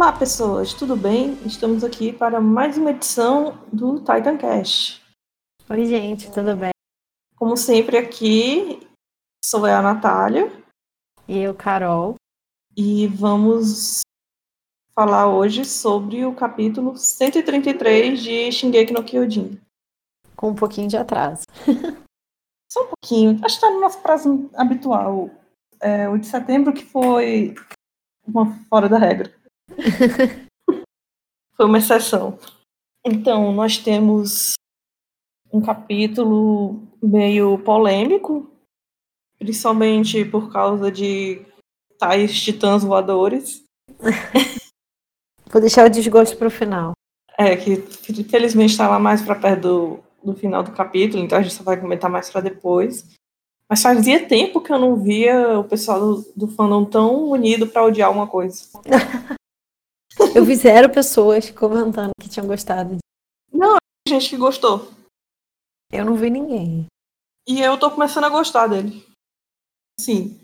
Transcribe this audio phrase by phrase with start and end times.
[0.00, 1.32] Olá, pessoas, tudo bem?
[1.44, 5.02] Estamos aqui para mais uma edição do Titan Cash.
[5.68, 6.70] Oi, gente, tudo bem?
[7.34, 8.78] Como sempre, aqui
[9.44, 10.52] sou eu, a Natália.
[11.26, 12.14] E eu, Carol.
[12.76, 14.02] E vamos
[14.94, 19.60] falar hoje sobre o capítulo 133 de Shingeki no Kyojin.
[20.36, 21.42] Com um pouquinho de atraso.
[22.70, 23.30] Só um pouquinho.
[23.44, 25.28] Acho que está no nosso prazo habitual.
[25.80, 27.56] É, o de setembro que foi
[28.24, 29.36] uma fora da regra.
[31.56, 32.38] Foi uma exceção.
[33.04, 34.54] Então, nós temos
[35.52, 38.50] um capítulo meio polêmico,
[39.38, 41.42] principalmente por causa de
[41.98, 43.64] tais titãs voadores.
[45.50, 46.92] Vou deixar o desgosto para o final.
[47.38, 47.72] É, que
[48.10, 51.62] infelizmente está lá mais para perto do, do final do capítulo, então a gente só
[51.62, 53.06] vai comentar mais para depois.
[53.70, 57.84] Mas fazia tempo que eu não via o pessoal do, do fandom tão unido para
[57.84, 58.64] odiar uma coisa.
[60.38, 62.98] Eu vi zero pessoas comentando que tinham gostado.
[63.52, 64.88] Não, gente que gostou.
[65.90, 66.86] Eu não vi ninguém.
[67.44, 69.04] E eu tô começando a gostar dele.
[69.98, 70.38] Sim.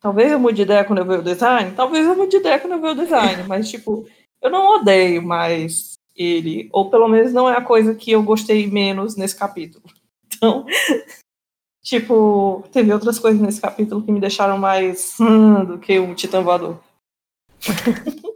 [0.00, 1.74] Talvez eu mude de ideia quando eu ver o design.
[1.74, 3.42] Talvez eu mude de ideia quando eu ver o design.
[3.48, 4.08] mas, tipo,
[4.40, 6.68] eu não odeio mais ele.
[6.72, 9.82] Ou pelo menos não é a coisa que eu gostei menos nesse capítulo.
[10.34, 10.66] Então,
[11.84, 16.42] tipo, teve outras coisas nesse capítulo que me deixaram mais hum, do que o Titã
[16.42, 16.80] Voador.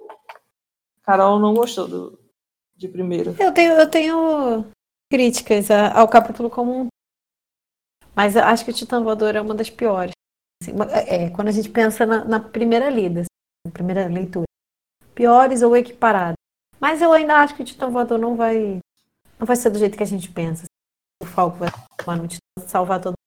[1.06, 2.18] Carol não gostou do,
[2.76, 3.34] de primeiro.
[3.38, 4.66] Eu tenho, eu tenho
[5.10, 6.88] críticas ao capítulo como um.
[8.14, 10.12] Mas acho que o Titã Voador é uma das piores.
[10.62, 10.72] Assim,
[11.06, 13.28] é, quando a gente pensa na, na primeira lida, assim,
[13.66, 14.46] na primeira leitura.
[15.14, 16.36] Piores ou equiparadas.
[16.80, 18.80] Mas eu ainda acho que o Titã Voador não vai.
[19.38, 20.64] Não vai ser do jeito que a gente pensa.
[21.22, 21.68] O Falco vai
[22.66, 23.26] salvar todo mundo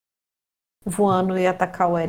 [0.86, 2.09] voando e atacar o Eric.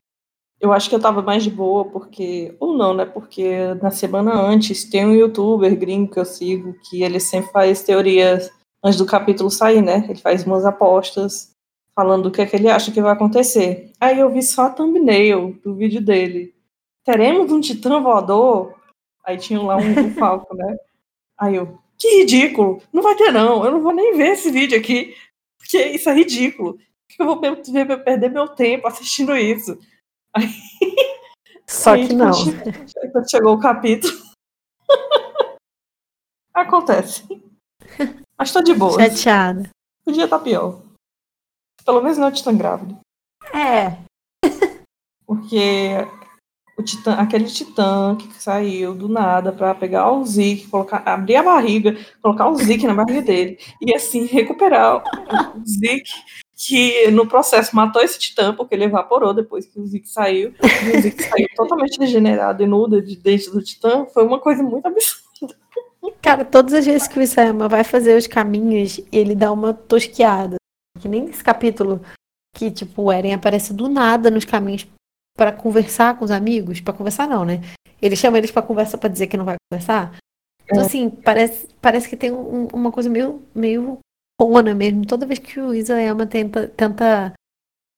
[0.61, 2.55] Eu acho que eu tava mais de boa, porque.
[2.61, 3.07] Ou não, né?
[3.07, 7.83] Porque na semana antes tem um youtuber gringo que eu sigo, que ele sempre faz
[7.83, 8.51] teorias
[8.85, 10.05] antes do capítulo sair, né?
[10.09, 11.55] Ele faz umas apostas
[11.95, 13.91] falando o que é que ele acha que vai acontecer.
[13.99, 16.55] Aí eu vi só a thumbnail do vídeo dele.
[17.05, 18.75] Teremos um titã voador?
[19.25, 20.77] Aí tinha lá um, um falco, né?
[21.39, 22.83] Aí eu, que ridículo!
[22.93, 23.65] Não vai ter, não.
[23.65, 25.15] Eu não vou nem ver esse vídeo aqui,
[25.59, 26.79] porque isso é ridículo.
[27.19, 29.79] Eu vou perder meu tempo assistindo isso.
[30.35, 30.49] Aí,
[31.69, 32.33] Só aí, que não.
[33.13, 34.13] Quando chegou o capítulo.
[36.55, 37.25] Acontece.
[38.39, 39.01] Mas tô de boa.
[39.01, 39.71] Chateada.
[40.05, 40.83] Podia estar tá pior.
[41.85, 42.99] Pelo menos não é titã grávido.
[43.55, 43.99] É.
[45.27, 46.07] Porque
[46.81, 51.43] o titã, aquele titã que saiu do nada para pegar o Zik, colocar, abrir a
[51.43, 55.03] barriga, colocar o Zik na barriga dele e assim recuperar
[55.55, 56.11] o Zik
[56.67, 60.53] que no processo matou esse titã, porque ele evaporou depois que o Zeke saiu.
[60.63, 64.05] E o Zeke saiu totalmente degenerado e nuda de dentro do titã.
[64.13, 65.57] Foi uma coisa muito absurda.
[66.21, 70.57] Cara, todas as vezes que o Isayama vai fazer os caminhos, ele dá uma tosqueada.
[71.01, 72.03] Que nem nesse capítulo
[72.55, 74.87] que, tipo, o Eren aparece do nada nos caminhos
[75.39, 76.83] para conversar com os amigos.
[76.83, 77.63] para conversar, não, né?
[78.03, 80.15] Ele chama eles para conversa para dizer que não vai conversar.
[80.65, 80.85] Então, é.
[80.85, 83.99] assim, parece, parece que tem um, uma coisa meio, meio
[84.41, 85.05] pona mesmo.
[85.05, 87.35] Toda vez que o Isayama tenta, tenta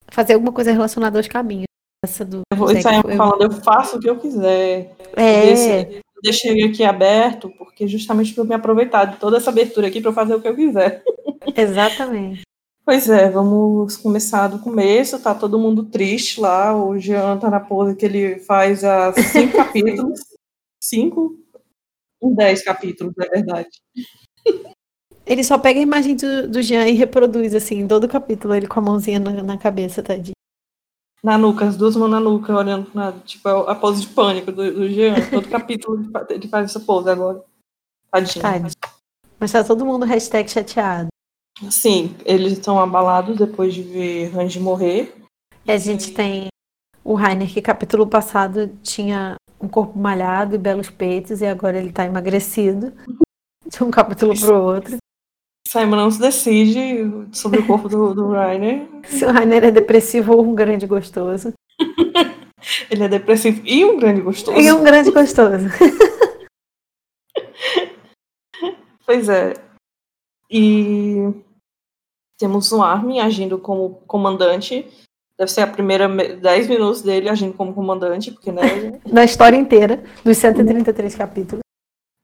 [0.08, 1.66] fazer alguma coisa relacionada aos caminhos.
[2.04, 3.16] Essa do, o Isayama eu...
[3.16, 4.97] falando, eu faço o que eu quiser.
[5.16, 6.00] É.
[6.20, 10.10] deixei aqui aberto, porque justamente para eu me aproveitar de toda essa abertura aqui para
[10.10, 11.04] eu fazer o que eu quiser.
[11.56, 12.42] Exatamente.
[12.84, 15.22] Pois é, vamos começar do começo.
[15.22, 16.76] Tá todo mundo triste lá.
[16.76, 20.19] O Jean tá na pose que ele faz há cinco capítulos.
[20.82, 21.38] Cinco?
[22.20, 23.70] Um dez capítulos, é verdade.
[25.25, 28.66] Ele só pega a imagem do, do Jean e reproduz, assim, todo o capítulo, ele
[28.66, 30.34] com a mãozinha na, na cabeça, tadinho.
[31.22, 34.72] Na nuca, as duas mãos na nuca, olhando na, tipo, a pose de pânico do,
[34.72, 35.15] do Jean.
[35.31, 37.43] Todo capítulo ele faz essa pose agora.
[38.10, 38.43] Tadinho.
[38.43, 38.71] Tadinho.
[39.39, 41.09] Mas tá todo mundo hashtag chateado.
[41.69, 45.15] Sim, eles estão abalados depois de ver Randy morrer.
[45.66, 46.48] E a gente tem
[47.04, 51.92] o Rainer, que capítulo passado tinha um corpo malhado e belos peitos, e agora ele
[51.92, 52.92] tá emagrecido.
[53.66, 54.97] De um capítulo pro outro.
[55.72, 58.86] Simon não se decide sobre o corpo do, do Rainer.
[59.09, 61.54] Se o Rainer é depressivo ou um grande gostoso.
[62.91, 64.60] Ele é depressivo e um grande gostoso.
[64.60, 65.69] E um grande gostoso.
[69.07, 69.54] pois é.
[70.51, 71.16] E
[72.39, 74.86] temos o Armin agindo como comandante.
[75.39, 79.01] Deve ser a primeira 10 minutos dele agindo como comandante, porque né.
[79.10, 81.63] Na história inteira, dos 133 capítulos.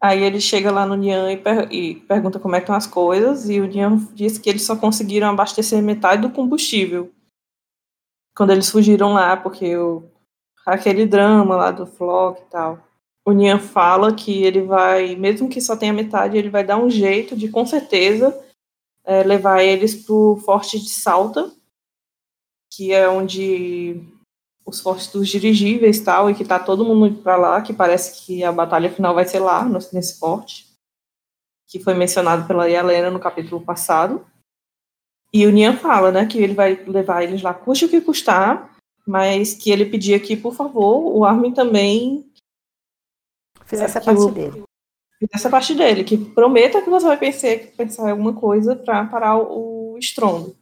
[0.00, 2.86] Aí ele chega lá no Nian e, per e, pergunta como é que estão as
[2.86, 7.12] coisas, e o Nian diz que eles só conseguiram abastecer metade do combustível
[8.38, 10.08] quando eles fugiram lá, porque o,
[10.64, 12.78] aquele drama lá do Flock e tal.
[13.26, 16.88] o Nian fala que ele vai, mesmo que só tenha metade, ele vai dar um
[16.88, 18.32] jeito de, com certeza,
[19.04, 21.50] é, levar eles pro Forte de Salta,
[22.70, 24.00] que é onde
[24.68, 28.24] os fortes dos dirigíveis tal, e que tá todo mundo indo pra lá, que parece
[28.24, 30.66] que a batalha final vai ser lá, nesse forte,
[31.66, 34.26] que foi mencionado pela Helena no capítulo passado.
[35.32, 38.76] E o Nian fala, né, que ele vai levar eles lá, custe o que custar,
[39.06, 42.30] mas que ele pedia que, por favor, o Armin também
[43.64, 44.64] fizesse a parte o, dele.
[45.18, 49.36] Fizesse a parte dele, que prometa que você vai pensar, pensar alguma coisa para parar
[49.38, 50.54] o, o estrondo.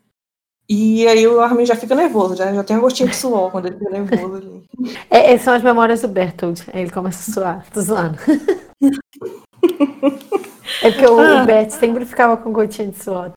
[0.68, 3.66] E aí o Armin já fica nervoso, já, já tem um gostinho de suor quando
[3.66, 4.66] ele fica nervoso ali.
[5.10, 6.62] É, essas são as memórias do Bertold.
[6.72, 8.18] Aí ele começa a suar, tô zoando.
[10.82, 11.42] é porque o, ah.
[11.42, 13.32] o Bert sempre ficava com gotinha de suor.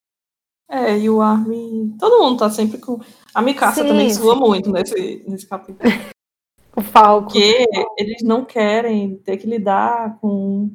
[0.70, 1.96] É, e o Armin.
[2.00, 3.00] Todo mundo tá sempre com.
[3.34, 5.80] A Mikasa também sua muito nesse, nesse capítulo.
[6.75, 7.32] o Falco.
[7.32, 7.66] Porque
[7.98, 10.72] eles não querem ter que lidar com.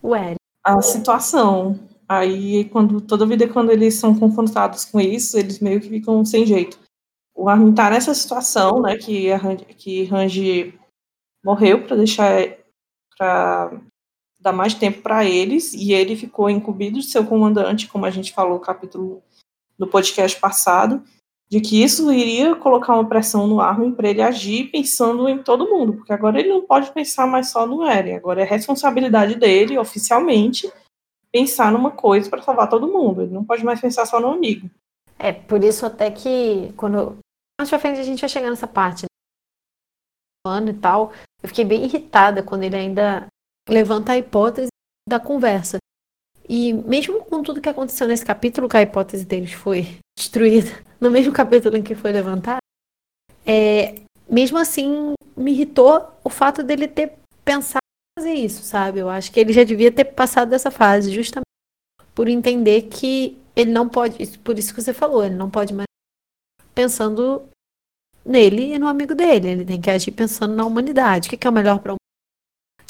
[0.00, 0.36] O Eren.
[0.64, 1.78] A situação.
[2.08, 6.46] Aí, quando, toda vida quando eles são confrontados com isso, eles meio que ficam sem
[6.46, 6.78] jeito.
[7.34, 9.28] O Armin tá nessa situação, né, que,
[9.76, 10.78] que Rangi
[11.44, 12.56] morreu para deixar
[13.16, 13.72] para
[14.40, 18.32] dar mais tempo para eles e ele ficou incumbido de seu comandante, como a gente
[18.32, 19.22] falou no capítulo
[19.78, 21.02] do podcast passado,
[21.48, 25.68] de que isso iria colocar uma pressão no Armin para ele agir pensando em todo
[25.68, 29.78] mundo, porque agora ele não pode pensar mais só no Eren, agora é responsabilidade dele,
[29.78, 30.70] oficialmente,
[31.32, 33.22] pensar numa coisa para salvar todo mundo.
[33.22, 34.70] Ele não pode mais pensar só no amigo.
[35.18, 37.18] É, por isso até que quando
[37.58, 39.06] mais pra frente a gente vai chegar nessa parte né?
[40.46, 41.12] ano e tal,
[41.42, 43.26] eu fiquei bem irritada quando ele ainda
[43.68, 44.68] levanta a hipótese
[45.08, 45.78] da conversa.
[46.48, 50.70] E mesmo com tudo que aconteceu nesse capítulo, que a hipótese deles foi destruída,
[51.00, 52.58] no mesmo capítulo em que foi levantada,
[53.44, 57.14] é, mesmo assim me irritou o fato dele ter
[57.44, 57.85] pensado
[58.18, 58.98] fazer isso, sabe?
[59.00, 61.44] Eu acho que ele já devia ter passado dessa fase, justamente
[62.14, 65.86] por entender que ele não pode, por isso que você falou, ele não pode mais
[66.74, 67.46] pensando
[68.24, 71.28] nele e no amigo dele, ele tem que agir pensando na humanidade.
[71.28, 71.94] O que é o melhor para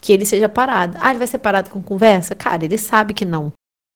[0.01, 0.97] que ele seja parado.
[1.01, 2.35] Ah, ele vai ser parado com conversa?
[2.35, 3.53] Cara, ele sabe que não.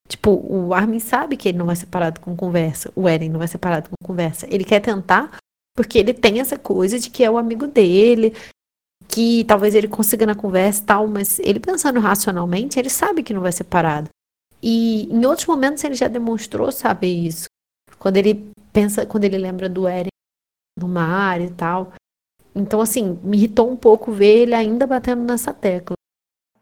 [0.09, 2.91] Tipo, o Armin sabe que ele não vai ser parado com conversa.
[2.97, 4.45] O Eren não vai ser parado com conversa.
[4.53, 5.39] Ele quer tentar
[5.77, 8.35] porque ele tem essa coisa de que é o amigo dele,
[9.11, 13.35] que talvez ele consiga na conversa e tal, mas ele pensando racionalmente, ele sabe que
[13.35, 14.09] não vai ser parado.
[14.63, 17.47] E em outros momentos ele já demonstrou saber isso.
[17.99, 20.11] Quando ele pensa, quando ele lembra do Eren
[20.79, 21.93] no mar e tal.
[22.55, 25.95] Então, assim, me irritou um pouco ver ele ainda batendo nessa tecla.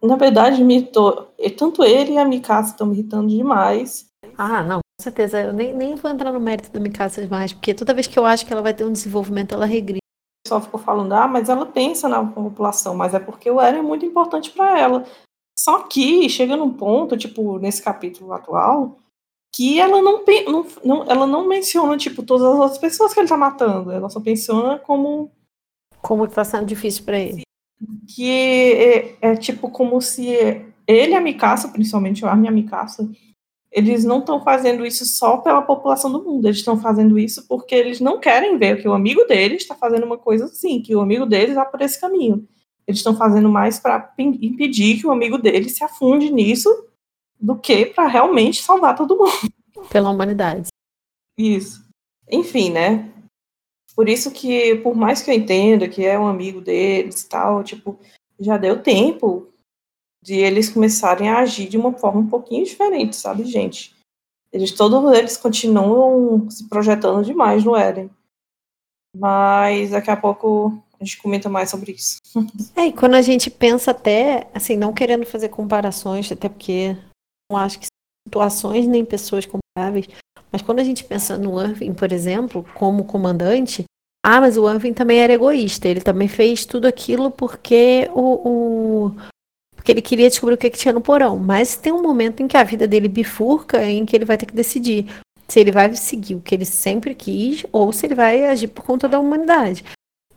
[0.03, 1.35] Na verdade, me irritou.
[1.57, 4.07] Tanto ele e a Mikasa estão me irritando demais.
[4.37, 5.41] Ah, não, com certeza.
[5.41, 8.27] Eu nem, nem vou entrar no mérito da Mikasa mais, porque toda vez que eu
[8.27, 10.01] acho que ela vai ter um desenvolvimento, ela regride.
[10.49, 13.83] Pessoal ficou falando, ah, mas ela pensa na população, mas é porque o Eren é
[13.83, 15.05] muito importante para ela.
[15.59, 18.97] Só que chega num ponto, tipo, nesse capítulo atual,
[19.55, 23.29] que ela não, não, não, ela não menciona, tipo, todas as outras pessoas que ele
[23.29, 23.91] tá matando.
[23.91, 25.31] Ela só menciona como
[26.01, 27.43] como está sendo difícil para ele.
[28.15, 30.31] Que é, é, tipo como se
[30.87, 32.53] ele e a Mikasa, principalmente o Armin e a
[33.71, 37.75] eles não estão fazendo isso só pela população do mundo, eles estão fazendo isso porque
[37.75, 41.01] eles não querem ver que o amigo deles está fazendo uma coisa assim, que o
[41.01, 42.47] amigo deles vá por esse caminho.
[42.87, 46.71] Eles estão fazendo mais para impedir que o amigo deles se afunde nisso
[47.39, 49.53] do que para realmente salvar todo mundo.
[49.91, 50.69] Pela humanidade.
[51.37, 51.87] Isso.
[52.31, 53.13] Enfim, né?
[53.95, 57.63] Por isso que, por mais que eu entenda que é um amigo deles e tal,
[57.63, 57.99] tipo,
[58.41, 59.49] já deu tempo
[60.29, 63.97] de eles começarem a agir de uma forma um pouquinho diferente, sabe, gente?
[64.53, 68.11] Eles, todos eles continuam se projetando demais no Eren.
[69.17, 72.21] Mas daqui a pouco a gente comenta mais sobre isso.
[72.77, 76.95] É, e quando a gente pensa até, assim, não querendo fazer comparações, até porque
[77.51, 77.87] não acho que
[78.27, 80.09] situações nem pessoas comparáveis,
[80.53, 83.85] mas quando a gente pensa no Irving, por exemplo, como comandante,
[84.23, 85.89] ah, mas o Irving também era egoísta.
[85.89, 89.17] Ele também fez tudo aquilo porque o, o
[89.89, 91.39] porque ele queria descobrir o que, que tinha no porão.
[91.39, 94.45] Mas tem um momento em que a vida dele bifurca, em que ele vai ter
[94.45, 95.07] que decidir
[95.49, 98.85] se ele vai seguir o que ele sempre quis ou se ele vai agir por
[98.85, 99.83] conta da humanidade.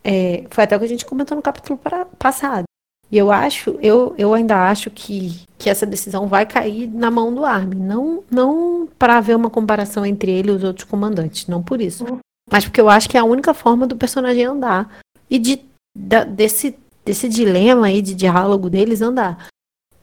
[0.01, 2.63] É, foi até o que a gente comentou no capítulo para, passado.
[3.12, 7.36] E eu acho, eu, eu ainda acho que, que essa decisão vai cair na mão
[7.36, 7.75] do Armin.
[7.75, 12.05] Não, não para haver uma comparação entre ele e os outros comandantes, não por isso.
[12.05, 12.20] Uhum.
[12.50, 14.98] Mas porque eu acho que é a única forma do personagem andar.
[15.29, 15.60] E de,
[15.93, 19.48] da, desse, desse dilema aí de diálogo deles andar.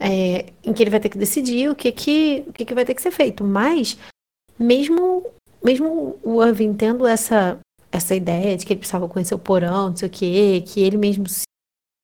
[0.00, 2.84] É, em que ele vai ter que decidir o que que, o que, que vai
[2.84, 3.42] ter que ser feito.
[3.42, 3.98] Mas,
[4.58, 5.26] mesmo,
[5.62, 7.58] mesmo o Irving tendo essa,
[7.90, 10.96] essa ideia de que ele precisava conhecer o porão, não sei o quê, que ele
[10.96, 11.42] mesmo se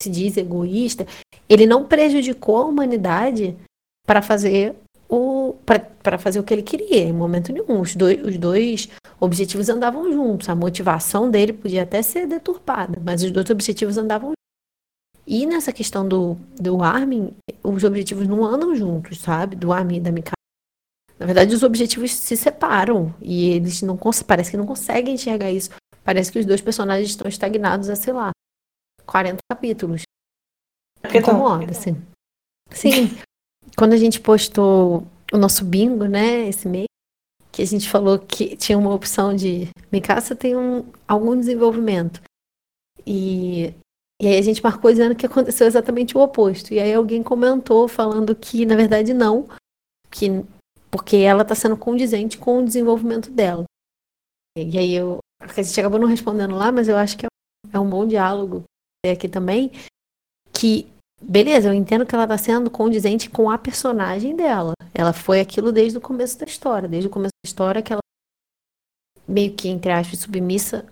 [0.02, 1.06] se diz egoísta,
[1.48, 3.56] ele não prejudicou a humanidade
[4.06, 4.74] para fazer
[5.08, 5.56] o
[6.02, 7.80] para fazer o que ele queria em momento nenhum.
[7.80, 8.88] Os dois, os dois
[9.20, 10.48] objetivos andavam juntos.
[10.48, 14.32] A motivação dele podia até ser deturpada, mas os dois objetivos andavam.
[15.26, 19.56] E nessa questão do, do Armin, os objetivos não andam juntos, sabe?
[19.56, 20.34] Do Armin e da Mikasa.
[21.18, 25.70] Na verdade, os objetivos se separam e eles não parece que não conseguem enxergar isso.
[26.02, 28.30] Parece que os dois personagens estão estagnados há, sei lá,
[29.06, 30.02] 40 capítulos.
[31.08, 31.96] Que incomoda, assim.
[32.70, 33.16] Sim.
[33.76, 36.86] Quando a gente postou o nosso bingo, né, esse mês,
[37.50, 42.20] que a gente falou que tinha uma opção de Mikasa tem um, algum desenvolvimento.
[43.06, 43.72] E,
[44.20, 46.72] e aí a gente marcou dizendo que aconteceu exatamente o oposto.
[46.72, 49.48] E aí alguém comentou falando que, na verdade, não,
[50.10, 50.28] que
[50.90, 53.64] porque ela está sendo condizente com o desenvolvimento dela.
[54.56, 57.26] E aí eu, a gente acabou não respondendo lá, mas eu acho que
[57.72, 58.62] é um bom diálogo
[59.04, 59.72] aqui também,
[60.52, 60.88] que
[61.20, 64.72] beleza, eu entendo que ela está sendo condizente com a personagem dela.
[64.94, 68.00] Ela foi aquilo desde o começo da história, desde o começo da história que ela
[69.26, 70.86] meio que entre aspas submissa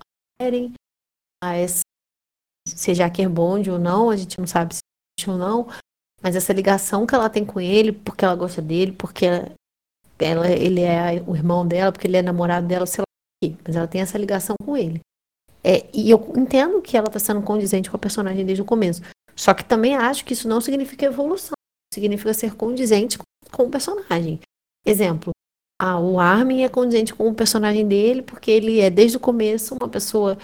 [1.43, 1.83] a essa,
[2.69, 4.81] seja quer bonde ou não, a gente não sabe se
[5.27, 5.69] é ou não,
[6.23, 9.27] mas essa ligação que ela tem com ele, porque ela gosta dele, porque
[10.19, 13.07] ela, ele é o irmão dela, porque ele é namorado dela, sei lá
[13.65, 15.01] mas ela tem essa ligação com ele.
[15.65, 19.03] É, e eu entendo que ela está sendo condizente com a personagem desde o começo.
[19.35, 21.55] Só que também acho que isso não significa evolução.
[21.93, 24.41] Significa ser condizente com, com o personagem.
[24.87, 25.33] Exemplo,
[25.81, 29.75] ah, o Armin é condizente com o personagem dele porque ele é desde o começo
[29.75, 30.39] uma pessoa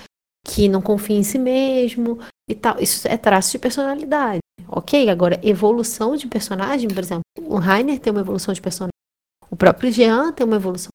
[0.49, 2.81] que não confia em si mesmo e tal.
[2.81, 4.39] Isso é traço de personalidade.
[4.67, 5.09] Ok?
[5.11, 8.93] Agora, evolução de personagem, por exemplo, o Rainer tem uma evolução de personagem.
[9.51, 10.89] O próprio Jean tem uma evolução.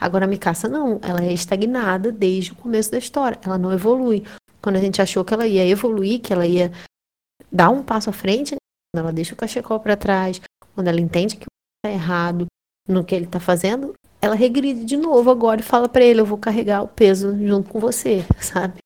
[0.00, 3.38] Agora a Mikasa não, ela é estagnada desde o começo da história.
[3.44, 4.24] Ela não evolui.
[4.60, 6.72] Quando a gente achou que ela ia evoluir, que ela ia
[7.50, 8.58] dar um passo à frente, né?
[8.92, 10.40] quando ela deixa o cachecol para trás,
[10.74, 11.46] quando ela entende que
[11.84, 12.46] está errado
[12.88, 16.26] no que ele está fazendo, ela regride de novo agora e fala para ele: eu
[16.26, 18.78] vou carregar o peso junto com você, sabe?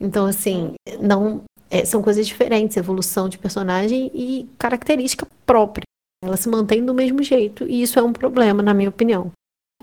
[0.00, 5.84] Então, assim, não é, são coisas diferentes, evolução de personagem e característica própria.
[6.22, 9.30] Ela se mantém do mesmo jeito e isso é um problema, na minha opinião.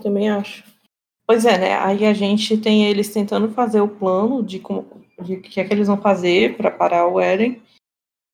[0.02, 0.64] Também acho.
[1.26, 1.78] Pois é, né?
[1.78, 4.86] Aí a gente tem eles tentando fazer o plano de como
[5.22, 7.60] de que é que eles vão fazer para parar o Eren.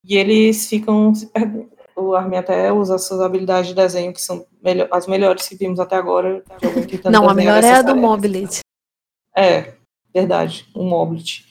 [0.04, 1.81] E eles ficam se perguntando.
[2.02, 5.78] O Armin até usa suas habilidades de desenho, que são melhor, as melhores que vimos
[5.78, 6.42] até agora.
[7.10, 8.60] Não, a melhor é a do Mobilit.
[9.36, 9.72] É,
[10.12, 11.44] verdade, o Mobilit.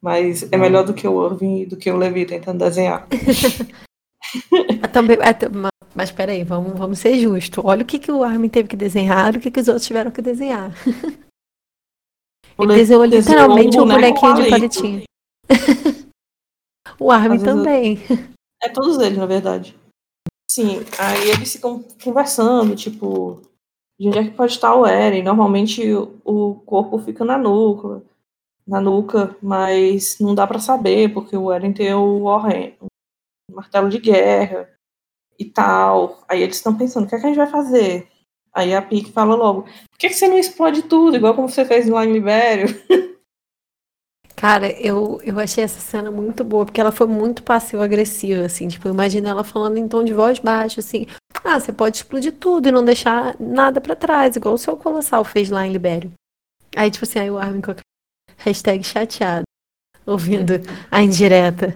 [0.00, 3.08] Mas é melhor do que o Irving e do que o Levi tentando desenhar.
[4.92, 5.16] Também,
[5.94, 7.64] mas peraí, vamos, vamos ser justos.
[7.64, 9.86] Olha o que, que o Armin teve que desenhar e o que, que os outros
[9.86, 10.72] tiveram que desenhar.
[12.58, 15.02] Ele desenhou literalmente um bonequinho de palitinho.
[16.98, 18.00] o Armin também.
[18.62, 19.76] É todos eles, na verdade.
[20.54, 23.40] Sim, aí eles ficam conversando, tipo,
[23.98, 25.20] de onde é que pode estar o Eren?
[25.20, 25.82] Normalmente
[26.24, 28.04] o corpo fica na nuca,
[28.64, 33.88] na nuca, mas não dá para saber, porque o Eren tem o Warren, o martelo
[33.88, 34.70] de guerra
[35.36, 36.24] e tal.
[36.28, 38.08] Aí eles estão pensando, o que, é que a gente vai fazer?
[38.52, 41.64] Aí a Pique fala logo, por que, que você não explode tudo, igual como você
[41.64, 42.68] fez lá em Libério?
[44.44, 48.86] Cara, eu, eu achei essa cena muito boa, porque ela foi muito passivo-agressiva, assim, tipo,
[48.90, 51.06] imagina ela falando em tom de voz baixo, assim,
[51.42, 55.24] ah, você pode explodir tudo e não deixar nada para trás, igual o seu Colossal
[55.24, 56.12] fez lá em Libério.
[56.76, 57.76] Aí, tipo assim, aí o Armin com a
[58.36, 59.44] hashtag chateado,
[60.04, 60.60] ouvindo
[60.90, 61.74] a indireta.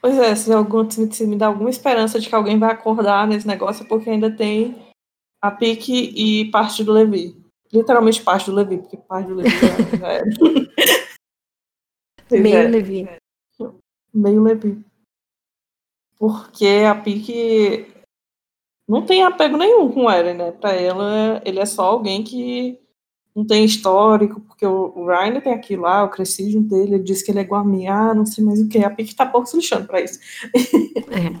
[0.00, 3.44] Pois é, se, algum, se me dá alguma esperança de que alguém vai acordar nesse
[3.48, 4.76] negócio, é porque ainda tem
[5.42, 7.36] a Pique e parte do Levi.
[7.72, 9.50] Literalmente parte do Levi, porque parte do Levi
[9.98, 10.22] já, é.
[12.40, 12.68] Meio é.
[12.68, 13.08] Levi.
[14.12, 14.84] Meio Levi.
[16.18, 17.86] Porque a Pique
[18.88, 20.52] não tem apego nenhum com o Eren, né?
[20.52, 22.78] Pra ela, ele é só alguém que
[23.34, 27.24] não tem histórico, porque o, Ryan tem aqui lá, o cresci junto dele, ele disse
[27.24, 29.24] que ele é igual a mim, ah, não sei mais o que, a Pique tá
[29.24, 30.18] pouco se lixando pra isso.
[31.12, 31.38] É.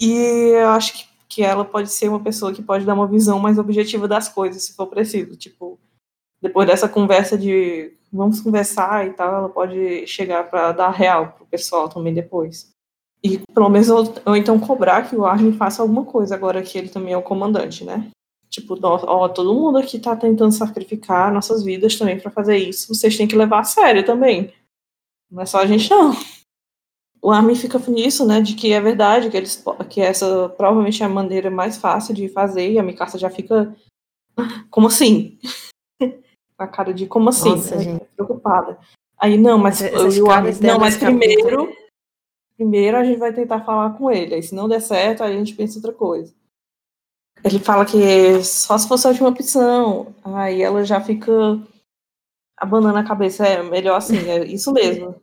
[0.00, 0.12] e
[0.54, 3.58] eu acho que, que ela pode ser uma pessoa que pode dar uma visão mais
[3.58, 5.36] objetiva das coisas, se for preciso.
[5.36, 5.78] Tipo,
[6.42, 11.46] depois dessa conversa de vamos conversar e tal, ela pode chegar para dar real pro
[11.46, 12.70] pessoal também depois.
[13.24, 16.76] E pelo menos ou, ou então cobrar que o Armin faça alguma coisa agora que
[16.76, 18.10] ele também é o comandante, né?
[18.50, 22.94] Tipo, ó, todo mundo aqui tá tentando sacrificar nossas vidas também para fazer isso.
[22.94, 24.52] Vocês têm que levar a sério também.
[25.30, 26.12] Não é só a gente, não.
[27.22, 31.06] O Armin fica nisso, né, de que é verdade, que, eles, que essa provavelmente é
[31.06, 33.74] a maneira mais fácil de fazer, e a Mikasa já fica.
[34.68, 35.38] Como assim?
[36.64, 37.50] A cara de como assim?
[37.50, 38.00] Nossa, né?
[38.16, 38.78] Preocupada.
[39.18, 40.26] Aí, não, mas, eu, eu,
[40.60, 41.72] não, mas primeiro
[42.62, 44.34] primeiro a gente vai tentar falar com ele.
[44.34, 46.32] Aí se não der certo, a gente pensa outra coisa.
[47.44, 50.14] Ele fala que só se fosse a última opção.
[50.22, 51.32] Aí ela já fica
[52.56, 53.44] abanando a cabeça.
[53.44, 55.20] É melhor assim, é isso mesmo.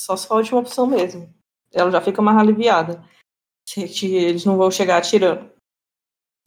[0.00, 1.28] Só se for a última opção mesmo.
[1.72, 3.04] Ela já fica mais aliviada.
[3.76, 5.50] Eles não vão chegar atirando.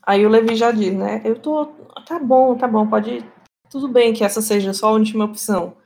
[0.04, 1.22] Aí o Levi já diz, né?
[1.24, 1.68] Eu tô.
[2.08, 3.24] Tá bom, tá bom, pode.
[3.72, 5.78] Tudo bem que essa seja só a última opção.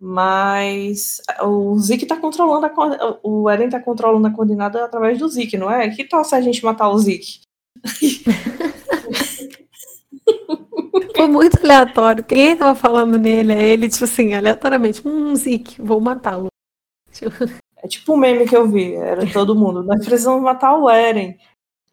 [0.00, 5.56] Mas o Zik tá controlando a, o Eren tá controlando a coordenada através do Zik,
[5.56, 5.90] não é?
[5.90, 7.42] Que tal se a gente matar o Zik?
[11.14, 12.24] Foi muito aleatório.
[12.24, 16.48] Quem tava falando nele é ele, tipo assim, aleatoriamente, um Zik, vou matá-lo.
[17.76, 19.84] É tipo um meme que eu vi, era todo mundo.
[19.84, 21.38] Nós precisamos matar o Eren.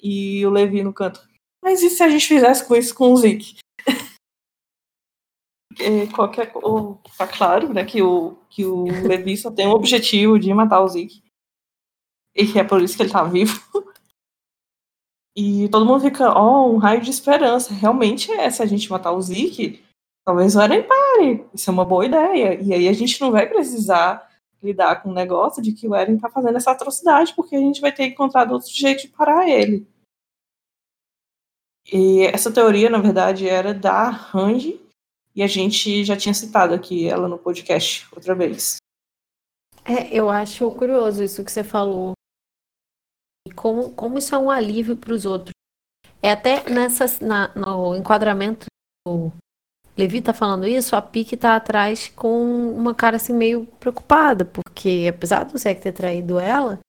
[0.02, 1.22] E o Levi no canto.
[1.62, 3.58] Mas e se a gente fizesse com isso com o Zik?
[6.14, 6.52] Qualquer
[7.18, 10.88] tá claro, né, que o que o Levi só tem o objetivo de matar o
[10.88, 11.24] Zeke.
[12.36, 13.60] E é por isso que ele tá vivo.
[15.36, 17.74] E todo mundo fica, ó, oh, um raio de esperança.
[17.74, 19.82] Realmente é, se a gente matar o Zeke,
[20.26, 21.46] talvez o Eren pare.
[21.54, 22.62] Isso é uma boa ideia.
[22.62, 24.30] E aí a gente não vai precisar
[24.62, 27.80] lidar com o negócio de que o Eren tá fazendo essa atrocidade, porque a gente
[27.80, 29.88] vai ter encontrado outro jeito de parar ele.
[31.92, 34.80] E essa teoria, na verdade, era da Randy,
[35.40, 38.76] e a gente já tinha citado aqui ela no podcast outra vez.
[39.86, 42.12] É, eu acho curioso isso que você falou.
[43.56, 45.54] Como, como isso é um alívio para os outros.
[46.22, 48.66] É até nessa, na, no enquadramento
[49.08, 49.32] do
[49.98, 55.08] Levi tá falando isso, a Pique tá atrás com uma cara assim meio preocupada, porque
[55.10, 56.80] apesar do Zé ter traído ela,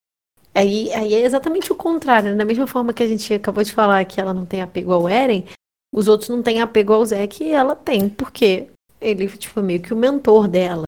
[0.53, 2.33] aí, aí é exatamente o contrário.
[2.33, 2.37] Né?
[2.37, 5.09] Da mesma forma que a gente acabou de falar que ela não tem apego ao
[5.09, 5.47] Eren,
[5.93, 8.69] os outros não têm apego ao Zé que ela tem, porque
[9.01, 10.85] ele tipo, meio que o mentor dela.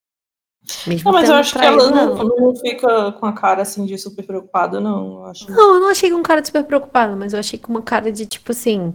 [0.86, 3.98] Mesmo não, mas eu acho que ela não, não, fica com a cara assim de
[3.98, 5.14] super preocupada, não.
[5.14, 5.50] Eu acho...
[5.50, 7.82] Não, eu não achei com um cara de super preocupada, mas eu achei com uma
[7.82, 8.94] cara de tipo assim.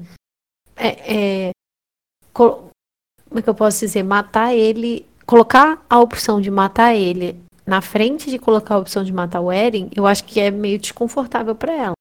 [0.77, 1.51] É, é,
[2.31, 2.69] como
[3.35, 4.03] é que eu posso dizer?
[4.03, 5.05] Matar ele.
[5.25, 9.51] Colocar a opção de matar ele na frente de colocar a opção de matar o
[9.51, 11.93] Eren, eu acho que é meio desconfortável para ela.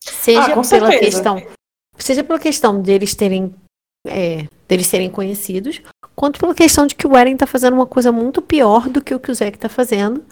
[0.00, 0.98] Seja ah, pela certeza.
[1.00, 1.42] questão
[2.04, 3.54] seja pela questão deles terem
[4.06, 5.82] é, deles serem conhecidos,
[6.14, 9.14] quanto pela questão de que o Eren tá fazendo uma coisa muito pior do que
[9.14, 10.24] o que o Zack tá fazendo.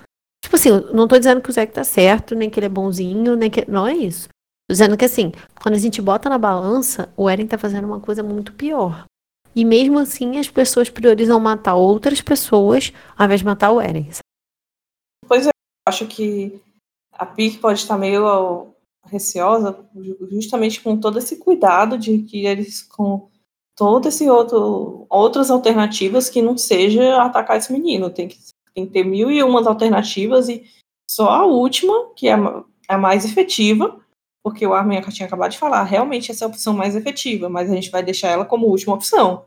[0.42, 3.34] Tipo assim, não tô dizendo que o Zack tá certo, nem que ele é bonzinho,
[3.34, 3.68] nem que.
[3.70, 4.28] Não é isso.
[4.68, 8.00] Tô dizendo que assim, quando a gente bota na balança, o Eren tá fazendo uma
[8.00, 9.04] coisa muito pior.
[9.54, 14.10] E mesmo assim, as pessoas priorizam matar outras pessoas ao invés de matar o Eren.
[15.26, 15.50] Pois é,
[15.88, 16.60] acho que
[17.12, 18.74] a Pique pode estar meio
[19.06, 19.78] receosa
[20.30, 23.28] justamente com todo esse cuidado de que eles com
[23.76, 28.10] todo esse outro outras alternativas que não seja atacar esse menino.
[28.10, 28.38] Tem que,
[28.74, 30.64] tem que ter mil e umas alternativas e
[31.08, 32.34] só a última que é
[32.88, 34.00] a mais efetiva
[34.42, 37.70] porque o Armin tinha acabado de falar realmente essa é a opção mais efetiva mas
[37.70, 39.44] a gente vai deixar ela como última opção.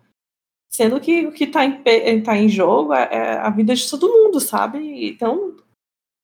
[0.71, 4.07] Sendo que o que está em, tá em jogo é, é a vida de todo
[4.07, 5.09] mundo sabe?
[5.09, 5.55] Então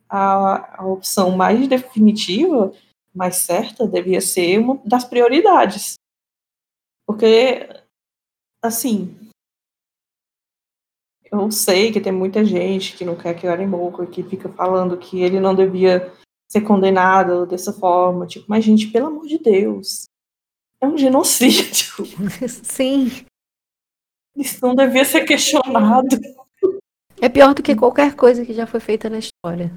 [0.08, 2.71] a, a opção mais definitiva
[3.15, 5.95] mais certa devia ser uma das prioridades.
[7.08, 7.67] Porque,
[8.62, 9.15] assim,
[11.32, 14.97] eu sei que tem muita gente que não quer que o morra, que fica falando
[14.97, 16.13] que ele não devia
[16.51, 18.28] ser condenado dessa forma.
[18.28, 20.06] Tipo, mas, gente, pelo amor de Deus,
[20.82, 22.06] é um genocídio.
[22.63, 23.25] Sim.
[24.36, 26.19] Isso não devia ser questionado.
[27.21, 29.71] É pior do que qualquer coisa que já foi feita na história.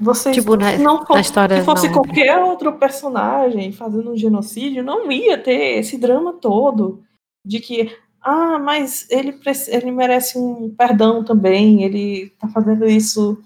[0.00, 1.94] Vocês tipo, na, não na história, se fosse não.
[1.94, 7.04] qualquer outro personagem fazendo um genocídio, não ia ter esse drama todo
[7.46, 13.42] de que ah, mas ele, ele merece um perdão também, ele tá fazendo isso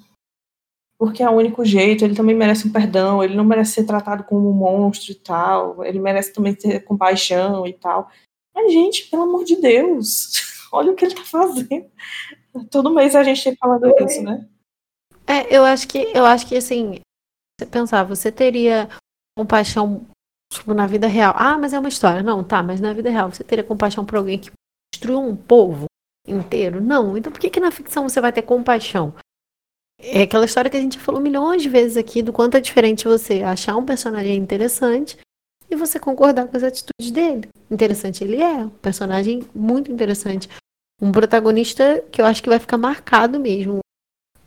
[0.98, 4.24] porque é o único jeito, ele também merece um perdão, ele não merece ser tratado
[4.24, 8.08] como um monstro e tal, ele merece também ter compaixão e tal.
[8.54, 10.32] Mas, gente, pelo amor de Deus,
[10.72, 11.86] olha o que ele tá fazendo.
[12.70, 14.46] Todo mês a gente tem falando isso, né?
[15.26, 17.00] É, eu acho que, eu acho que assim,
[17.58, 18.88] você pensar, você teria
[19.36, 20.06] compaixão,
[20.52, 21.34] tipo, na vida real.
[21.36, 22.22] Ah, mas é uma história.
[22.22, 24.50] Não, tá, mas na vida real, você teria compaixão por alguém que
[24.94, 25.86] destruiu um povo
[26.26, 26.80] inteiro?
[26.80, 27.16] Não.
[27.16, 29.14] Então por que, que na ficção você vai ter compaixão?
[29.98, 33.04] É aquela história que a gente falou milhões de vezes aqui do quanto é diferente
[33.04, 35.16] você achar um personagem interessante
[35.70, 37.48] e você concordar com as atitudes dele.
[37.70, 40.48] Interessante ele é, um personagem muito interessante.
[41.00, 43.83] Um protagonista que eu acho que vai ficar marcado mesmo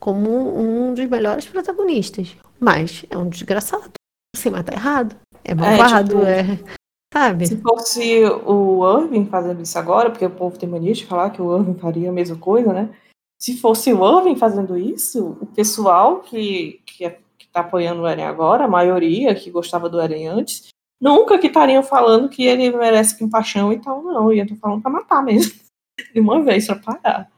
[0.07, 2.33] como um dos melhores protagonistas.
[2.57, 3.91] Mas é um desgraçado.
[4.33, 5.17] Assim, mas tá errado.
[5.43, 6.77] É malvado, é, tipo, é,
[7.13, 7.45] Sabe?
[7.45, 11.41] Se fosse o Irving fazendo isso agora, porque o povo tem mania de falar que
[11.41, 12.89] o Irving faria a mesma coisa, né?
[13.37, 18.07] Se fosse o Irving fazendo isso, o pessoal que, que, é, que tá apoiando o
[18.07, 20.69] Eren agora, a maioria que gostava do Eren antes,
[21.01, 24.31] nunca que estariam falando que ele merece compaixão e tal, não.
[24.31, 25.53] Iam falando pra matar mesmo.
[26.13, 27.29] De uma vez, pra parar.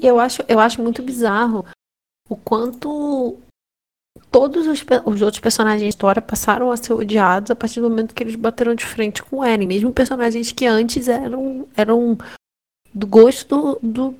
[0.00, 1.64] E eu acho, eu acho muito bizarro
[2.28, 3.36] o quanto
[4.30, 8.14] todos os, os, outros personagens da história passaram a ser odiados a partir do momento
[8.14, 9.66] que eles bateram de frente com o Eren.
[9.66, 12.18] Mesmo personagens que antes eram, eram
[12.92, 14.14] do gosto do, do,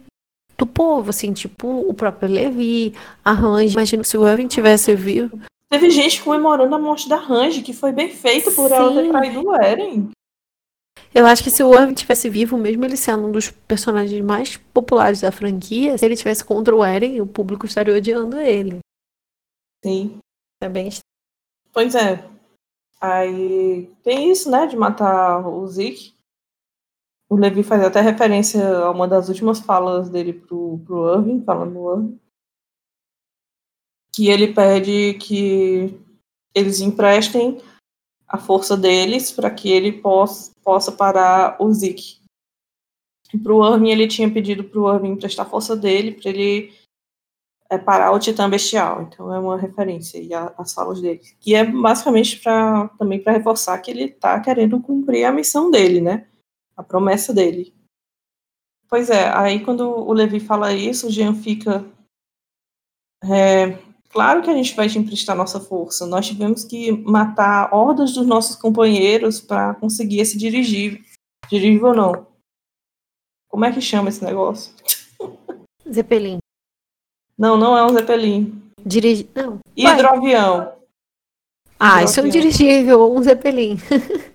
[0.57, 2.95] do povo, assim, tipo o próprio Levi,
[3.25, 3.73] a Range.
[3.73, 5.39] Imagina se o Eren tivesse vivo.
[5.71, 8.75] Teve gente comemorando a morte da Range, que foi bem feito por Sim.
[8.75, 10.11] ela ter traído o Eren.
[11.15, 14.57] Eu acho que se o Eren tivesse vivo, mesmo ele sendo um dos personagens mais
[14.57, 18.79] populares da franquia, se ele tivesse contra o Eren, o público estaria odiando ele.
[19.85, 20.19] Sim.
[20.61, 20.91] É bem
[21.73, 22.29] Pois é.
[23.01, 26.15] Aí tem isso, né, de matar o Zeke.
[27.31, 31.73] O Levi faz até referência a uma das últimas falas dele pro, pro Irving, falando
[31.73, 32.21] no Irving.
[34.13, 35.95] Que ele pede que
[36.55, 37.61] eles emprestem
[38.29, 42.19] a força deles para que ele possa, possa parar o Zeke.
[43.43, 46.73] Para o Irving, ele tinha pedido para o Irving emprestar a força dele para ele
[47.71, 49.03] é, parar o Titã Bestial.
[49.03, 51.21] Então é uma referência e as falas dele.
[51.39, 56.01] Que é basicamente para também para reforçar que ele está querendo cumprir a missão dele,
[56.01, 56.27] né?
[56.77, 57.75] A promessa dele.
[58.89, 61.85] Pois é, aí quando o Levi fala isso, o Jean fica.
[63.25, 66.07] É, claro que a gente vai te emprestar nossa força.
[66.07, 71.01] Nós tivemos que matar hordas dos nossos companheiros para conseguir esse dirigível.
[71.51, 72.27] Dirigível não.
[73.49, 74.75] Como é que chama esse negócio?
[75.91, 76.39] Zeppelin.
[77.37, 78.63] Não, não é um Zeppelin.
[78.85, 79.29] Dirigi...
[79.35, 79.59] Não.
[79.77, 80.73] Hidroavião.
[81.79, 83.77] Ah, isso é um dirigível ou um Zeppelin.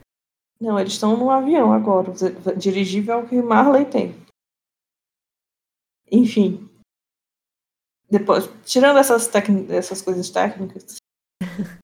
[0.60, 2.12] não, eles estão no avião agora.
[2.12, 4.16] O dirigível é o que Marley tem.
[6.10, 6.70] Enfim.
[8.14, 9.28] Depois, tirando essas,
[9.70, 10.98] essas coisas técnicas,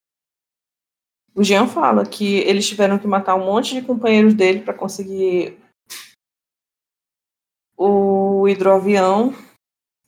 [1.34, 5.58] o Jean fala que eles tiveram que matar um monte de companheiros dele para conseguir
[7.76, 9.34] o hidroavião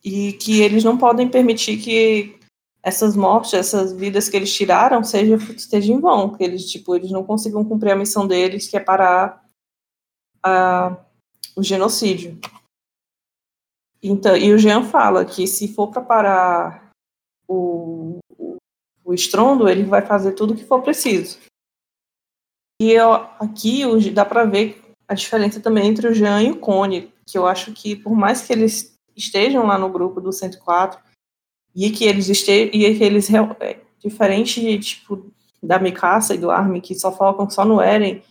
[0.03, 2.39] e que eles não podem permitir que
[2.83, 7.09] essas mortes, essas vidas que eles tiraram, seja, estejam em vão, que eles, tipo, eles
[7.09, 9.43] não consigam cumprir a missão deles, que é parar
[10.43, 11.03] a,
[11.55, 12.39] o genocídio.
[14.03, 16.91] Então, e o Jean fala que se for para parar
[17.47, 18.17] o,
[19.03, 21.37] o, estrondo, ele vai fazer tudo o que for preciso.
[22.81, 27.13] E eu, aqui dá para ver a diferença também entre o Jean e o Cone,
[27.27, 30.99] que eu acho que por mais que eles estejam lá no grupo do 104
[31.75, 36.81] e que eles estejam e que eles é, diferente tipo da Mikasa e do Armin
[36.81, 38.23] que só focam só no Eren,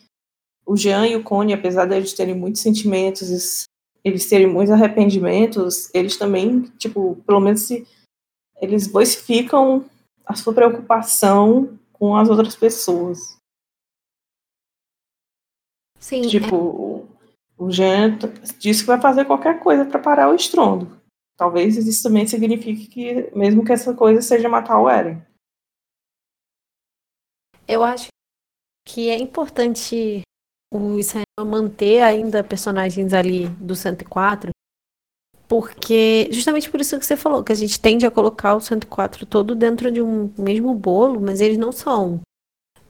[0.66, 3.64] o Jean e o Cone, apesar de eles terem muitos sentimentos,
[4.04, 7.86] eles terem muitos arrependimentos, eles também, tipo, pelo menos se
[8.60, 9.84] eles ficam
[10.24, 13.36] a sua preocupação com as outras pessoas.
[15.98, 16.22] Sim.
[16.22, 17.20] Tipo, é...
[17.62, 18.18] O Jean
[18.58, 20.98] disse que vai fazer qualquer coisa para parar o estrondo.
[21.36, 25.22] Talvez isso também signifique que, mesmo que essa coisa seja matar o Eren.
[27.68, 28.08] Eu acho
[28.86, 30.22] que é importante
[30.72, 34.50] o Israel manter ainda personagens ali do 104,
[35.48, 39.26] porque justamente por isso que você falou, que a gente tende a colocar o 104
[39.26, 42.20] todo dentro de um mesmo bolo, mas eles não são.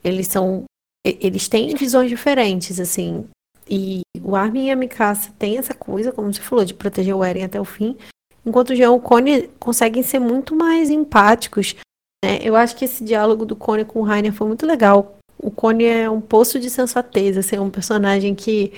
[0.03, 0.65] Eles são.
[1.03, 3.27] Eles têm visões diferentes, assim.
[3.67, 7.23] E o Armin e a Mikasa têm essa coisa, como você falou, de proteger o
[7.23, 7.97] Eren até o fim,
[8.45, 11.75] enquanto o Jean e o Cone conseguem ser muito mais empáticos.
[12.23, 12.39] Né?
[12.43, 15.17] Eu acho que esse diálogo do Cone com o Rainer foi muito legal.
[15.41, 18.73] O Cone é um poço de sensatez, assim, é um personagem que,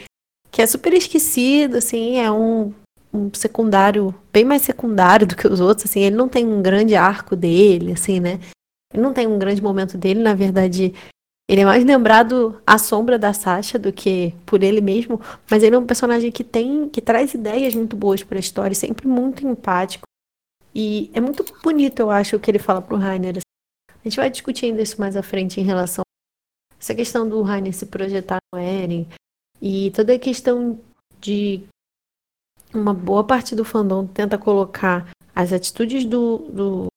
[0.49, 2.73] que é super esquecido, assim, é um,
[3.13, 6.95] um secundário, bem mais secundário do que os outros, assim, ele não tem um grande
[6.95, 8.39] arco dele, assim, né?
[8.93, 10.93] Ele não tem um grande momento dele, na verdade,
[11.49, 15.19] ele é mais lembrado à sombra da Sasha do que por ele mesmo,
[15.51, 18.73] mas ele é um personagem que tem, que traz ideias muito boas para a história,
[18.73, 20.05] sempre muito empático.
[20.73, 23.39] E é muito bonito, eu acho, o que ele fala pro Rainer.
[23.89, 26.02] A gente vai discutir ainda isso mais à frente em relação
[26.83, 29.07] essa questão do Rainer se projetar no Eren
[29.61, 30.77] e toda a questão
[31.21, 31.63] de
[32.73, 36.87] uma boa parte do fandom tenta colocar as atitudes do, do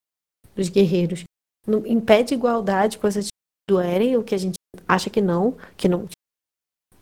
[0.57, 1.22] dos guerreiros
[1.64, 3.31] no, em pé de igualdade com as atitudes
[3.68, 4.57] do Eren, o que a gente
[4.88, 6.09] acha que não, que não.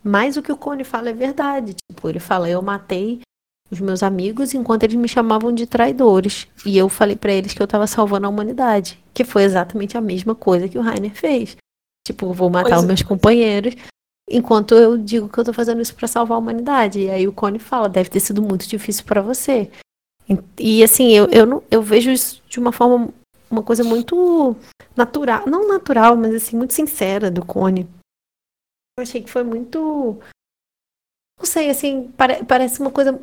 [0.03, 1.75] Mas o que o Cone fala é verdade.
[1.91, 3.21] Tipo, ele fala, eu matei
[3.71, 6.47] os meus amigos enquanto eles me chamavam de traidores.
[6.67, 9.03] E eu falei para eles que eu tava salvando a humanidade.
[9.15, 11.57] Que foi exatamente a mesma coisa que o Rainer fez.
[12.07, 13.05] Tipo, vou matar pois os meus é.
[13.05, 13.75] companheiros
[14.29, 17.01] enquanto eu digo que eu tô fazendo isso para salvar a humanidade.
[17.01, 19.71] E aí o Cone fala, deve ter sido muito difícil para você.
[20.29, 23.13] E, e assim, eu, eu, não, eu vejo isso de uma forma
[23.51, 24.57] uma coisa muito
[24.97, 27.89] natural, não natural, mas assim, muito sincera do Cone.
[28.99, 30.19] Eu achei que foi muito.
[31.39, 33.21] Não sei, assim, pare, parece uma coisa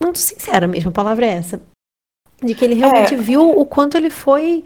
[0.00, 1.60] muito sincera mesmo, a palavra é essa.
[2.42, 3.16] De que ele realmente é.
[3.16, 4.64] viu o quanto ele foi.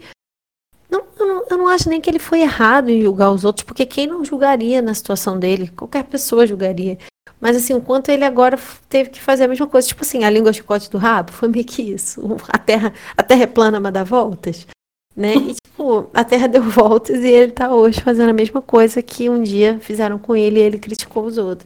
[0.89, 3.63] Não, eu, não, eu não acho nem que ele foi errado em julgar os outros,
[3.63, 5.69] porque quem não julgaria na situação dele?
[5.69, 6.97] Qualquer pessoa julgaria.
[7.39, 8.57] Mas assim, o quanto ele agora
[8.89, 9.87] teve que fazer a mesma coisa.
[9.87, 12.21] Tipo assim, a língua chicote do rabo, foi meio que isso.
[12.49, 14.65] A terra, a terra é plana, mas dá voltas.
[15.15, 15.35] Né?
[15.35, 19.29] E tipo, a terra deu voltas e ele tá hoje fazendo a mesma coisa que
[19.29, 21.65] um dia fizeram com ele e ele criticou os outros.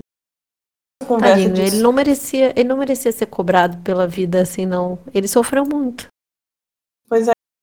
[1.20, 5.00] Tadinho, ele não merecia, ele não merecia ser cobrado pela vida assim, não.
[5.14, 6.08] Ele sofreu muito.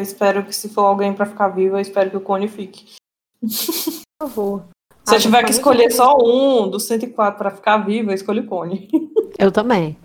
[0.00, 2.94] Eu espero que se for alguém para ficar vivo, eu espero que o Cone fique.
[3.40, 4.68] Por favor.
[5.04, 8.46] Se eu tiver que escolher só um dos 104 para ficar vivo, eu escolho o
[8.46, 8.88] Cone.
[9.36, 9.96] Eu também.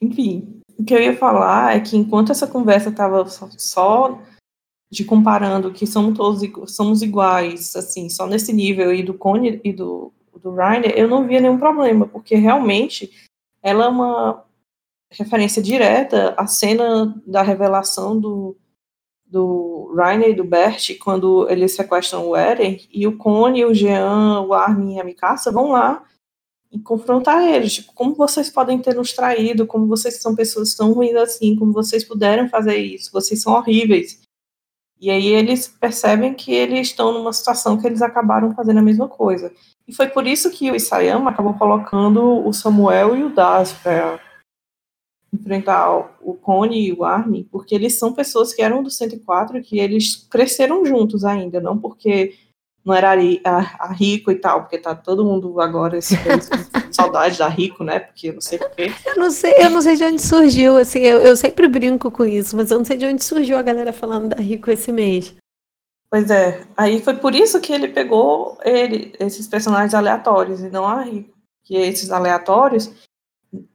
[0.00, 4.18] Enfim, o que eu ia falar é que enquanto essa conversa estava só
[4.90, 9.70] de comparando que somos todos somos iguais, assim, só nesse nível e do Cone e
[9.70, 13.10] do, do Rainer, eu não via nenhum problema, porque realmente
[13.62, 14.44] ela é uma
[15.12, 18.56] referência direta à cena da revelação do,
[19.34, 24.42] do Rainer e do Bert, quando eles sequestram o Eren, e o Cone, o Jean,
[24.42, 26.04] o Armin e a Mikasa vão lá
[26.70, 27.74] e confrontar eles.
[27.74, 31.72] Tipo, como vocês podem ter nos traído, como vocês são pessoas tão ruins assim, como
[31.72, 34.22] vocês puderam fazer isso, vocês são horríveis.
[35.00, 39.08] E aí eles percebem que eles estão numa situação que eles acabaram fazendo a mesma
[39.08, 39.52] coisa.
[39.86, 44.20] E foi por isso que o Isayama acabou colocando o Samuel e o Das para
[45.34, 49.78] enfrentar o Cone e o Armin, porque eles são pessoas que eram do 104 que
[49.78, 52.34] eles cresceram juntos ainda, não porque
[52.84, 56.14] não era a, a, Rico e tal, porque tá todo mundo agora esse,
[56.92, 57.98] saudade da Rico, né?
[57.98, 58.92] Porque eu não sei porquê.
[59.06, 62.24] Eu não sei, eu não sei de onde surgiu, assim, eu, eu sempre brinco com
[62.24, 65.34] isso, mas eu não sei de onde surgiu a galera falando da Rico esse mês.
[66.10, 70.86] Pois é, aí foi por isso que ele pegou ele, esses personagens aleatórios e não
[70.86, 71.34] a Rico.
[71.64, 72.92] Que esses aleatórios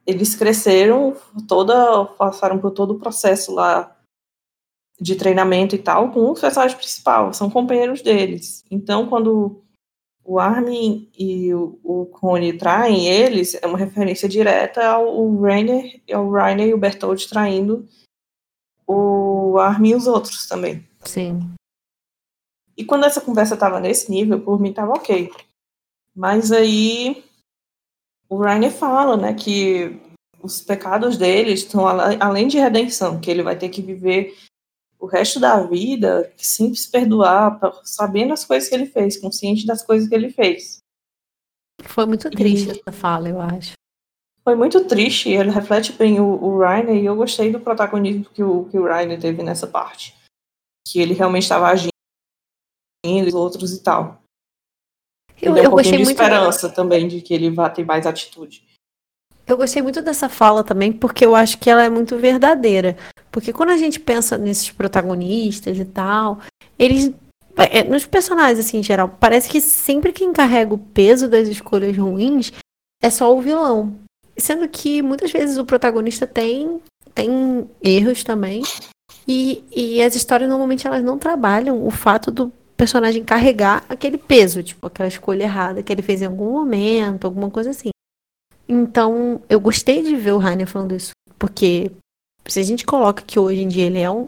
[0.06, 1.16] eles cresceram
[1.48, 3.96] toda, passaram por todo o processo lá
[5.00, 8.64] de treinamento e tal com o personagem principal, são companheiros deles.
[8.70, 9.62] Então, quando
[10.22, 16.30] o Armin e o, o Cone traem eles, é uma referência direta ao Rainer, ao
[16.30, 17.88] Rainer e o Bertold traindo
[18.86, 20.86] o Armin e os outros também.
[21.04, 21.40] Sim.
[22.76, 25.30] E quando essa conversa estava nesse nível, por mim estava ok.
[26.14, 27.24] Mas aí
[28.30, 30.00] o Rainer fala, né, que
[30.40, 34.34] os pecados dele estão além de redenção, que ele vai ter que viver
[34.98, 39.82] o resto da vida sem se perdoar, sabendo as coisas que ele fez, consciente das
[39.82, 40.78] coisas que ele fez.
[41.82, 42.70] Foi muito triste e...
[42.70, 43.72] essa fala, eu acho.
[44.44, 48.42] Foi muito triste, ele reflete bem o, o Rainer, e eu gostei do protagonismo que
[48.42, 50.14] o, que o Rainer teve nessa parte.
[50.86, 51.90] Que ele realmente estava agindo,
[53.26, 54.19] os outros e tal.
[55.40, 56.74] Eu, eu um gostei de muito esperança da...
[56.74, 58.62] também de que ele vá ter mais atitude.
[59.46, 62.96] Eu gostei muito dessa fala também, porque eu acho que ela é muito verdadeira.
[63.32, 66.38] Porque quando a gente pensa nesses protagonistas e tal,
[66.78, 67.12] eles.
[67.56, 71.96] É, nos personagens, assim, em geral, parece que sempre quem carrega o peso das escolhas
[71.96, 72.52] ruins
[73.02, 73.96] é só o vilão.
[74.38, 76.80] Sendo que muitas vezes o protagonista tem,
[77.12, 78.62] tem erros também.
[79.26, 84.62] E, e as histórias normalmente elas não trabalham o fato do personagem carregar aquele peso,
[84.62, 87.90] tipo, aquela escolha errada que ele fez em algum momento, alguma coisa assim.
[88.66, 91.92] Então, eu gostei de ver o Rainer falando isso, porque
[92.46, 94.24] se a gente coloca que hoje em dia ele é um,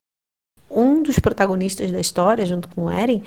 [0.71, 3.23] um dos protagonistas da história, junto com o Eren,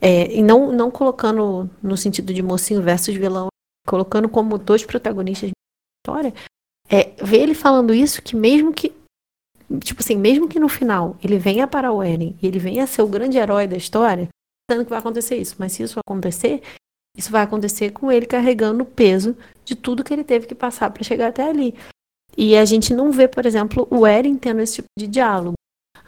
[0.00, 3.48] é, e não, não colocando no sentido de mocinho versus vilão,
[3.86, 6.34] colocando como dois protagonistas da história,
[6.88, 8.94] é, ver ele falando isso, que mesmo que
[9.84, 13.02] tipo assim, mesmo que no final ele venha para o Eren e ele venha ser
[13.02, 14.26] o grande herói da história,
[14.68, 16.62] que vai acontecer isso, mas se isso acontecer,
[17.16, 20.90] isso vai acontecer com ele carregando o peso de tudo que ele teve que passar
[20.90, 21.74] para chegar até ali.
[22.36, 25.54] E a gente não vê, por exemplo, o Eren tendo esse tipo de diálogo.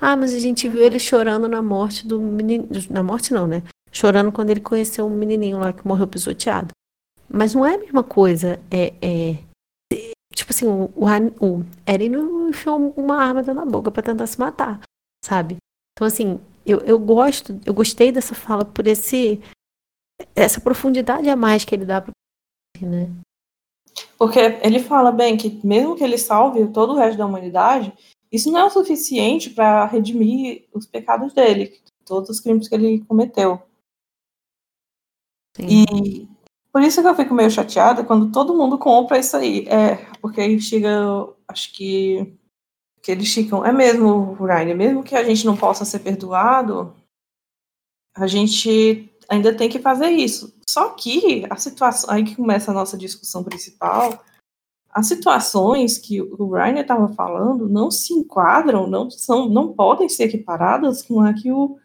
[0.01, 2.69] Ah, mas a gente viu ele chorando na morte do menino.
[2.91, 3.63] Na morte não, né?
[3.91, 6.69] Chorando quando ele conheceu um menininho lá que morreu pisoteado.
[7.29, 8.61] Mas não é a mesma coisa.
[8.71, 9.39] É, é...
[10.35, 14.81] Tipo assim, o, o Eren não enfiou uma arma na boca para tentar se matar,
[15.25, 15.57] sabe?
[15.93, 16.39] Então, assim,
[16.71, 19.41] eu, eu gosto, eu gostei dessa fala por esse
[20.35, 22.13] essa profundidade a mais que ele dá para
[22.83, 23.11] né?
[24.19, 27.93] Porque ele fala bem que mesmo que ele salve todo o resto da humanidade,
[28.31, 33.05] isso não é o suficiente para redimir os pecados dele, todos os crimes que ele
[33.07, 33.61] cometeu.
[35.57, 35.67] Sim.
[35.69, 36.29] E
[36.73, 39.67] por isso que eu fico meio chateada quando todo mundo compra isso aí.
[39.69, 40.89] É, porque aí chega,
[41.49, 42.39] acho que
[43.03, 46.95] Que eles ficam, é mesmo, Ryan, mesmo que a gente não possa ser perdoado,
[48.15, 50.55] a gente ainda tem que fazer isso.
[50.69, 54.23] Só que a situação, aí que começa a nossa discussão principal,
[54.93, 60.25] as situações que o Rainer estava falando não se enquadram, não são, não podem ser
[60.25, 61.79] equiparadas com a que o,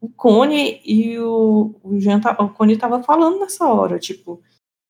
[0.00, 4.42] o Cone e o, o Jean, o Cone estava falando nessa hora, tipo,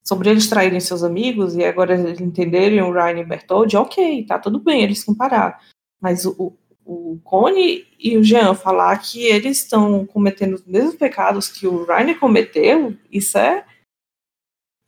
[0.07, 4.25] sobre eles traírem seus amigos e agora eles entenderem o Ryan e o Bertoldi, ok,
[4.25, 5.61] tá tudo bem eles comparar.
[6.01, 6.53] Mas o,
[6.85, 11.85] o Cone e o Jean falar que eles estão cometendo os mesmos pecados que o
[11.85, 13.65] Ryan cometeu, isso é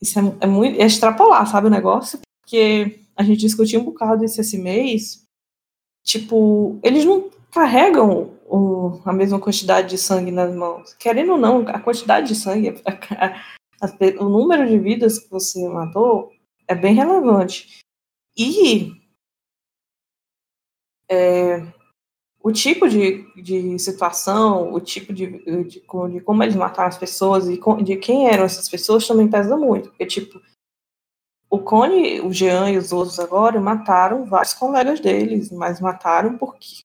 [0.01, 2.21] isso é, é muito é extrapolar, sabe o negócio?
[2.41, 5.25] Porque a gente discutiu um bocado isso esse mês.
[6.05, 10.95] Tipo, eles não carregam o, a mesma quantidade de sangue nas mãos.
[10.95, 13.58] Querendo ou não, a quantidade de sangue, a, a,
[14.21, 16.33] o número de vidas que você matou
[16.67, 17.81] é bem relevante.
[18.37, 18.93] E
[21.11, 21.67] é,
[22.43, 27.49] o tipo de, de situação, o tipo de, de, de, como eles mataram as pessoas
[27.49, 29.89] e de quem eram essas pessoas também pesa muito.
[29.91, 30.41] Porque, tipo,
[31.51, 36.83] o Cone, o Jean e os outros agora mataram vários colegas deles, mas mataram porque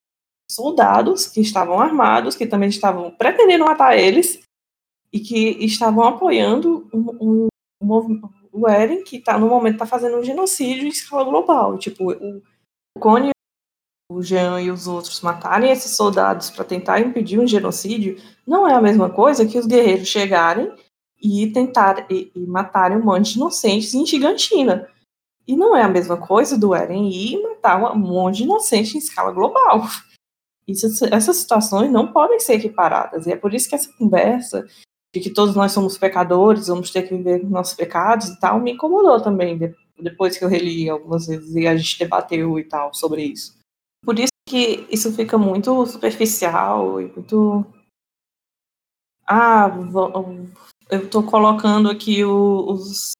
[0.50, 4.42] soldados que estavam armados, que também estavam pretendendo matar eles
[5.14, 6.90] e que estavam apoiando
[8.52, 11.78] o Eren, que tá, no momento está fazendo um genocídio em escala global.
[11.78, 12.42] Tipo, o,
[12.98, 13.30] o Cone,
[14.12, 18.74] o Jean e os outros matarem esses soldados para tentar impedir um genocídio não é
[18.74, 20.74] a mesma coisa que os guerreiros chegarem
[21.22, 24.90] e tentar e, e matarem um monte de inocentes em Gigantina.
[25.48, 28.98] E não é a mesma coisa do Eren ir matar um monte de inocentes em
[28.98, 29.84] escala global.
[30.68, 33.28] Isso, essas situações não podem ser equiparadas.
[33.28, 34.66] E é por isso que essa conversa
[35.14, 38.60] de que todos nós somos pecadores, vamos ter que viver com nossos pecados e tal,
[38.60, 39.60] me incomodou também,
[40.00, 43.56] depois que eu reli algumas vezes e a gente debateu e tal sobre isso.
[44.04, 47.66] Por isso que isso fica muito superficial e muito.
[49.26, 49.72] Ah,
[50.90, 53.12] eu estou colocando aqui os,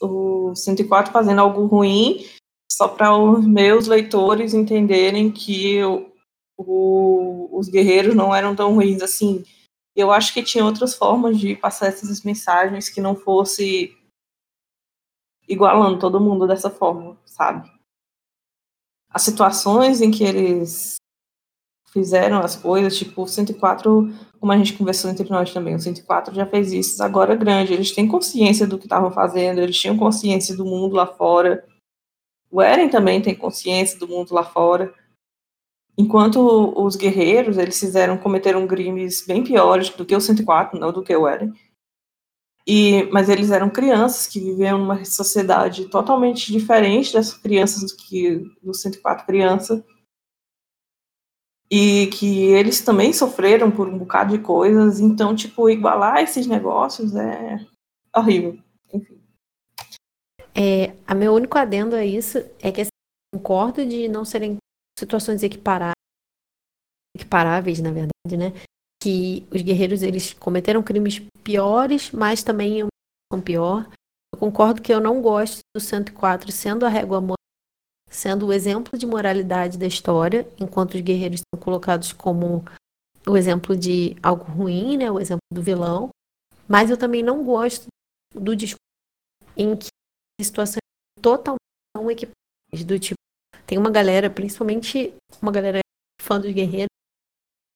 [0.00, 2.26] o 104 fazendo algo ruim,
[2.70, 6.10] só para os meus leitores entenderem que o,
[6.58, 9.44] o, os guerreiros não eram tão ruins assim.
[9.94, 13.96] Eu acho que tinha outras formas de passar essas mensagens que não fosse
[15.48, 17.70] igualando todo mundo dessa forma, sabe?
[19.10, 20.96] As situações em que eles
[21.92, 24.08] fizeram as coisas, tipo, o 104,
[24.40, 27.74] como a gente conversou entre nós também, o 104 já fez isso, agora é grande,
[27.74, 31.66] eles têm consciência do que estavam fazendo, eles tinham consciência do mundo lá fora.
[32.50, 34.94] O Eren também tem consciência do mundo lá fora.
[35.96, 41.02] Enquanto os guerreiros, eles fizeram, cometeram crimes bem piores do que o 104, não do
[41.02, 41.52] que o Eren.
[42.66, 48.72] E, mas eles eram crianças que viviam numa sociedade totalmente diferente dessas crianças que do
[48.72, 49.84] 104 criança
[51.70, 57.16] e que eles também sofreram por um bocado de coisas, então, tipo, igualar esses negócios
[57.16, 57.66] é
[58.14, 58.58] horrível,
[58.92, 59.18] enfim.
[60.54, 62.90] É, a meu único adendo a isso é que assim,
[63.34, 64.58] concordo de não serem
[65.02, 65.96] situações equiparáveis,
[67.16, 68.52] equiparáveis, na verdade, né?
[69.02, 72.86] Que os guerreiros eles cometeram crimes piores, mas também
[73.32, 73.90] são pior.
[74.32, 77.20] Eu concordo que eu não gosto do 104 sendo a régua
[78.08, 82.62] sendo o exemplo de moralidade da história, enquanto os guerreiros são colocados como
[83.26, 86.10] o exemplo de algo ruim, né, o exemplo do vilão.
[86.68, 87.86] Mas eu também não gosto
[88.34, 88.78] do discurso
[89.56, 89.88] em que
[90.40, 90.82] situações
[91.20, 91.58] totalmente
[91.96, 93.21] não equipadas, do tipo,
[93.72, 95.78] tem uma galera, principalmente uma galera
[96.20, 96.90] fã dos guerreiros,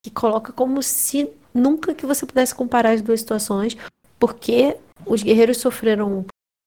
[0.05, 3.75] que coloca como se nunca que você pudesse comparar as duas situações,
[4.19, 6.23] porque os guerreiros sofreram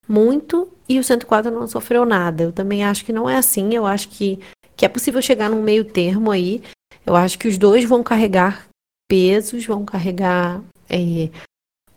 [0.08, 2.42] muito e o 104 não sofreu nada.
[2.42, 3.72] Eu também acho que não é assim.
[3.72, 4.40] Eu acho que,
[4.76, 6.60] que é possível chegar num meio termo aí.
[7.06, 8.66] Eu acho que os dois vão carregar
[9.08, 11.30] pesos, vão carregar é,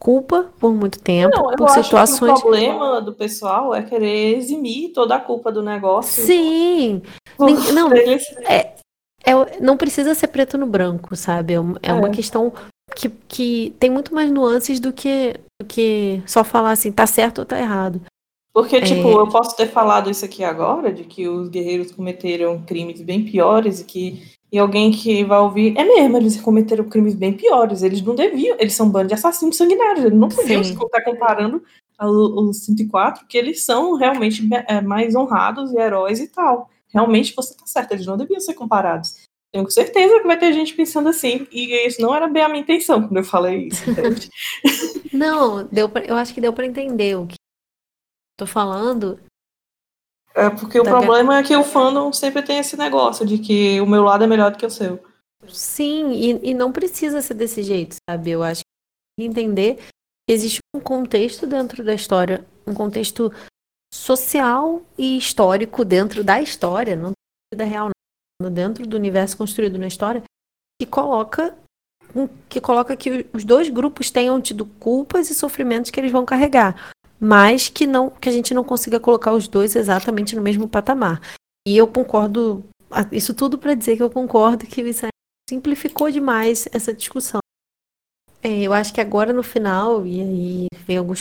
[0.04, 2.38] culpa por muito tempo, não, por situações.
[2.38, 6.26] o problema do pessoal é querer eximir toda a culpa do negócio.
[6.26, 7.02] Sim.
[7.38, 8.76] Não, é,
[9.26, 11.54] é, não precisa ser preto no branco, sabe?
[11.54, 12.12] É, é uma é.
[12.12, 12.52] questão
[12.96, 17.40] que, que tem muito mais nuances do que, do que só falar assim, tá certo
[17.40, 18.02] ou tá errado.
[18.54, 19.14] Porque, tipo, é...
[19.14, 23.82] eu posso ter falado isso aqui agora, de que os guerreiros cometeram crimes bem piores
[23.82, 24.22] e que
[24.54, 28.56] e alguém que vai ouvir, é mesmo, eles cometeram crimes bem piores, eles não deviam,
[28.60, 31.64] eles são um bando de assassinos sanguinários, eles não podiam estar comparando
[32.00, 36.70] os 104, que eles são realmente é, mais honrados e heróis e tal.
[36.94, 39.16] Realmente você tá certo, eles não deviam ser comparados.
[39.52, 42.62] Tenho certeza que vai ter gente pensando assim, e isso não era bem a minha
[42.62, 44.30] intenção quando eu falei isso, entende?
[45.14, 47.36] não, deu pra, eu acho que deu para entender o que
[48.38, 49.20] tô falando.
[50.36, 53.80] É porque o Da problema é que o fandom sempre tem esse negócio de que
[53.80, 55.04] o meu lado é melhor do que o seu.
[55.48, 58.32] Sim, e, e não precisa ser desse jeito, sabe?
[58.32, 58.66] Eu acho que
[59.18, 63.32] tem que entender que existe um contexto dentro da história, um contexto
[63.94, 67.12] social e histórico dentro da história, não
[67.56, 67.92] da real,
[68.42, 70.24] não, dentro do universo construído na história,
[70.82, 71.56] que coloca
[72.50, 76.92] que coloca que os dois grupos tenham tido culpas e sofrimentos que eles vão carregar,
[77.20, 81.22] mas que não que a gente não consiga colocar os dois exatamente no mesmo patamar.
[81.68, 82.64] E eu concordo,
[83.12, 84.84] isso tudo para dizer que eu concordo que
[85.48, 87.40] simplificou demais essa discussão.
[88.42, 91.20] É, eu acho que agora no final, e aí vem alguns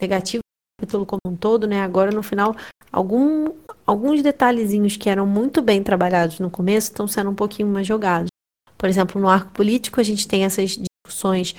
[0.00, 0.42] negativos
[0.82, 1.80] capítulo como um todo, né?
[1.80, 2.54] Agora no final,
[2.90, 3.52] algum,
[3.86, 8.28] alguns detalhezinhos que eram muito bem trabalhados no começo estão sendo um pouquinho mais jogados.
[8.76, 11.54] Por exemplo, no arco político, a gente tem essas discussões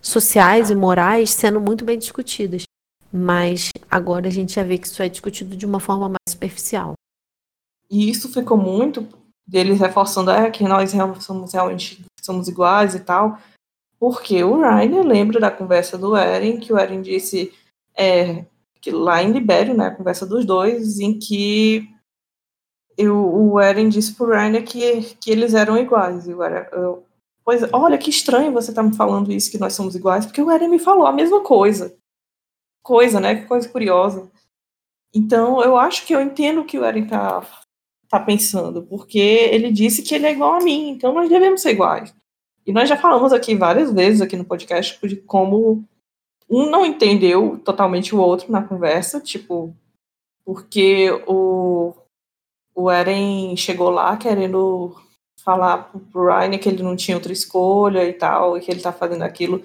[0.00, 2.62] sociais e morais sendo muito bem discutidas.
[3.12, 6.94] Mas agora a gente já vê que isso é discutido de uma forma mais superficial.
[7.90, 9.06] E isso ficou muito
[9.46, 10.90] deles reforçando é, que nós
[11.20, 13.38] somos realmente somos iguais e tal.
[14.00, 17.52] Porque o Rainer lembra da conversa do Eren, que o Eren disse
[17.96, 18.44] é,
[18.84, 21.88] que lá em Libério, né, a conversa dos dois, em que
[22.98, 26.28] eu, o Eren disse pro Rainer que, que eles eram iguais.
[26.28, 27.02] E o Eren, eu,
[27.42, 30.50] pois, olha que estranho você tá me falando isso, que nós somos iguais, porque o
[30.50, 31.96] Eren me falou a mesma coisa.
[32.82, 33.36] Coisa, né?
[33.36, 34.30] Que coisa curiosa.
[35.14, 37.40] Então, eu acho que eu entendo o que o Eren tá,
[38.10, 41.70] tá pensando, porque ele disse que ele é igual a mim, então nós devemos ser
[41.70, 42.14] iguais.
[42.66, 45.88] E nós já falamos aqui várias vezes aqui no podcast de como
[46.48, 49.74] um não entendeu totalmente o outro na conversa, tipo,
[50.44, 51.94] porque o,
[52.74, 54.94] o Eren chegou lá querendo
[55.42, 58.92] falar pro- Ryan que ele não tinha outra escolha e tal, e que ele tá
[58.92, 59.62] fazendo aquilo,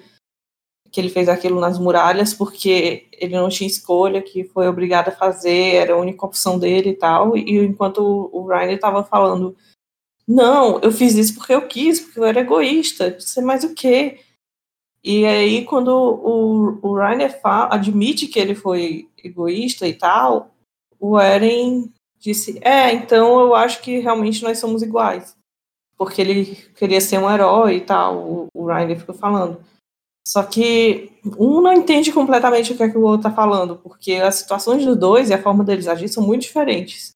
[0.90, 5.12] que ele fez aquilo nas muralhas porque ele não tinha escolha, que foi obrigado a
[5.12, 9.56] fazer, era a única opção dele e tal, e enquanto o, Ryan estava falando
[10.26, 14.20] não, eu fiz isso porque eu quis, porque eu era egoísta, sei mais o quê.
[15.02, 20.50] E aí, quando o, o Rainer admite que ele foi egoísta e tal,
[20.98, 25.34] o Eren disse: É, então eu acho que realmente nós somos iguais.
[25.96, 29.60] Porque ele queria ser um herói e tal, o, o Rainer ficou falando.
[30.26, 34.14] Só que um não entende completamente o que é que o outro tá falando, porque
[34.14, 37.12] as situações dos dois e a forma deles agir são muito diferentes.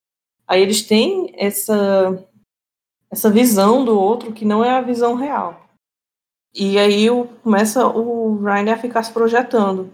[0.47, 2.27] Aí eles têm essa
[3.09, 5.64] essa visão do outro que não é a visão real.
[6.55, 7.07] E aí
[7.43, 9.91] começa o Ryan a ficar se projetando.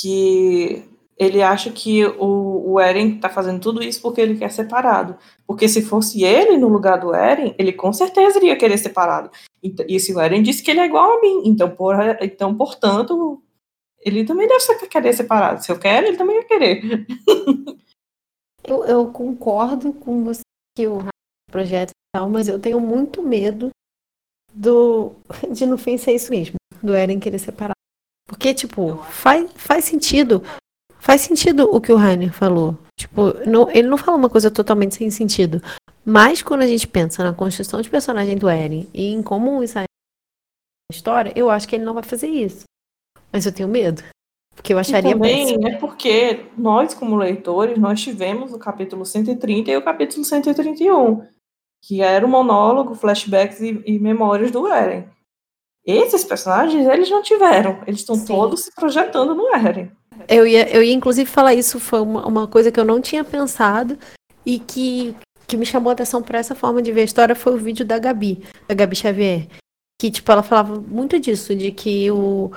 [0.00, 0.82] Que
[1.18, 5.16] ele acha que o, o Eren tá fazendo tudo isso porque ele quer separado.
[5.46, 9.30] Porque se fosse ele no lugar do Eren, ele com certeza iria querer separado.
[9.62, 12.56] E, e se o Eren disse que ele é igual a mim, então, por, então
[12.56, 13.42] portanto,
[14.00, 15.62] ele também deve querer separado.
[15.62, 17.06] Se eu quero, ele também vai querer.
[18.66, 20.40] Eu, eu concordo com você
[20.74, 21.00] que o
[21.50, 23.68] projeto e tal, mas eu tenho muito medo
[24.54, 25.12] do
[25.50, 27.74] de no fim ser isso mesmo, do Eren querer separar.
[28.26, 30.42] Porque, tipo, faz, faz sentido.
[30.98, 32.78] Faz sentido o que o Rainer falou.
[32.98, 35.60] Tipo, não- ele não fala uma coisa totalmente sem sentido.
[36.04, 39.78] Mas quando a gente pensa na construção de personagem do Eren e em como isso
[39.78, 39.86] é na
[40.96, 42.64] história, eu acho que ele não vai fazer isso.
[43.32, 44.02] Mas eu tenho medo.
[44.54, 45.52] Porque eu acharia péssimo.
[45.58, 51.26] também é porque nós, como leitores, nós tivemos o capítulo 130 e o capítulo 131,
[51.86, 55.04] que era o monólogo, flashbacks e, e memórias do Eren.
[55.86, 57.80] Esses personagens, eles não tiveram.
[57.86, 59.90] Eles estão todos se projetando no Eren.
[60.26, 63.22] Eu ia, eu ia inclusive falar isso, foi uma, uma coisa que eu não tinha
[63.22, 63.98] pensado
[64.46, 65.14] e que,
[65.46, 67.84] que me chamou a atenção para essa forma de ver a história foi o vídeo
[67.84, 69.46] da Gabi, da Gabi Xavier.
[70.00, 72.50] Que, tipo, ela falava muito disso, de que o,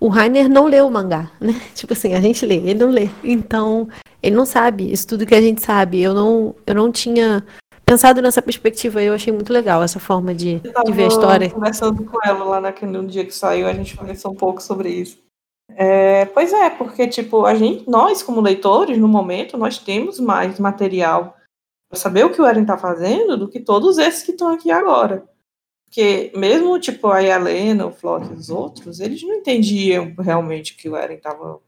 [0.00, 1.52] o Rainer não leu o mangá, né?
[1.74, 3.08] Tipo assim, a gente lê, ele não lê.
[3.22, 3.88] Então,
[4.20, 6.02] ele não sabe isso tudo que a gente sabe.
[6.02, 7.44] Eu não, eu não tinha
[7.84, 11.50] pensado nessa perspectiva eu achei muito legal essa forma de, de ver a história.
[11.50, 14.88] conversando com ela lá naquele no dia que saiu, a gente conversou um pouco sobre
[14.88, 15.22] isso.
[15.70, 20.58] É, pois é, porque tipo, a gente, nós como leitores, no momento, nós temos mais
[20.58, 21.36] material
[21.90, 24.70] para saber o que o Eren tá fazendo do que todos esses que estão aqui
[24.70, 25.24] agora.
[25.86, 30.76] Porque mesmo tipo a Helena, o Flock e os outros, eles não entendiam realmente o
[30.76, 31.60] que o Eren estava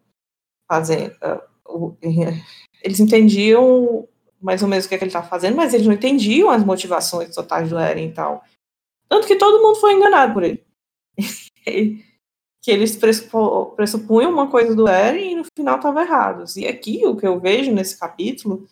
[0.69, 1.15] fazendo.
[1.23, 1.43] Ah,
[2.83, 4.07] Eles entendiam
[4.47, 6.65] mais ou menos o que, é que ele estava fazendo, mas eles não entendiam as
[6.65, 8.45] motivações totais do Eren e tal.
[9.09, 10.65] Tanto que todo mundo foi enganado por ele.
[12.63, 16.57] que eles pressupunham uma coisa do Eren e no final estavam errados.
[16.57, 18.69] E aqui o que eu vejo nesse capítulo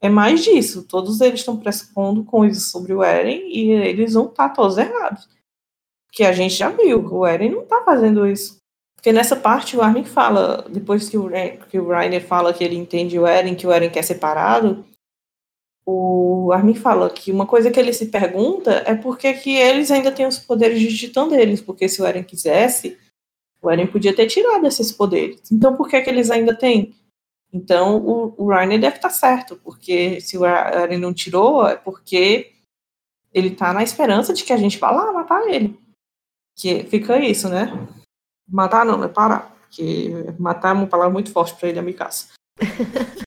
[0.00, 0.86] é mais disso.
[0.88, 5.28] Todos eles estão pressupondo coisas sobre o Eren e eles vão estar todos errados.
[6.06, 8.56] Porque a gente já viu, o Eren não está fazendo isso
[8.96, 11.28] Porque nessa parte o Armin fala, depois que o,
[11.70, 14.86] que o Rainer fala que ele entende o Eren, que o Eren quer separado,
[15.90, 19.90] o Armin fala que uma coisa que ele se pergunta é por que, que eles
[19.90, 22.98] ainda têm os poderes de titã deles, porque se o Eren quisesse,
[23.62, 25.50] o Eren podia ter tirado esses poderes.
[25.50, 26.94] Então por que, que eles ainda têm?
[27.50, 32.52] Então o, o Rainer deve estar certo, porque se o Eren não tirou, é porque
[33.32, 35.74] ele tá na esperança de que a gente vá lá matar ele.
[36.54, 37.72] Que fica isso, né?
[38.46, 39.56] Matar não, é parar.
[39.62, 42.28] Porque matar é uma palavra muito forte para ele, amigaça.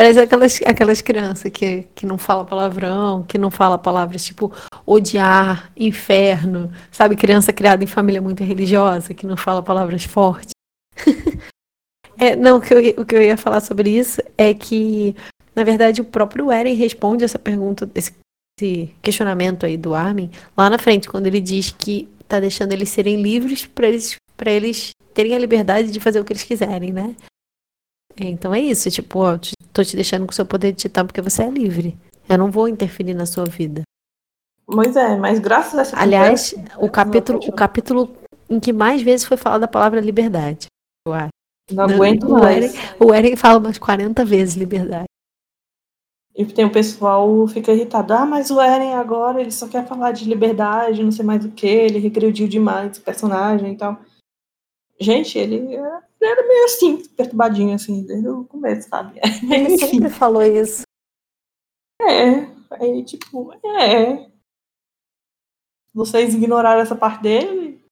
[0.00, 4.50] Parece aquelas, aquelas crianças que, que não fala palavrão, que não fala palavras tipo
[4.86, 7.14] odiar, inferno, sabe?
[7.14, 10.52] Criança criada em família muito religiosa, que não fala palavras fortes.
[12.18, 15.14] é, não, o que, eu, o que eu ia falar sobre isso é que,
[15.54, 18.14] na verdade, o próprio Eren responde essa pergunta, esse,
[18.58, 22.88] esse questionamento aí do Armin, lá na frente, quando ele diz que tá deixando eles
[22.88, 26.90] serem livres para eles, pra eles terem a liberdade de fazer o que eles quiserem,
[26.90, 27.14] né?
[28.16, 29.38] Então é isso, tipo, ó,
[29.72, 31.98] tô te deixando com o seu poder de titã porque você é livre.
[32.28, 33.82] Eu não vou interferir na sua vida.
[34.66, 38.16] Pois é, mas graças a essa Aliás, o capítulo, o capítulo
[38.48, 40.66] em que mais vezes foi falada a palavra liberdade,
[41.06, 41.30] eu acho.
[41.72, 42.74] Não, não aguento o mais.
[42.74, 45.06] Eren, o Eren fala umas 40 vezes liberdade.
[46.36, 48.12] E tem o pessoal fica irritado.
[48.12, 51.50] Ah, mas o Eren agora ele só quer falar de liberdade, não sei mais o
[51.50, 53.98] que, ele regrediu demais o personagem e tal.
[55.00, 55.74] Gente, ele
[56.20, 59.18] era meio assim, perturbadinho, assim, desde o começo, sabe?
[59.50, 60.82] Ele sempre falou isso.
[62.02, 62.44] É,
[62.74, 64.30] aí tipo, é.
[65.94, 67.82] Vocês ignoraram essa parte dele?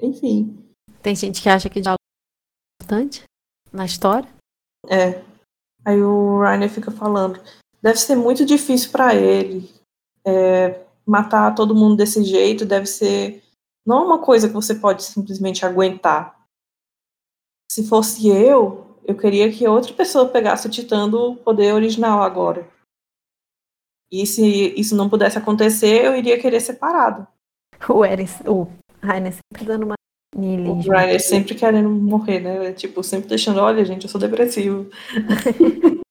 [0.00, 0.62] Enfim.
[1.02, 3.24] Tem gente que acha que diálogo é importante
[3.72, 4.28] na história.
[4.88, 5.24] É.
[5.84, 7.40] Aí o Rainer fica falando,
[7.80, 9.70] deve ser muito difícil para ele
[10.24, 13.42] é, matar todo mundo desse jeito, deve ser
[13.88, 16.38] não é uma coisa que você pode simplesmente aguentar.
[17.72, 22.68] Se fosse eu, eu queria que outra pessoa pegasse o Titã do poder original agora.
[24.12, 27.26] E se isso não pudesse acontecer, eu iria querer separado.
[27.88, 28.66] O Eris, o
[29.02, 29.94] Rainer sempre dando uma
[30.36, 32.72] o Rainer sempre querendo morrer, né?
[32.74, 34.90] Tipo, sempre deixando, olha, gente, eu sou depressivo.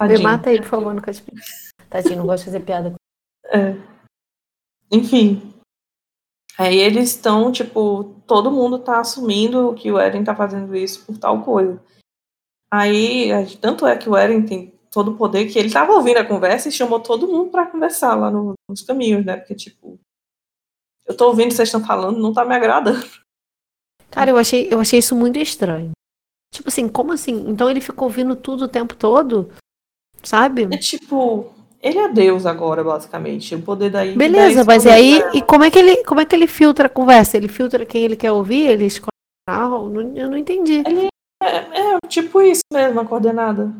[0.00, 1.36] Me mata aí, por favor, no Caspim.
[1.90, 2.94] Tadinho, não gosto de fazer piada.
[3.46, 3.76] É.
[4.90, 5.51] Enfim.
[6.58, 11.16] Aí eles estão, tipo, todo mundo tá assumindo que o Eren tá fazendo isso por
[11.18, 11.82] tal coisa.
[12.70, 13.30] Aí,
[13.60, 16.68] tanto é que o Eren tem todo o poder que ele tava ouvindo a conversa
[16.68, 19.36] e chamou todo mundo para conversar lá no, nos caminhos, né?
[19.36, 19.98] Porque, tipo,
[21.06, 23.04] eu tô ouvindo o que vocês estão falando, não tá me agradando.
[24.10, 25.92] Cara, eu achei, eu achei isso muito estranho.
[26.52, 27.48] Tipo assim, como assim?
[27.48, 29.50] Então ele ficou ouvindo tudo o tempo todo?
[30.22, 30.68] Sabe?
[30.70, 31.50] É tipo,
[31.82, 33.54] ele é Deus agora, basicamente.
[33.56, 34.14] O poder daí.
[34.14, 35.20] Beleza, mas aí.
[35.34, 37.36] E como é, que ele, como é que ele filtra a conversa?
[37.36, 38.68] Ele filtra quem ele quer ouvir?
[38.68, 39.10] Ele escolhe.
[39.48, 40.84] Eu não entendi.
[40.86, 41.08] Ele
[41.42, 41.56] é,
[41.94, 43.74] é tipo isso mesmo, a coordenada.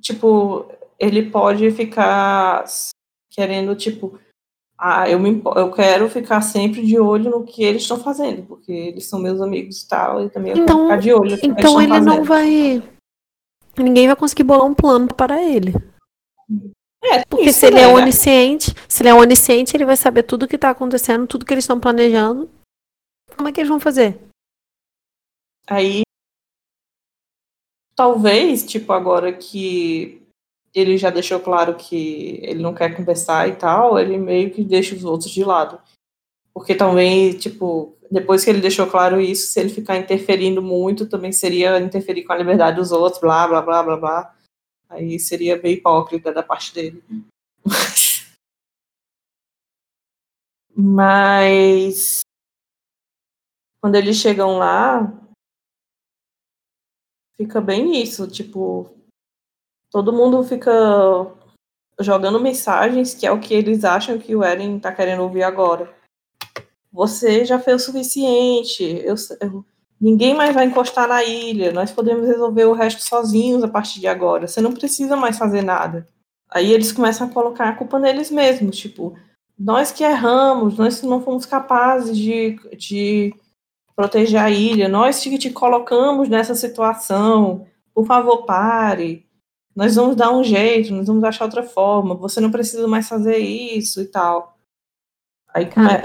[0.00, 0.66] Tipo,
[0.98, 2.64] ele pode ficar
[3.30, 4.18] querendo, tipo,
[4.76, 8.72] ah, eu, me, eu quero ficar sempre de olho no que eles estão fazendo, porque
[8.72, 11.38] eles são meus amigos e tal, e também eu então, quero ficar de olho.
[11.42, 12.82] Então ele não vai.
[13.76, 15.72] Ninguém vai conseguir bolar um plano para ele.
[17.02, 17.82] É, porque se ele né?
[17.82, 21.44] é onisciente, se ele é onisciente, ele vai saber tudo o que está acontecendo, tudo
[21.44, 22.50] que eles estão planejando.
[23.36, 24.18] Como é que eles vão fazer?
[25.66, 26.02] Aí.
[27.94, 30.22] Talvez, tipo, agora que
[30.74, 34.94] ele já deixou claro que ele não quer conversar e tal, ele meio que deixa
[34.94, 35.80] os outros de lado.
[36.52, 41.32] Porque também, tipo, depois que ele deixou claro isso, se ele ficar interferindo muito, também
[41.32, 44.34] seria interferir com a liberdade dos outros, blá, blá, blá, blá, blá.
[44.88, 47.02] Aí seria bem hipócrita da parte dele.
[50.74, 52.20] Mas
[53.80, 55.12] quando eles chegam lá,
[57.36, 58.90] fica bem isso, tipo,
[59.90, 60.72] todo mundo fica
[62.00, 65.96] jogando mensagens que é o que eles acham que o Eren tá querendo ouvir agora.
[66.90, 69.64] Você já fez o suficiente, eu, eu,
[70.00, 74.06] ninguém mais vai encostar na ilha, nós podemos resolver o resto sozinhos a partir de
[74.06, 76.06] agora, você não precisa mais fazer nada.
[76.50, 79.16] Aí eles começam a colocar a culpa neles mesmos, tipo,
[79.58, 83.34] nós que erramos, nós que não fomos capazes de, de
[83.96, 89.26] proteger a ilha, nós que te colocamos nessa situação, por favor, pare.
[89.74, 93.38] Nós vamos dar um jeito, nós vamos achar outra forma, você não precisa mais fazer
[93.38, 94.56] isso e tal.
[95.52, 96.02] Aí Cara,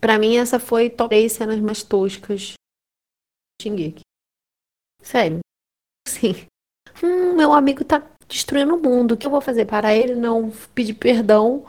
[0.00, 2.54] pra, mim, essa foi top 3 cenas mais toscas
[3.60, 4.02] Shingeki.
[5.02, 5.40] Sério.
[6.06, 6.46] Sim.
[7.02, 9.12] Hum, meu amigo tá destruindo o mundo.
[9.12, 9.66] O que eu vou fazer?
[9.66, 11.66] Para ele não pedir perdão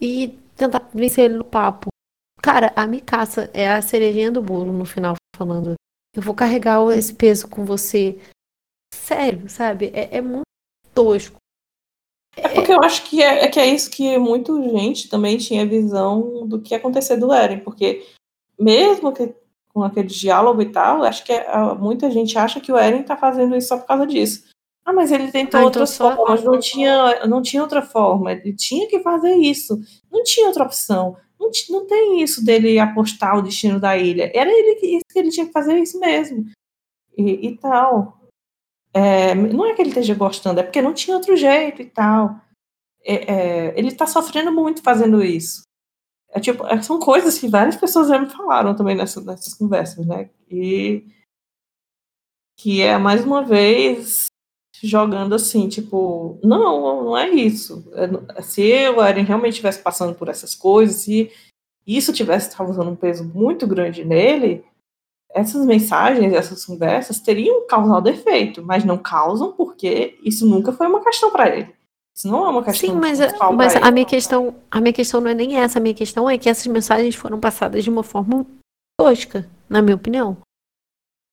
[0.00, 1.88] e tentar vencer ele no papo.
[2.42, 5.74] Cara, a Mikasa é a cerejinha do bolo no final, falando:
[6.14, 8.18] Eu vou carregar esse peso com você.
[8.94, 9.90] Sério, sabe?
[9.94, 10.44] É, é muito
[10.94, 11.36] tosco.
[12.36, 15.66] É porque eu acho que é, é, que é isso que muita gente também tinha
[15.66, 18.06] visão do que ia acontecer do Eren, porque
[18.58, 19.34] mesmo que
[19.72, 23.16] com aquele diálogo e tal, acho que é, muita gente acha que o Eren tá
[23.16, 24.44] fazendo isso só por causa disso.
[24.84, 26.16] Ah, mas ele tentou ah, então outras só...
[26.16, 29.78] formas, não tinha, não tinha outra forma, ele tinha que fazer isso,
[30.10, 31.16] não tinha outra opção.
[31.38, 34.30] Não, não tem isso dele apostar o destino da ilha.
[34.34, 36.46] Era ele que, isso que ele tinha que fazer isso mesmo.
[37.16, 38.18] E, e tal.
[38.92, 42.40] É, não é que ele esteja gostando, é porque não tinha outro jeito e tal.
[43.04, 45.62] É, é, ele está sofrendo muito fazendo isso.
[46.30, 50.06] É tipo, é, são coisas que várias pessoas já me falaram também nessa, nessas conversas,
[50.06, 50.30] né?
[50.50, 51.04] E
[52.56, 54.26] que é mais uma vez
[54.82, 57.84] jogando assim, tipo, não, não é isso.
[57.94, 61.30] É, se eu, Eren, realmente estivesse passando por essas coisas, e
[61.86, 64.64] isso tivesse causando um peso muito grande nele,
[65.30, 71.02] essas mensagens, essas conversas teriam causado efeito, mas não causam porque isso nunca foi uma
[71.02, 71.77] questão para ele.
[72.18, 72.90] Isso não é uma questão.
[72.90, 73.20] Sim, mas,
[73.54, 75.78] mas a minha questão, a minha questão não é nem essa.
[75.78, 78.44] A minha questão é que essas mensagens foram passadas de uma forma
[79.00, 80.36] tosca, na minha opinião.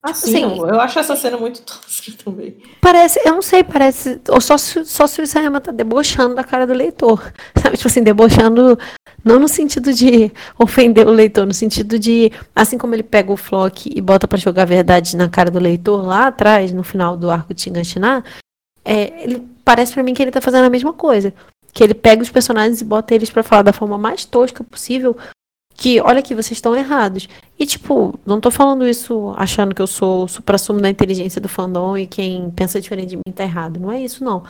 [0.03, 2.57] Assim, assim, eu acho essa cena muito tosca também.
[2.79, 4.21] Parece, eu não sei, parece.
[4.29, 7.33] Ou só, só se o Isayama tá debochando da cara do leitor.
[7.59, 7.77] Sabe?
[7.77, 8.77] Tipo assim, debochando.
[9.23, 12.31] Não no sentido de ofender o leitor, no sentido de.
[12.55, 15.57] Assim como ele pega o Flock e bota para jogar a verdade na cara do
[15.57, 18.23] leitor lá atrás, no final do arco de Shingashiná,
[18.85, 21.33] é, ele parece para mim que ele tá fazendo a mesma coisa.
[21.73, 25.17] Que ele pega os personagens e bota eles para falar da forma mais tosca possível,
[25.75, 27.27] que, olha aqui, vocês estão errados.
[27.59, 31.49] E, tipo, não tô falando isso achando que eu sou o supra-sumo da inteligência do
[31.49, 33.79] fandom e quem pensa diferente de mim tá errado.
[33.79, 34.43] Não é isso, não.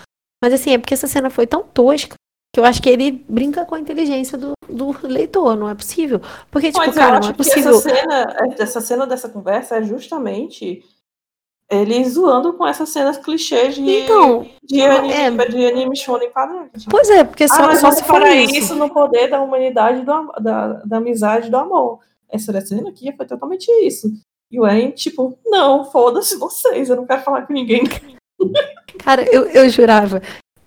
[0.44, 2.16] Mas, assim, é porque essa cena foi tão tosca
[2.54, 6.22] que eu acho que ele brinca com a inteligência do, do leitor, não é possível.
[6.52, 7.72] Porque, tipo, Mas cara, não é possível.
[7.72, 10.84] Essa cena, essa cena dessa conversa é justamente
[11.70, 15.48] ele zoando com essas cenas clichês de, então, de, anime, é...
[15.48, 16.70] de anime shonen padrão.
[16.90, 18.56] Pois é, porque só, ah, só se for isso.
[18.56, 22.00] isso no poder da humanidade, do, da, da amizade do amor.
[22.30, 24.12] Essa cena aqui foi totalmente isso.
[24.52, 27.84] E o Eren, tipo, não, foda-se vocês, eu não quero falar com ninguém.
[29.00, 30.22] Cara, eu, eu jurava.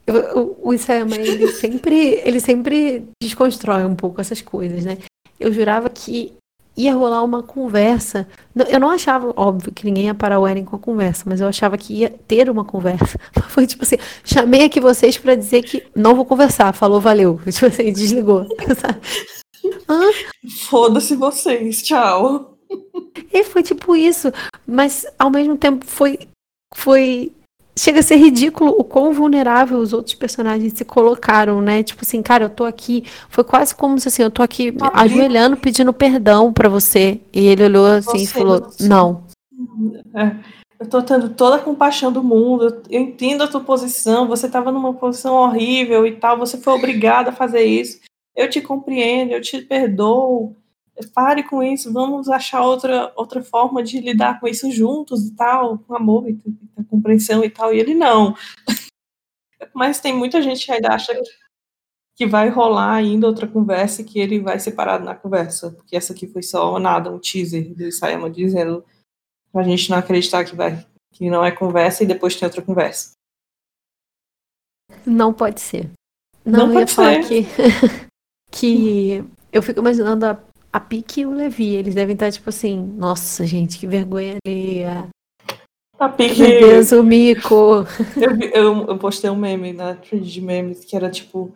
[0.06, 4.98] Eu, o, o Isayama, ele sempre, ele sempre desconstrói um pouco essas coisas, né?
[5.38, 6.32] Eu jurava que
[6.78, 8.26] ia rolar uma conversa.
[8.68, 11.48] Eu não achava, óbvio, que ninguém ia parar o Eren com a conversa, mas eu
[11.48, 13.18] achava que ia ter uma conversa.
[13.50, 16.72] Foi tipo assim, chamei aqui vocês para dizer que não vou conversar.
[16.72, 17.40] Falou, valeu.
[17.50, 18.46] Tipo assim, desligou.
[20.68, 22.56] Foda-se vocês, tchau.
[23.32, 24.30] E foi tipo isso,
[24.66, 26.18] mas ao mesmo tempo foi
[26.74, 27.32] foi
[27.78, 31.82] chega a ser ridículo o quão vulnerável os outros personagens se colocaram, né?
[31.82, 33.04] Tipo assim, cara, eu tô aqui.
[33.28, 37.20] Foi quase como se assim, eu tô aqui tá ajoelhando, pedindo perdão para você.
[37.32, 38.68] E ele olhou assim você, e falou.
[38.80, 39.24] Não.
[40.14, 40.36] É,
[40.80, 42.82] eu tô tendo toda a compaixão do mundo.
[42.90, 44.26] Eu entendo a tua posição.
[44.28, 46.38] Você tava numa posição horrível e tal.
[46.38, 48.00] Você foi obrigado a fazer isso.
[48.34, 50.54] Eu te compreendo, eu te perdoo
[51.14, 55.78] pare com isso, vamos achar outra, outra forma de lidar com isso juntos e tal,
[55.78, 57.72] com amor e com compreensão e tal.
[57.72, 58.34] E ele não.
[59.74, 61.12] Mas tem muita gente que ainda acha
[62.16, 66.12] que vai rolar ainda outra conversa e que ele vai separado na conversa, porque essa
[66.12, 68.84] aqui foi só nada, um teaser do Isayama dizendo
[69.52, 73.12] pra gente não acreditar que vai que não é conversa e depois tem outra conversa.
[75.06, 75.90] Não pode ser.
[76.44, 77.26] Não, não pode ser.
[77.26, 77.42] Que,
[78.50, 80.34] que eu fico imaginando a
[80.72, 84.84] a Pique e o Levi, eles devem estar tipo assim, nossa, gente, que vergonha ali.
[85.98, 86.40] A Pique.
[86.40, 87.86] Meu Deus, o mico.
[88.16, 91.52] Eu, eu, eu postei um meme na thread de memes que era tipo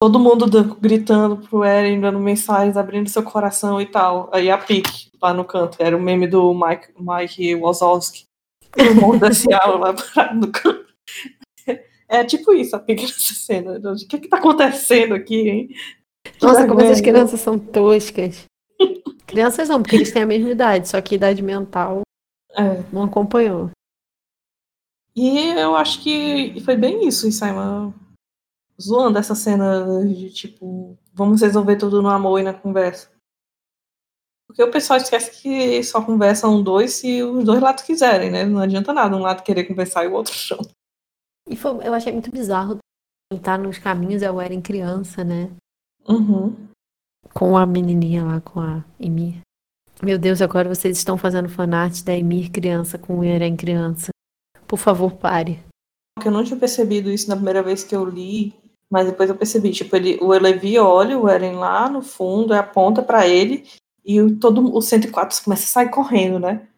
[0.00, 0.46] todo mundo
[0.78, 4.28] gritando pro Eren, dando mensagens, abrindo seu coração e tal.
[4.32, 8.24] Aí a Pique lá no canto, era o meme do Mike, Mike Wazowski.
[8.76, 10.84] O mundo desse aula lá no canto.
[12.08, 13.78] É tipo isso, a Pique nessa cena.
[13.78, 15.68] O que que tá acontecendo aqui, hein?
[16.42, 18.44] Nossa, como essas crianças são toscas.
[19.26, 22.02] Crianças não, porque eles têm a mesma idade, só que idade mental
[22.52, 22.82] é.
[22.92, 23.70] não acompanhou.
[25.14, 27.92] E eu acho que foi bem isso, Simon.
[28.80, 33.10] Zoando essa cena de tipo, vamos resolver tudo no amor e na conversa.
[34.46, 38.44] Porque o pessoal esquece que só conversam dois se os dois lados quiserem, né?
[38.44, 40.60] Não adianta nada um lado querer conversar e o outro não.
[41.48, 42.78] E foi, eu achei muito bizarro
[43.32, 45.50] estar nos caminhos é o Eren criança, né?
[46.06, 46.68] Uhum
[47.32, 49.40] com a menininha lá, com a Emir.
[50.02, 54.10] Meu Deus, agora vocês estão fazendo fanart da Emir criança com o Eren criança.
[54.66, 55.58] Por favor, pare.
[56.24, 58.54] Eu não tinha percebido isso na primeira vez que eu li,
[58.90, 63.02] mas depois eu percebi, tipo, ele, o Levi olha o Eren lá no fundo, aponta
[63.02, 63.64] para ele
[64.04, 66.68] E todo o 104 começa a sair correndo, né?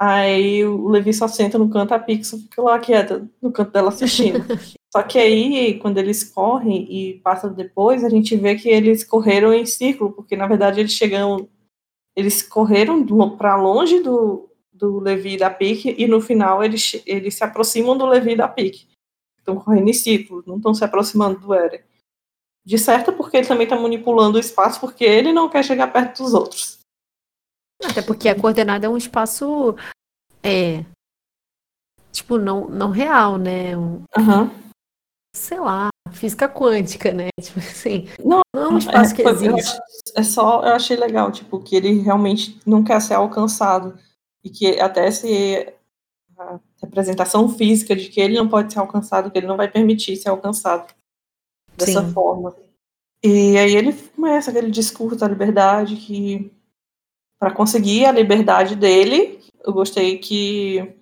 [0.00, 3.88] Aí o Levi só senta no canto, a Pixel fica lá quieta, no canto dela
[3.88, 4.38] assistindo.
[4.92, 9.52] só que aí, quando eles correm e passam depois, a gente vê que eles correram
[9.52, 11.48] em círculo, porque na verdade eles chegam.
[12.14, 13.04] Eles correram
[13.36, 17.96] para longe do, do Levi e da Pique, e no final eles, eles se aproximam
[17.96, 18.86] do Levi e da Pique.
[19.38, 21.80] Estão correndo em círculo, não estão se aproximando do Eren.
[22.64, 26.22] De certo, porque ele também está manipulando o espaço, porque ele não quer chegar perto
[26.22, 26.77] dos outros.
[27.82, 29.76] Até porque a coordenada é um espaço.
[30.42, 30.84] É.
[32.12, 33.76] Tipo, não, não real, né?
[33.76, 34.50] Um, uhum.
[35.34, 37.28] Sei lá, física quântica, né?
[37.40, 38.08] Tipo assim.
[38.24, 39.78] Não, não é um espaço é, que existe.
[40.16, 43.98] É só, eu achei legal, tipo, que ele realmente não quer ser alcançado.
[44.42, 45.72] E que até se
[46.38, 50.16] a representação física de que ele não pode ser alcançado, que ele não vai permitir
[50.16, 50.92] ser alcançado
[51.76, 52.12] dessa Sim.
[52.12, 52.54] forma.
[53.22, 56.52] E aí ele começa aquele discurso da liberdade que
[57.38, 60.94] para conseguir a liberdade dele, eu gostei que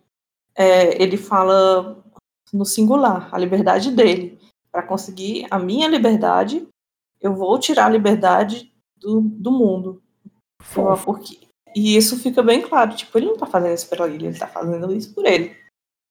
[0.54, 2.04] é, ele fala
[2.52, 4.38] no singular, a liberdade dele.
[4.70, 6.66] Para conseguir a minha liberdade,
[7.20, 10.02] eu vou tirar a liberdade do, do mundo.
[11.04, 14.38] Porque, e isso fica bem claro, tipo, ele não tá fazendo isso para ele, ele
[14.38, 15.56] tá fazendo isso por ele.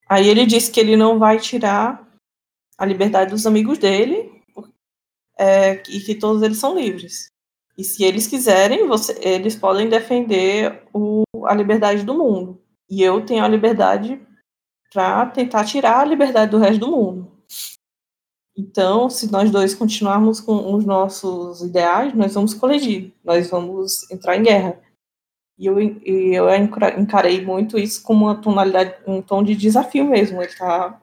[0.08, 2.08] Aí ele diz que ele não vai tirar
[2.78, 4.36] a liberdade dos amigos dele,
[5.38, 7.28] é, e que todos eles são livres.
[7.78, 12.62] E se eles quiserem, você, eles podem defender o, a liberdade do mundo.
[12.90, 14.22] E eu tenho a liberdade
[14.94, 17.32] para tentar tirar a liberdade do resto do mundo.
[18.58, 24.38] Então, se nós dois continuarmos com os nossos ideais, nós vamos colidir, nós vamos entrar
[24.38, 24.82] em guerra.
[25.58, 26.48] E eu, e eu
[26.98, 30.42] encarei muito isso como uma tonalidade, um tom de desafio mesmo.
[30.42, 30.98] Ele está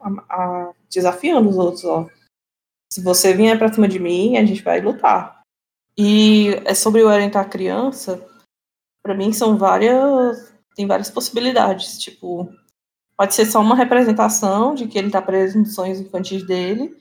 [0.89, 2.07] desafiando os outros, ó.
[2.91, 5.42] Se você vier pra cima de mim, a gente vai lutar.
[5.97, 8.25] E é sobre o orientar criança,
[9.03, 10.53] para mim são várias.
[10.75, 11.99] Tem várias possibilidades.
[11.99, 12.49] Tipo,
[13.17, 16.97] pode ser só uma representação de que ele tá preso nos sonhos infantis dele.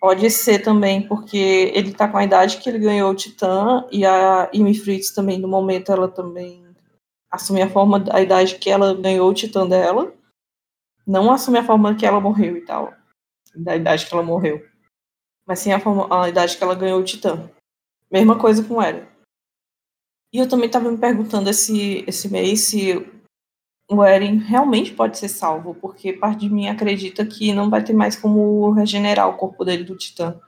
[0.00, 4.04] Pode ser também porque ele tá com a idade que ele ganhou o Titã e
[4.04, 6.64] a Amy Fritz também, no momento, ela também
[7.30, 10.12] assume a forma, a idade que ela ganhou o Titã dela.
[11.06, 12.92] Não assume a forma que ela morreu e tal.
[13.54, 14.62] Da idade que ela morreu
[15.46, 17.48] mas sim a, forma, a idade que ela ganhou o Titã.
[18.10, 19.06] Mesma coisa com Eren.
[20.32, 22.94] E eu também estava me perguntando esse, esse mês se
[23.90, 27.92] o Eren realmente pode ser salvo, porque parte de mim acredita que não vai ter
[27.92, 30.38] mais como regenerar o corpo dele do Titã.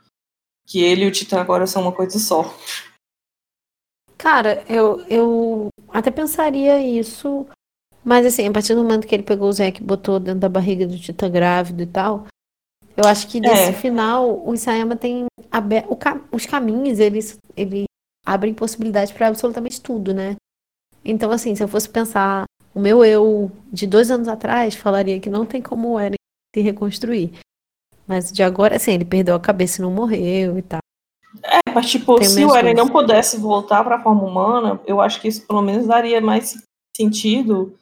[0.66, 2.44] Que ele e o Titã agora são uma coisa só.
[4.16, 7.46] Cara, eu, eu até pensaria isso,
[8.04, 10.48] mas assim, a partir do momento que ele pegou o Zeke e botou dentro da
[10.48, 12.26] barriga do Titã grávido e tal,
[12.98, 13.72] eu acho que nesse é.
[13.72, 15.96] final o Isayama tem aberto,
[16.32, 17.84] os caminhos, eles, ele
[18.26, 20.34] abrem possibilidades para absolutamente tudo, né?
[21.04, 22.44] Então, assim, se eu fosse pensar,
[22.74, 26.16] o meu eu de dois anos atrás falaria que não tem como o Eren
[26.52, 27.38] se reconstruir.
[28.04, 30.80] Mas de agora, assim, ele perdeu a cabeça e não morreu e tal.
[31.44, 35.00] É, mas tipo, tem se o Eren não pudesse voltar para a forma humana, eu
[35.00, 36.56] acho que isso pelo menos daria mais
[36.96, 37.78] sentido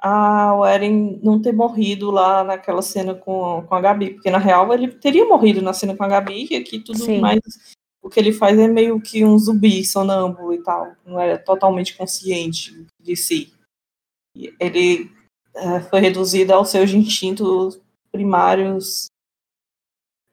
[0.00, 4.38] a, o Eren não ter morrido lá naquela cena com, com a Gabi, porque na
[4.38, 7.20] real ele teria morrido na cena com a Gabi, e aqui tudo Sim.
[7.20, 7.40] mais
[8.06, 11.96] o que ele faz é meio que um zumbi sonâmbulo e tal, não é totalmente
[11.96, 13.52] consciente de si.
[14.60, 15.10] Ele
[15.54, 17.80] é, foi reduzido aos seus instintos
[18.12, 19.06] primários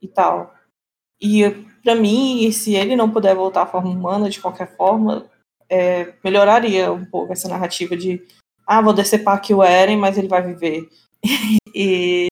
[0.01, 0.53] e tal.
[1.20, 1.49] E
[1.84, 5.30] para mim, se ele não puder voltar à forma humana de qualquer forma,
[5.68, 8.24] é, melhoraria um pouco essa narrativa de
[8.66, 10.89] ah, vou decepar aqui o Eren, mas ele vai viver.
[11.76, 12.28] e,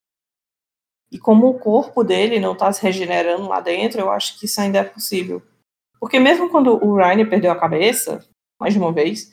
[1.12, 4.60] e como o corpo dele não está se regenerando lá dentro, eu acho que isso
[4.62, 5.42] ainda é possível.
[6.00, 8.26] Porque mesmo quando o Ryan perdeu a cabeça,
[8.60, 9.32] mais de uma vez,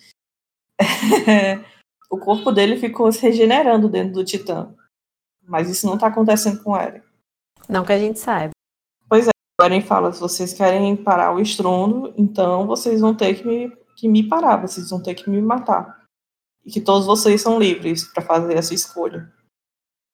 [2.10, 4.74] o corpo dele ficou se regenerando dentro do Titã.
[5.42, 7.02] Mas isso não está acontecendo com o Eren.
[7.68, 8.52] Não que a gente saiba.
[9.08, 9.30] Pois é,
[9.60, 13.72] o Eren fala, se vocês querem parar o estrondo, então vocês vão ter que me,
[13.96, 15.98] que me parar, vocês vão ter que me matar
[16.68, 19.32] e que todos vocês são livres para fazer essa escolha.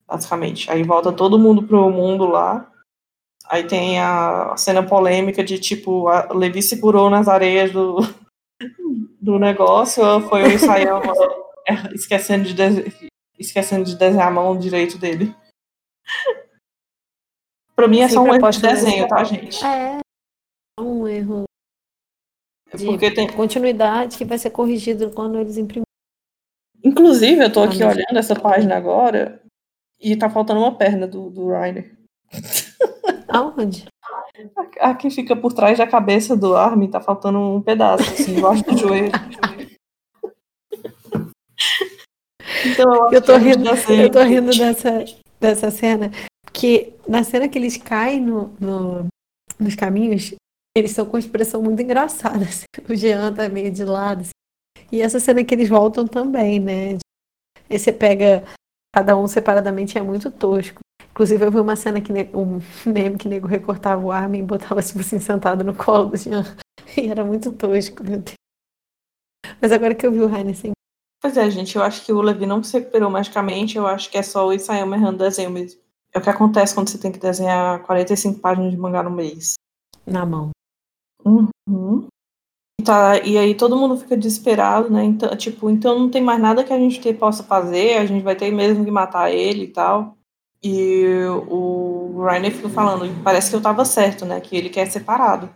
[0.06, 0.70] Basicamente.
[0.70, 2.70] Aí volta todo mundo pro mundo lá.
[3.46, 7.96] Aí tem a cena polêmica de tipo, a Levi segurou nas areias do,
[9.20, 11.12] do negócio, foi o Isayama
[11.92, 15.34] esquecendo de, de, esquecendo de desenhar a mão direito dele.
[17.74, 19.62] pra mim é só um erro de desenho, tá, gente?
[19.64, 19.98] É,
[20.80, 21.42] um erro
[22.72, 25.84] de Porque tem continuidade que vai ser corrigido quando eles imprimirem.
[26.84, 29.40] Inclusive, eu tô ah, aqui ah, olhando essa página agora
[30.00, 31.96] e tá faltando uma perna do, do Reiner.
[33.28, 33.86] Aonde?
[34.80, 38.64] A que fica por trás da cabeça do Armin, tá faltando um pedaço, assim, embaixo
[38.64, 39.12] do joelho.
[42.66, 45.04] então, eu, eu tô é rindo, eu tô rindo dessa,
[45.40, 46.10] dessa cena,
[46.44, 49.06] porque na cena que eles caem no, no
[49.58, 50.34] nos caminhos,
[50.76, 52.44] eles estão com uma expressão muito engraçada.
[52.44, 52.64] Assim.
[52.88, 54.30] O Jean tá meio de lado, assim,
[54.94, 56.98] e essa cena que eles voltam também, né?
[57.68, 58.44] Aí você pega
[58.94, 60.78] cada um separadamente é muito tosco.
[61.10, 64.80] Inclusive, eu vi uma cena que um meme que nego recortava o Armin e botava,
[64.80, 66.44] tipo assim, sentado no colo do Jean.
[66.96, 68.34] E era muito tosco, meu Deus.
[69.60, 70.70] Mas agora que eu vi o Heine assim.
[71.20, 74.16] Pois é, gente, eu acho que o Levi não se recuperou magicamente, eu acho que
[74.16, 75.80] é só o Isayama errando desenho mesmo.
[76.12, 79.54] É o que acontece quando você tem que desenhar 45 páginas de mangá no mês.
[80.06, 80.50] Na mão.
[81.24, 82.06] Uhum.
[82.82, 85.04] Tá, e aí todo mundo fica desesperado, né?
[85.04, 88.34] Então, tipo, então não tem mais nada que a gente possa fazer, a gente vai
[88.34, 90.16] ter mesmo que matar ele e tal.
[90.62, 91.04] E
[91.50, 94.40] o Rainer fica falando, parece que eu tava certo, né?
[94.40, 95.48] Que ele quer separado.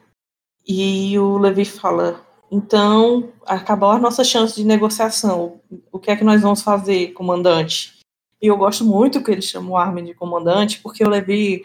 [0.66, 5.60] E o Levi fala, então acabou a nossa chance de negociação.
[5.90, 7.98] O que é que nós vamos fazer, comandante?
[8.40, 11.64] E eu gosto muito que ele chama o Armin de comandante, porque o Levi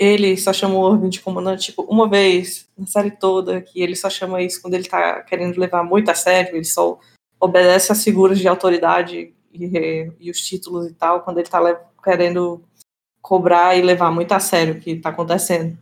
[0.00, 3.94] ele só chama o Irving de comandante, tipo, uma vez na série toda, que ele
[3.94, 6.98] só chama isso quando ele tá querendo levar muito a sério, ele só
[7.38, 11.60] obedece às figuras de autoridade e, e os títulos e tal, quando ele tá
[12.02, 12.62] querendo
[13.20, 15.76] cobrar e levar muito a sério o que tá acontecendo.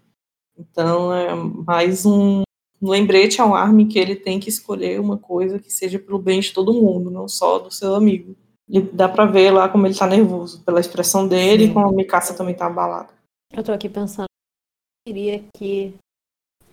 [0.58, 2.42] Então, é mais um
[2.82, 6.52] lembrete ao Armin que ele tem que escolher uma coisa que seja pelo bem de
[6.52, 8.34] todo mundo, não só do seu amigo.
[8.68, 11.70] E dá pra ver lá como ele tá nervoso, pela expressão dele Sim.
[11.70, 13.17] e como a Mikasa também tá abalada.
[13.52, 15.94] Eu tô aqui pensando, eu queria que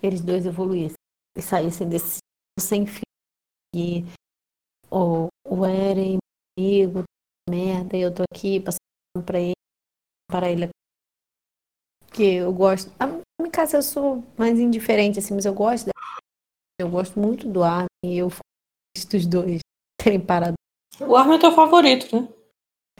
[0.01, 0.97] eles dois evoluíssem
[1.37, 2.19] e saíssem desse
[2.59, 3.01] sem fim.
[3.75, 4.03] E
[4.91, 6.17] o, o Eren,
[6.57, 7.03] amigo,
[7.49, 9.53] merda, e eu tô aqui passando pra ele,
[10.29, 10.69] para ele.
[12.07, 12.91] Porque eu gosto.
[12.99, 15.89] A minha casa eu sou mais indiferente, assim, mas eu gosto
[16.79, 19.59] Eu gosto muito do Armin e eu gosto dos dois
[20.01, 20.55] terem parado.
[21.01, 22.27] O Armin é teu favorito, né?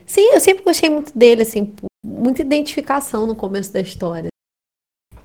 [0.06, 1.74] Sim, eu sempre gostei muito dele, assim,
[2.06, 4.30] muita identificação no começo da história.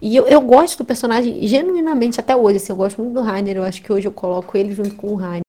[0.01, 3.59] E eu, eu gosto do personagem genuinamente até hoje, assim, eu gosto muito do Rainer,
[3.59, 5.43] eu acho que hoje eu coloco ele junto com o Rainer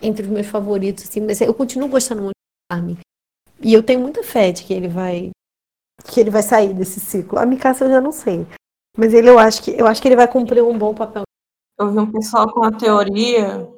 [0.00, 2.98] entre os meus favoritos, assim, mas eu continuo gostando muito do Armin.
[3.60, 5.30] E eu tenho muita fé de que ele vai
[6.04, 7.38] que ele vai sair desse ciclo.
[7.38, 8.44] A Mikasa eu já não sei.
[8.96, 11.22] Mas ele eu acho que eu acho que ele vai cumprir um bom papel.
[11.78, 13.68] Eu vi um pessoal com a teoria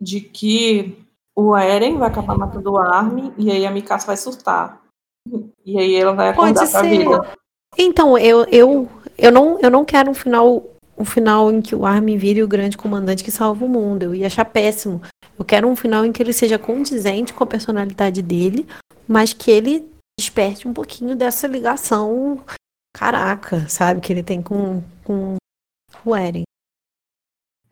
[0.00, 4.83] de que o Eren vai acabar matando o Armin e aí a Mikasa vai surtar.
[5.64, 6.88] E aí ela vai acordar Pode pra ser.
[6.88, 7.32] vida.
[7.76, 10.64] Então, eu, eu, eu, não, eu não quero um final
[10.96, 14.04] um final em que o Armin vire o grande comandante que salva o mundo.
[14.04, 15.02] Eu ia achar péssimo.
[15.38, 18.66] Eu quero um final em que ele seja condizente com a personalidade dele,
[19.06, 22.40] mas que ele desperte um pouquinho dessa ligação
[22.96, 24.00] caraca, sabe?
[24.00, 25.36] Que ele tem com, com
[26.04, 26.44] o Eren.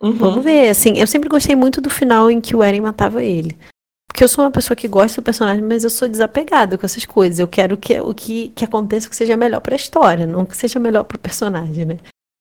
[0.02, 0.12] Uhum.
[0.14, 3.56] Vamos ver, assim, eu sempre gostei muito do final em que o Eren matava ele.
[4.22, 7.04] Porque eu sou uma pessoa que gosta do personagem, mas eu sou desapegada com essas
[7.04, 7.40] coisas.
[7.40, 10.56] Eu quero que o que, que aconteça que seja melhor para a história, não que
[10.56, 11.98] seja melhor para o personagem, né?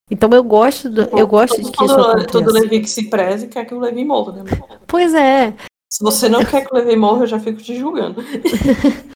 [0.08, 2.28] Então eu gosto do, eu gosto todo, de que isso aconteça.
[2.28, 4.52] Todo Levi que se preze quer que o Levi morra, né?
[4.86, 5.56] Pois é.
[5.92, 8.22] Se você não quer que o Levi morra, eu já fico te julgando.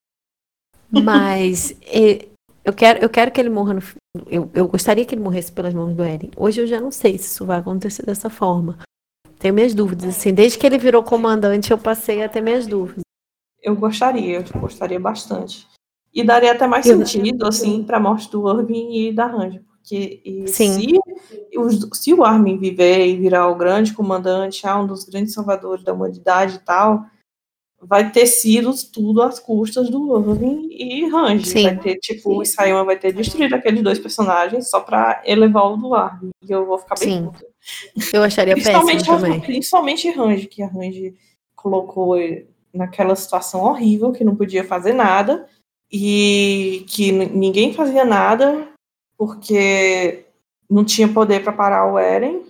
[0.90, 1.76] mas
[2.64, 3.82] eu quero, eu quero que ele morra no,
[4.26, 6.32] eu, eu gostaria que ele morresse pelas mãos do Eren.
[6.36, 8.80] Hoje eu já não sei se isso vai acontecer dessa forma.
[9.46, 10.34] Tenho minhas dúvidas, assim.
[10.34, 13.04] Desde que ele virou comandante, eu passei a ter minhas dúvidas.
[13.62, 15.68] Eu gostaria, eu gostaria bastante.
[16.12, 17.06] E daria até mais eu...
[17.06, 19.60] sentido, assim, para a morte do Irving e da Range.
[19.60, 21.00] Porque se,
[21.94, 25.94] se o Armin viver e virar o grande comandante, ah, um dos grandes salvadores da
[25.94, 27.06] humanidade e tal,
[27.80, 31.46] vai ter sido tudo às custas do Irving e Range.
[31.46, 31.64] Sim.
[31.66, 32.38] Vai ter, tipo, Sim.
[32.38, 36.32] o Isayama vai ter destruído aqueles dois personagens só pra elevar o do Arvin.
[36.42, 37.46] E eu vou ficar bem puta.
[38.14, 39.40] Eu acharia péssimo também.
[39.40, 41.16] Principalmente Range, que a Range
[41.56, 42.16] colocou
[42.74, 45.48] naquela situação horrível, que não podia fazer nada,
[45.92, 48.68] e que ninguém fazia nada,
[49.18, 50.26] porque
[50.70, 52.44] não tinha poder para parar o Eren.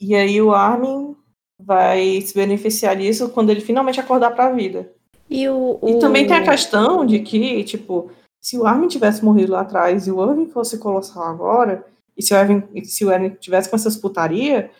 [0.00, 1.16] E aí o Armin
[1.58, 4.92] vai se beneficiar disso quando ele finalmente acordar para a vida.
[5.30, 5.88] E, o, o...
[5.88, 10.06] e também tem a questão de que, tipo, se o Armin tivesse morrido lá atrás
[10.06, 11.86] e o Irving fosse colossal agora,
[12.16, 14.70] e se o Irving, se o Irving tivesse com essas putaria,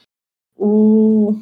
[0.56, 1.34] o.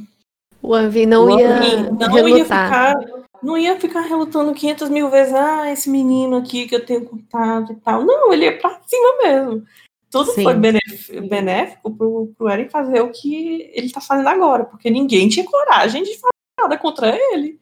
[0.62, 2.94] O Irving não, o ia, não ia ficar.
[3.42, 7.72] Não ia ficar relutando 500 mil vezes, ah, esse menino aqui que eu tenho contato
[7.72, 8.04] e tal.
[8.04, 9.66] Não, ele ia pra cima mesmo
[10.12, 10.42] tudo Sim.
[10.42, 15.44] foi benéfico pro, pro Eren fazer o que ele tá fazendo agora, porque ninguém tinha
[15.46, 17.58] coragem de fazer nada contra ele.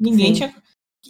[0.00, 0.32] Ninguém Sim.
[0.32, 0.54] tinha.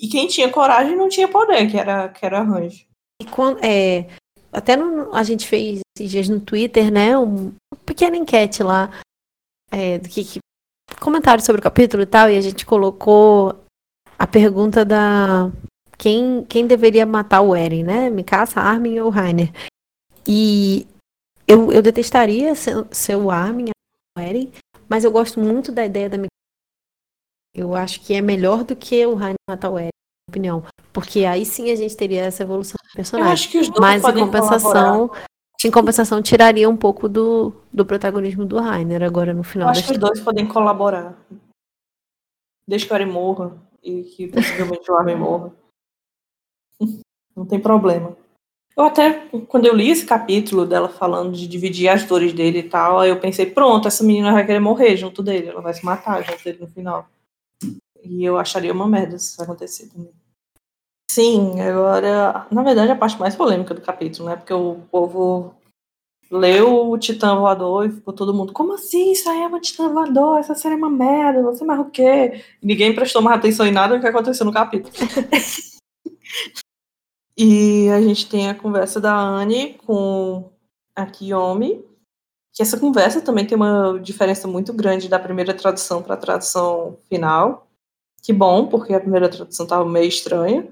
[0.02, 2.88] E quem tinha coragem não tinha poder, que era, que era Range.
[3.22, 4.08] E quando, é,
[4.54, 7.18] até no, a gente fez esses dias no Twitter, né?
[7.18, 8.90] Um, uma pequena enquete lá.
[9.70, 10.38] É, do que, que,
[11.00, 13.58] comentário sobre o capítulo e tal, e a gente colocou
[14.16, 15.50] a pergunta da
[15.98, 18.08] quem, quem deveria matar o Eren, né?
[18.08, 19.52] Mikasa, Armin ou Rainer?
[20.26, 20.86] E
[21.46, 23.70] eu, eu detestaria ser, ser o Armin,
[24.16, 24.52] o Eren,
[24.88, 26.28] mas eu gosto muito da ideia da Mikasa.
[27.52, 29.90] Eu acho que é melhor do que o Rainer matar o Eren,
[30.28, 30.64] opinião.
[30.92, 33.28] Porque aí sim a gente teria essa evolução do personagem.
[33.28, 35.26] Eu acho que os dois mas em podem compensação, colaborar.
[35.64, 39.72] em compensação, tiraria um pouco do, do protagonismo do Rainer agora no Eu final da
[39.72, 41.16] acho que os dois podem colaborar.
[42.66, 45.52] Desde que o Eren morra e que possivelmente o Armin morra.
[47.36, 48.16] Não tem problema.
[48.76, 52.68] Eu até, quando eu li esse capítulo dela falando de dividir as dores dele e
[52.68, 55.84] tal, aí eu pensei, pronto, essa menina vai querer morrer junto dele, ela vai se
[55.84, 57.08] matar junto dele no final.
[58.04, 60.12] E eu acharia uma merda se isso acontecer também.
[61.10, 64.36] Sim, agora, na verdade, a parte mais polêmica do capítulo, né?
[64.36, 65.54] Porque o povo
[66.30, 69.12] leu o Titã Voador e ficou todo mundo, como assim?
[69.12, 71.90] Isso aí é uma Titã Voador, essa série é uma merda, você é mais o
[71.90, 72.42] quê?
[72.60, 74.92] E ninguém prestou mais atenção em nada do que aconteceu no capítulo.
[77.38, 80.50] e a gente tem a conversa da Anne com
[80.96, 81.84] a Kiyomi,
[82.52, 86.96] que essa conversa também tem uma diferença muito grande da primeira tradução para a tradução
[87.08, 87.63] final.
[88.24, 90.66] Que bom, porque a primeira tradução estava meio estranha.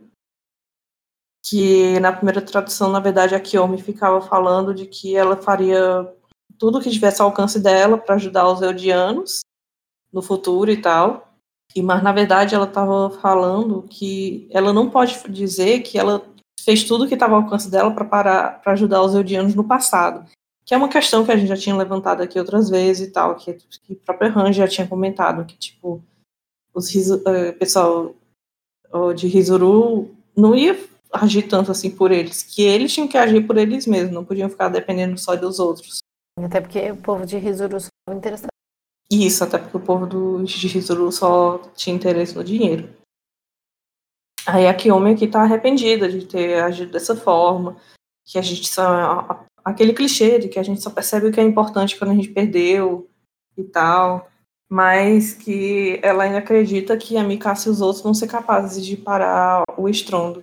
[1.44, 6.10] Que na primeira tradução, na verdade, a Kiyomi ficava falando de que ela faria
[6.58, 9.40] tudo que tivesse ao alcance dela para ajudar os Eldianos
[10.10, 11.30] no futuro e tal.
[11.76, 16.24] E, mas, na verdade, ela estava falando que ela não pode dizer que ela
[16.58, 20.26] fez tudo que estava ao alcance dela para parar para ajudar os Eldianos no passado.
[20.64, 23.34] Que é uma questão que a gente já tinha levantado aqui outras vezes e tal,
[23.34, 26.02] que, que o próprio Han já tinha comentado, que, tipo,
[26.74, 28.14] os eh, pessoal
[29.16, 30.78] de Rizuru não ia
[31.12, 34.48] agir tanto assim por eles, que eles tinham que agir por eles mesmos, não podiam
[34.48, 35.98] ficar dependendo só dos outros.
[36.38, 38.48] Até porque o povo de Rizuru só estava interessado.
[39.10, 42.88] Isso, até porque o povo do de Rizuru só tinha interesse no dinheiro.
[44.46, 47.76] Aí a Kiyomi aqui tá arrependida de ter agido dessa forma,
[48.24, 49.46] que a gente só.
[49.64, 52.30] aquele clichê de que a gente só percebe o que é importante quando a gente
[52.30, 53.08] perdeu
[53.56, 54.31] e tal,
[54.72, 58.96] mas que ela ainda acredita que a Mikasa e os outros vão ser capazes de
[58.96, 60.42] parar o estrondo.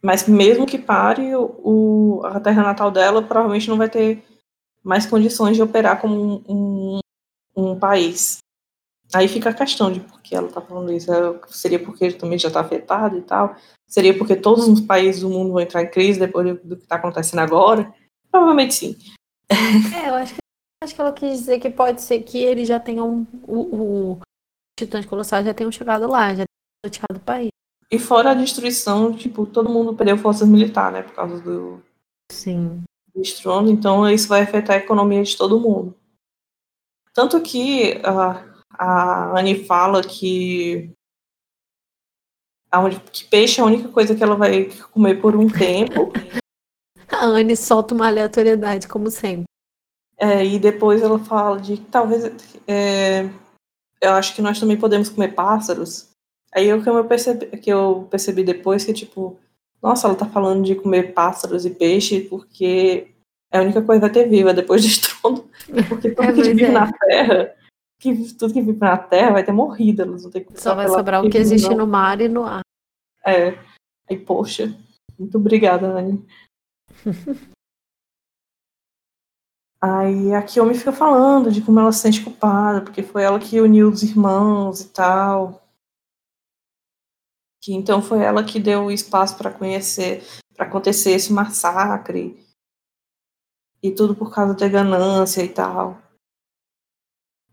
[0.00, 4.24] Mas mesmo que pare, o, a terra natal dela provavelmente não vai ter
[4.82, 7.00] mais condições de operar como um, um,
[7.54, 8.38] um país.
[9.12, 11.12] Aí fica a questão de por que ela tá falando isso.
[11.12, 13.56] É, Seria porque também já tá afetado e tal?
[13.86, 16.96] Seria porque todos os países do mundo vão entrar em crise depois do- que tá
[16.96, 17.92] acontecendo agora?
[18.30, 18.96] Provavelmente sim.
[19.50, 20.40] É, eu acho que,
[20.82, 23.26] acho que ela quis dizer que pode ser que eles já tenham.
[23.42, 24.20] O, o
[24.78, 27.48] Titãs Colossais já tenham chegado lá, já tenham tirado o país.
[27.90, 31.02] E fora a destruição, tipo, todo mundo perdeu forças militares, né?
[31.02, 31.80] Por causa do,
[32.30, 32.82] Sim.
[33.14, 35.94] do estrondo, então isso vai afetar a economia de todo mundo.
[37.14, 40.92] Tanto que a, a Anne fala que,
[42.70, 46.12] a que peixe é a única coisa que ela vai comer por um tempo,
[47.08, 49.45] A Anne solta uma aleatoriedade, como sempre.
[50.18, 52.24] É, e depois ela fala de que talvez.
[52.66, 53.28] é,
[54.00, 56.08] eu acho que nós também podemos comer pássaros.
[56.54, 59.38] Aí o que eu percebi, que eu percebi depois que, tipo,
[59.82, 63.08] nossa, ela tá falando de comer pássaros e peixe porque
[63.52, 65.50] é a única coisa que vai ter viva depois do estrondo.
[65.88, 66.70] Porque tudo É, que vive é.
[66.70, 67.54] na Terra,
[68.00, 70.02] que, tudo que vive na Terra vai ter morrido.
[70.02, 72.62] Elas vão ter que Só vai sobrar o que existe no mar e no ar.
[73.24, 73.58] É.
[74.08, 74.74] Aí, poxa,
[75.18, 76.24] muito obrigada, Anne.
[79.80, 83.60] Aí a Kiyomi fica falando de como ela se sente culpada, porque foi ela que
[83.60, 85.62] uniu os irmãos e tal.
[87.62, 90.24] Que então foi ela que deu o espaço para conhecer,
[90.54, 92.42] para acontecer esse massacre.
[93.82, 96.00] E tudo por causa da ganância e tal.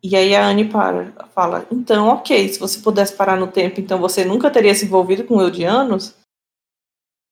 [0.01, 3.99] E aí a Anne para, fala, então ok, se você pudesse parar no tempo, então
[3.99, 6.13] você nunca teria se envolvido com Eldianos?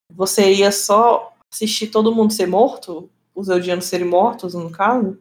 [0.09, 3.09] Você ia só assistir todo mundo ser morto?
[3.35, 5.17] Os Eldianos serem mortos, no caso?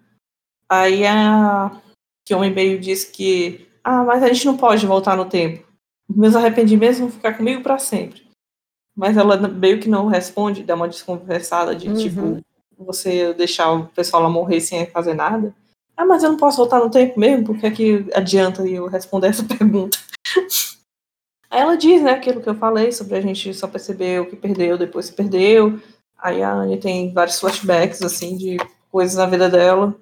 [0.69, 1.81] Aí a
[2.27, 5.67] Kiyomi meio diz que, ah, mas a gente não pode voltar no tempo.
[6.09, 8.29] Meus arrependimentos vão ficar comigo para sempre.
[8.97, 11.95] Mas ela meio que não responde, dá uma desconversada de Uhum.
[11.95, 12.41] tipo,
[12.79, 15.55] você deixar o pessoal lá morrer sem fazer nada.
[15.97, 17.45] Ah, mas eu não posso voltar no tempo mesmo?
[17.47, 19.99] Por que, é que adianta eu responder essa pergunta?
[21.51, 24.37] Aí ela diz, né, aquilo que eu falei sobre a gente só perceber o que
[24.37, 25.81] perdeu, depois se perdeu.
[26.23, 28.57] Aí a Anne tem vários flashbacks, assim, de
[28.91, 29.95] coisas na vida dela.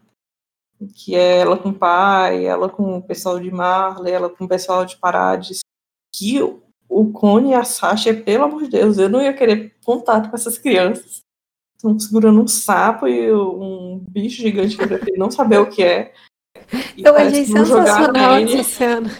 [0.95, 4.49] Que é ela com o pai, ela com o pessoal de Marley, ela com o
[4.49, 5.61] pessoal de Parades.
[6.14, 6.62] Que o-
[7.12, 10.57] Cone e a Sasha, pelo amor de Deus, eu não ia querer contato com essas
[10.57, 11.21] crianças.
[11.77, 15.83] Estão segurando um sapo e um bicho gigante que eu prefiro não saber o que
[15.83, 16.12] é.
[16.97, 19.11] E Eu achei sensacional essa cena.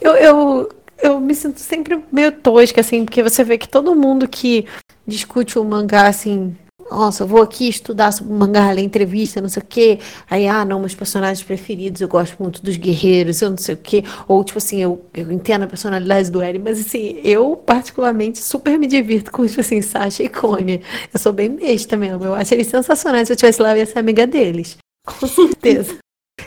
[0.00, 0.68] Eu, eu,
[1.06, 4.66] eu me sinto sempre meio tosca, assim, porque você vê que todo mundo que
[5.06, 6.56] discute o mangá, assim,
[6.90, 9.98] nossa, eu vou aqui estudar sobre mangá, ler entrevista, não sei o quê.
[10.28, 13.78] Aí, ah, não, meus personagens preferidos, eu gosto muito dos guerreiros, eu não sei o
[13.78, 14.04] quê.
[14.28, 18.78] Ou, tipo assim, eu, eu entendo a personalidade do Eren, mas, assim, eu, particularmente, super
[18.78, 20.82] me divirto com, tipo assim, Sasha e Cone.
[21.12, 22.24] Eu sou bem besta mesmo.
[22.24, 23.28] Eu acho eles sensacionais.
[23.28, 24.76] Se eu estivesse lá, eu ia ser amiga deles.
[25.06, 25.96] Com certeza.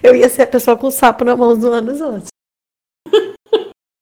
[0.03, 2.36] eu ia ser a pessoa com o sapo na mão zoando os outros.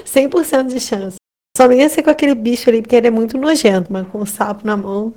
[0.05, 1.17] 100% de chance.
[1.57, 4.19] Só não ia ser com aquele bicho ali, porque ele é muito nojento, mas com
[4.19, 5.13] o sapo na mão.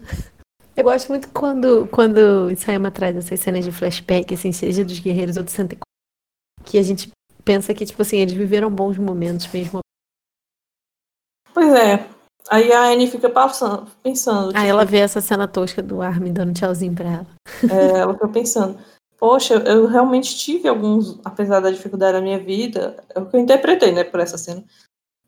[0.76, 5.36] Eu gosto muito quando, quando Isayama traz essas cenas de flashback, assim, seja dos guerreiros
[5.36, 5.76] ou do Santa
[6.64, 7.10] que a gente
[7.44, 9.80] pensa que, tipo assim, eles viveram bons momentos mesmo.
[11.52, 12.06] Pois é.
[12.50, 14.48] Aí a Anne fica passando, pensando.
[14.48, 17.26] Aí tipo, ela vê essa cena tosca do Armin dando tchauzinho pra ela.
[17.70, 18.78] É, ela fica pensando.
[19.18, 23.40] Poxa, eu realmente tive alguns, apesar da dificuldade da minha vida, é o que eu
[23.40, 24.64] interpretei, né, por essa cena.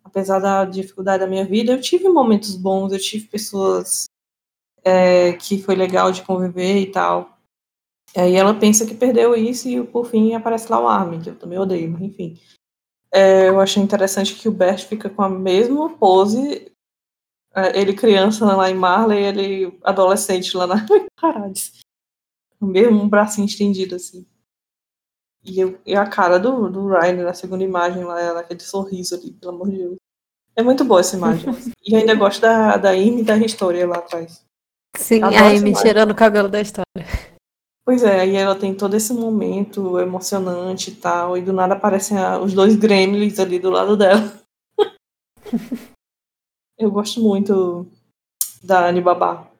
[0.05, 4.05] Apesar da dificuldade da minha vida, eu tive momentos bons, eu tive pessoas
[4.84, 7.36] é, que foi legal de conviver e tal.
[8.16, 11.38] Aí ela pensa que perdeu isso e por fim aparece lá o Armin, que eu
[11.38, 12.38] também odeio, mas enfim.
[13.12, 16.72] É, eu achei interessante que o Bert fica com a mesma pose,
[17.55, 20.86] é, ele criança lá em Marley ele adolescente lá na
[21.20, 21.80] Parades.
[22.66, 24.26] Mesmo um bracinho estendido assim.
[25.42, 29.32] E, eu, e a cara do, do Ryan na segunda imagem lá, aquele sorriso ali,
[29.32, 29.96] pelo amor de Deus.
[30.54, 31.46] É muito boa essa imagem.
[31.86, 34.44] e ainda gosto da, da Amy e da história lá atrás.
[34.96, 36.84] Sim, Adoro aí me tirando o cabelo da história.
[37.84, 42.16] Pois é, aí ela tem todo esse momento emocionante e tal, e do nada aparecem
[42.42, 44.40] os dois gremlins ali do lado dela.
[46.78, 47.86] Eu gosto muito
[48.62, 49.50] da Anibabá,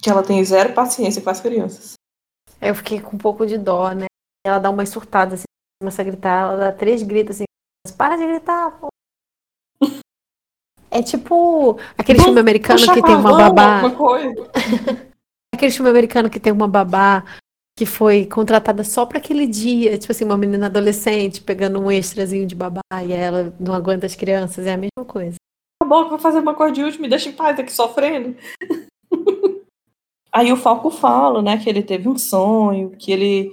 [0.00, 1.99] que ela tem zero paciência com as crianças.
[2.60, 4.06] Eu fiquei com um pouco de dó, né?
[4.46, 5.44] Ela dá uma surtada, assim,
[5.80, 7.44] começa a gritar, ela dá três gritos assim,
[7.96, 8.88] para de gritar, pô.
[10.90, 13.82] É tipo aquele filme americano que tem uma babá.
[15.54, 17.24] aquele filme americano que tem uma babá
[17.78, 22.46] que foi contratada só para aquele dia, tipo assim, uma menina adolescente pegando um extrazinho
[22.46, 25.36] de babá e ela não aguenta as crianças, é a mesma coisa.
[25.82, 28.36] Tá bom, vou fazer uma coisa de último, me deixa em paz aqui sofrendo.
[30.32, 33.50] Aí o Falco fala, né, que ele teve um sonho, que ele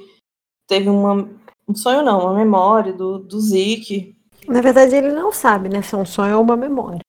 [0.67, 1.27] teve uma.
[1.67, 4.15] Um sonho não, uma memória do, do Zeke.
[4.47, 6.99] Na verdade, ele não sabe, né, se é um sonho ou uma memória.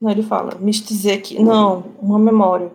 [0.00, 1.40] Não, ele fala, me dizer que.
[1.40, 2.72] Não, uma memória.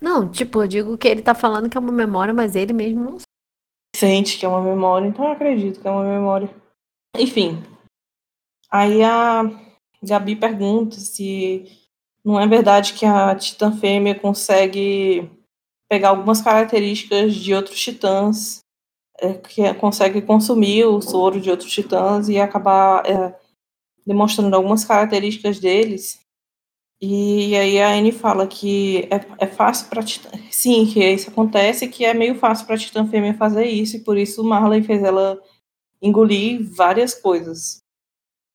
[0.00, 3.04] Não, tipo, eu digo que ele tá falando que é uma memória, mas ele mesmo
[3.04, 3.18] não
[3.94, 6.50] sente que é uma memória, então eu acredito que é uma memória.
[7.16, 7.62] Enfim.
[8.70, 9.42] Aí a
[10.02, 11.64] Gabi pergunta se
[12.24, 15.30] não é verdade que a Titã Fêmea consegue
[15.88, 18.60] pegar algumas características de outros titãs,
[19.20, 23.34] é, que consegue consumir o soro de outros titãs e acabar é,
[24.06, 26.24] demonstrando algumas características deles
[27.06, 30.30] e aí a Anne fala que é, é fácil para Titã.
[30.50, 34.16] Sim, que isso acontece, que é meio fácil para Titã Fêmea fazer isso, e por
[34.16, 35.38] isso Marley fez ela
[36.00, 37.83] engolir várias coisas.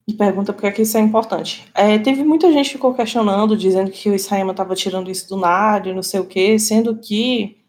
[0.10, 1.70] E pergunta por que isso é importante.
[1.76, 5.38] É, teve muita gente que ficou questionando, dizendo que o Isayama estava tirando isso do
[5.38, 7.64] nada, não sei o quê, sendo que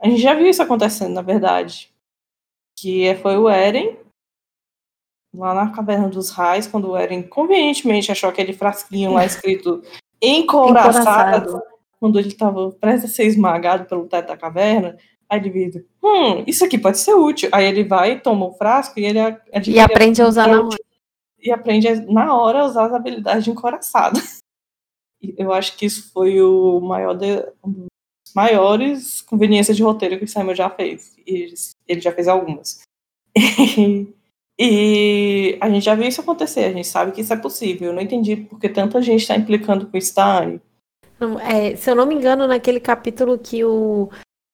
[0.00, 1.92] a gente já viu isso acontecendo, na verdade.
[2.78, 3.98] Que é, foi o Eren,
[5.36, 9.82] lá na Caverna dos Raios, quando o Eren convenientemente achou aquele frasquinho lá escrito
[10.22, 11.60] encoraçado,
[12.00, 14.96] quando ele estava prestes a ser esmagado pelo teto da caverna,
[15.28, 17.50] aí ele vira, hum, isso aqui pode ser útil.
[17.52, 19.18] Aí ele vai, toma o frasco e ele
[19.66, 20.91] e aprende a usar na hora.
[21.42, 24.20] E aprende na hora a usar as habilidades de encoraçado.
[25.36, 30.24] Eu acho que isso foi o maior de, um dos maiores conveniências de roteiro que
[30.24, 31.16] o Simon já fez.
[31.26, 31.54] E
[31.86, 32.82] ele já fez algumas.
[34.64, 37.88] E a gente já viu isso acontecer, a gente sabe que isso é possível.
[37.88, 40.44] Eu não entendi porque tanta gente está implicando com isso, tá,
[41.40, 44.10] é, se eu não me engano, naquele capítulo que o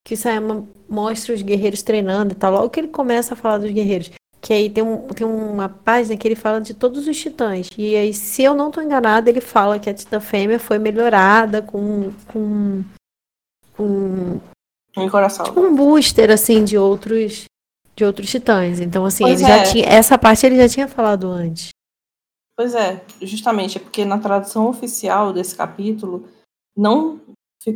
[0.07, 3.59] que o Sayama mostra os guerreiros treinando e tal, logo que ele começa a falar
[3.59, 4.11] dos guerreiros,
[4.49, 7.69] que aí tem, um, tem uma página que ele fala de todos os titãs.
[7.77, 11.61] E aí, se eu não estou enganada, ele fala que a titã fêmea foi melhorada
[11.61, 12.11] com.
[12.33, 12.83] com.
[13.77, 14.41] com.
[14.97, 15.45] Um coração.
[15.45, 17.45] Tipo um booster, assim, de outros
[17.95, 18.81] de outros titãs.
[18.81, 19.47] Então, assim, ele é.
[19.47, 21.69] já tinha, essa parte ele já tinha falado antes.
[22.57, 26.27] Pois é, justamente, é porque na tradução oficial desse capítulo
[26.75, 27.21] não,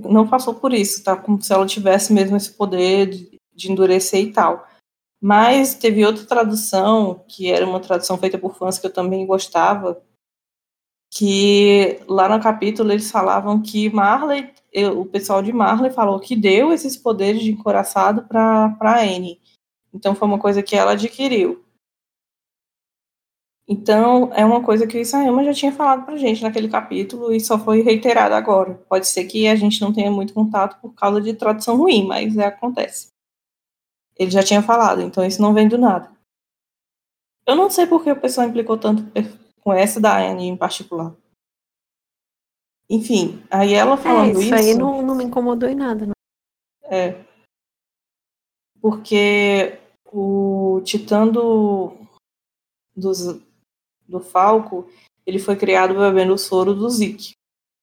[0.05, 1.17] não passou por isso, tá?
[1.17, 4.67] Como se ela tivesse mesmo esse poder de, de endurecer e tal.
[5.25, 10.03] Mas teve outra tradução, que era uma tradução feita por fãs que eu também gostava,
[11.11, 14.53] que lá no capítulo eles falavam que Marley,
[14.97, 19.41] o pessoal de Marley falou que deu esses poderes de encoraçado para Anne.
[19.95, 21.65] Então foi uma coisa que ela adquiriu.
[23.69, 27.41] Então, é uma coisa que o Isayama já tinha falado pra gente naquele capítulo e
[27.41, 28.75] só foi reiterado agora.
[28.89, 32.37] Pode ser que a gente não tenha muito contato por causa de tradução ruim, mas
[32.37, 33.12] é, acontece.
[34.23, 36.11] Ele já tinha falado, então isso não vem do nada.
[37.45, 39.03] Eu não sei por que o pessoal implicou tanto
[39.61, 41.13] com essa da Anne em particular.
[42.89, 44.43] Enfim, aí ela falando é, isso.
[44.43, 46.07] Isso aí não, não me incomodou em nada.
[46.07, 46.13] Não.
[46.85, 47.25] É.
[48.81, 49.79] Porque
[50.13, 51.93] o Titã do,
[52.95, 53.41] dos,
[54.07, 54.89] do Falco,
[55.27, 57.33] ele foi criado bebendo o soro do Zeke.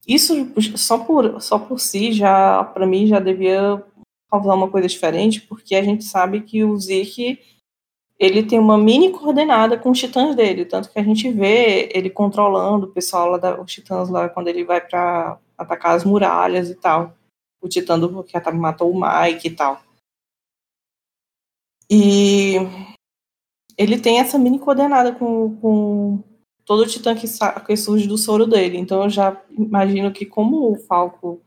[0.07, 0.33] Isso
[0.77, 3.83] só por, só por si, já para mim, já devia
[4.29, 7.39] causar uma coisa diferente, porque a gente sabe que o Zeke
[8.19, 12.09] ele tem uma mini coordenada com os titãs dele, tanto que a gente vê ele
[12.09, 16.69] controlando o pessoal lá, da, os titãs lá, quando ele vai para atacar as muralhas
[16.69, 17.15] e tal.
[17.61, 19.81] O titã do, que matou o Mike e tal.
[21.89, 22.55] E
[23.77, 26.23] ele tem essa mini coordenada com, com
[26.65, 27.25] todo o titã que,
[27.65, 28.77] que surge do soro dele.
[28.77, 31.41] Então eu já imagino que como o Falco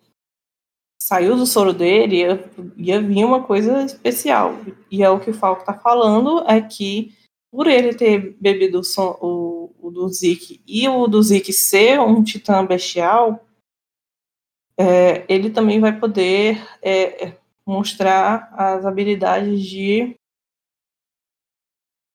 [1.02, 4.56] saiu do soro dele, ia, ia vir uma coisa especial.
[4.90, 7.12] E é o que o Falco está falando, é que
[7.50, 12.00] por ele ter bebido o, som, o, o do Zeke e o do Zeke ser
[12.00, 13.44] um titã bestial,
[14.78, 20.16] é, ele também vai poder é mostrar as habilidades de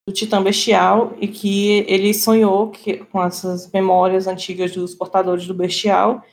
[0.07, 5.53] do Titã Bestial e que ele sonhou que, com essas memórias antigas dos portadores do
[5.53, 6.23] Bestial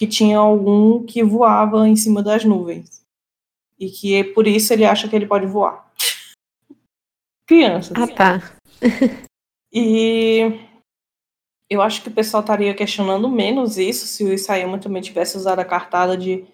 [0.00, 3.04] que tinha algum que voava em cima das nuvens
[3.78, 5.92] e que por isso ele acha que ele pode voar.
[7.46, 7.92] Crianças.
[7.94, 8.52] Ah, tá.
[9.70, 10.58] e
[11.68, 15.58] eu acho que o pessoal estaria questionando menos isso se o Isayama também tivesse usado
[15.58, 16.46] a cartada de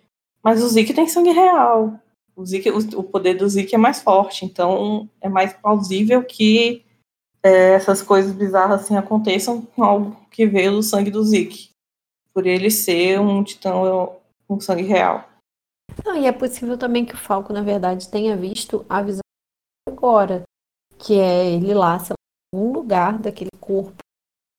[0.43, 2.01] mas o Zeke tem sangue real
[2.35, 6.85] o, Zeke, o, o poder do Zeke é mais forte, então é mais plausível que
[7.44, 11.75] é, essas coisas bizarras assim aconteçam com algo que veio do sangue do Zeke,
[12.36, 13.72] por ele ser um titã
[14.46, 15.26] com sangue real.
[16.04, 19.22] Não, e é possível também que o Falco, na verdade, tenha visto a visão
[19.88, 20.42] agora,
[20.98, 22.16] que é ele lá, sei lá,
[22.54, 23.96] em algum lugar daquele corpo,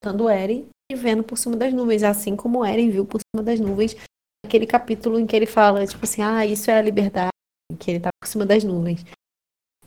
[0.02, 3.60] estando Eren e vendo por cima das nuvens, assim como Eren viu por cima das
[3.60, 3.96] nuvens,
[4.44, 7.30] aquele capítulo em que ele fala, tipo assim, ah, isso é a liberdade,
[7.78, 9.06] que ele tá por cima das nuvens.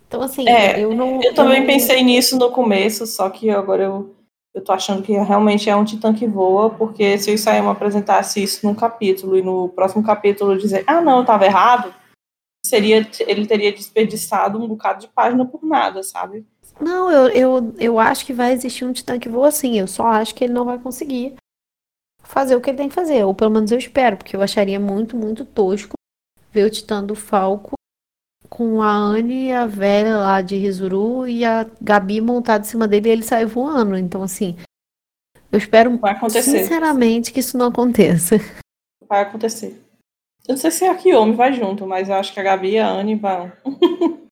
[0.06, 1.20] Então, assim, é, eu não.
[1.20, 1.66] Eu também eu...
[1.66, 4.14] pensei nisso no começo, só que agora eu,
[4.54, 8.42] eu tô achando que realmente é um titã que voa, porque se o Isayama apresentasse
[8.42, 11.94] isso num capítulo e no próximo capítulo dizer, ah, não, eu tava errado,
[12.64, 16.44] seria ele teria desperdiçado um bocado de página por nada, sabe?
[16.80, 20.06] Não, eu, eu, eu acho que vai existir um titã que voa sim, eu só
[20.06, 21.34] acho que ele não vai conseguir
[22.22, 24.78] fazer o que ele tem que fazer, ou pelo menos eu espero, porque eu acharia
[24.80, 25.94] muito, muito tosco
[26.52, 27.74] ver o Titã do Falco
[28.60, 33.08] com a Anne, a velha lá de Rizuru e a Gabi montada em cima dele
[33.08, 33.96] e ele sai voando.
[33.96, 34.54] Então, assim,
[35.50, 38.36] eu espero sinceramente que isso não aconteça.
[39.08, 39.82] Vai acontecer.
[40.46, 42.78] Eu não sei se a Kiyomi vai junto, mas eu acho que a Gabi e
[42.78, 43.50] a Anne vão.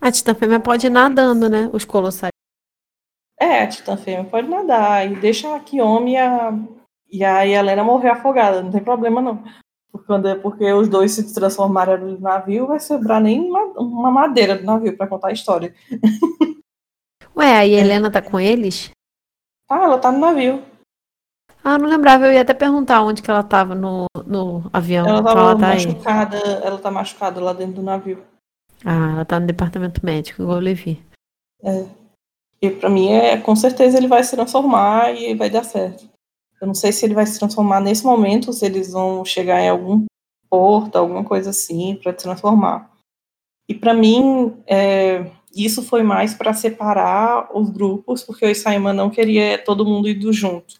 [0.00, 1.68] a Titã Fêmea pode ir nadando, né?
[1.72, 2.30] Os colossais.
[3.36, 5.10] É, a Titã Fêmea pode nadar.
[5.10, 6.52] E deixa a Kiyomi e a,
[7.10, 8.62] e a Helena morrer afogada.
[8.62, 9.42] Não tem problema, não.
[10.06, 14.56] Quando é porque os dois se transformaram no navio, vai sobrar nem uma, uma madeira
[14.56, 15.74] do navio para contar a história.
[17.36, 18.90] Ué, a Helena tá com eles?
[19.68, 20.62] Tá, ela tá no navio.
[21.62, 25.06] Ah, não lembrava, eu ia até perguntar onde que ela tava no, no avião.
[25.06, 26.66] Ela tava ela tá machucada, aí.
[26.66, 28.24] ela tá machucada lá dentro do navio.
[28.84, 31.02] Ah, ela tá no departamento médico, igual eu Levi.
[31.62, 31.86] É.
[32.62, 36.09] E pra mim, é, com certeza ele vai se transformar e vai dar certo.
[36.60, 39.68] Eu não sei se ele vai se transformar nesse momento, se eles vão chegar em
[39.68, 40.04] algum
[40.50, 42.90] porto, alguma coisa assim, para transformar.
[43.68, 49.08] E para mim, é, isso foi mais para separar os grupos, porque o Isaiman não
[49.08, 50.78] queria todo mundo indo junto.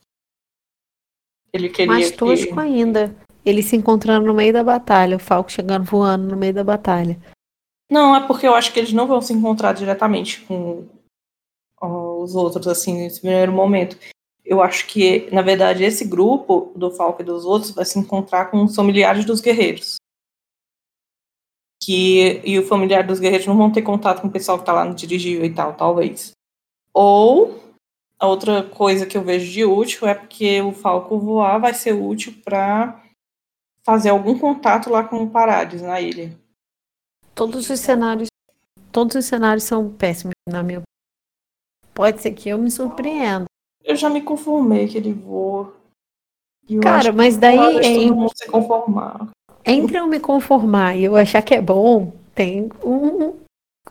[1.53, 1.93] Ele queria.
[1.93, 2.61] Mais tosco que...
[2.61, 3.15] ainda.
[3.43, 7.19] Ele se encontrando no meio da batalha, o Falco chegando voando no meio da batalha.
[7.91, 10.87] Não, é porque eu acho que eles não vão se encontrar diretamente com
[11.81, 13.97] os outros, assim, nesse primeiro momento
[14.51, 18.47] eu acho que, na verdade, esse grupo do Falco e dos outros vai se encontrar
[18.47, 19.95] com os familiares dos guerreiros.
[21.81, 24.73] Que, e o familiar dos guerreiros não vão ter contato com o pessoal que está
[24.73, 26.33] lá no dirigível e tal, talvez.
[26.93, 27.61] Ou,
[28.19, 31.93] a outra coisa que eu vejo de útil é porque o Falco voar vai ser
[31.93, 33.01] útil para
[33.85, 36.37] fazer algum contato lá com o Parades na ilha.
[37.37, 38.27] Todos os cenários,
[38.91, 40.83] todos os cenários são péssimos, na minha
[41.95, 43.45] Pode ser que eu me surpreenda,
[43.85, 45.73] eu já me conformei que ele voa.
[46.83, 47.79] Cara, mas daí.
[47.79, 47.83] É,
[48.35, 49.29] se conformar.
[49.65, 53.35] Entre eu me conformar e eu achar que é bom, tem um,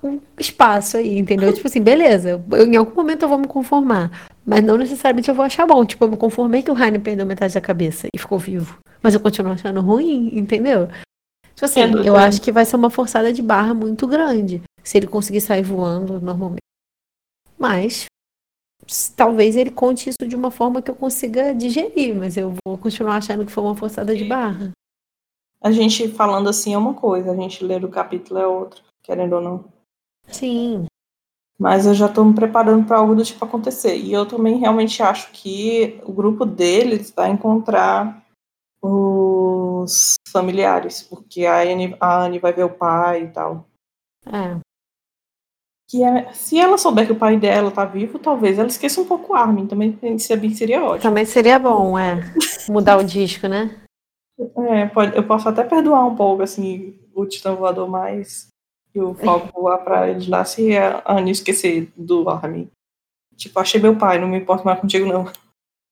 [0.04, 1.54] um espaço aí, entendeu?
[1.54, 4.30] tipo assim, beleza, eu, em algum momento eu vou me conformar.
[4.46, 5.86] Mas não necessariamente eu vou achar bom.
[5.86, 8.80] Tipo, eu me conformei que o Heine perdeu metade da cabeça e ficou vivo.
[9.02, 10.88] Mas eu continuo achando ruim, entendeu?
[11.54, 12.24] Tipo assim, é, eu é.
[12.24, 14.62] acho que vai ser uma forçada de barra muito grande.
[14.84, 16.64] Se ele conseguir sair voando normalmente.
[17.60, 18.06] Mas
[19.16, 23.18] talvez ele conte isso de uma forma que eu consiga digerir, mas eu vou continuar
[23.18, 24.72] achando que foi uma forçada de barra.
[25.62, 29.34] A gente falando assim é uma coisa, a gente ler o capítulo é outra, querendo
[29.34, 29.66] ou não.
[30.28, 30.86] Sim.
[31.60, 33.98] Mas eu já estou me preparando para algo do tipo acontecer.
[33.98, 38.24] E eu também realmente acho que o grupo deles vai encontrar
[38.82, 43.68] os familiares, porque a Anne, a Anne vai ver o pai e tal.
[44.26, 44.58] É.
[45.90, 49.06] Que é, se ela souber que o pai dela tá vivo, talvez ela esqueça um
[49.06, 49.66] pouco o Armin.
[49.66, 51.02] Também seria ótimo.
[51.02, 52.32] Também seria bom, é.
[52.70, 53.76] Mudar o disco, né?
[54.70, 58.48] É, pode, eu posso até perdoar um pouco, assim, o Titã Voador mais
[58.94, 62.70] e o Falco voar pra eles lá se a Annie esquecer do Armin.
[63.36, 65.26] Tipo, achei meu pai, não me importo mais contigo, não.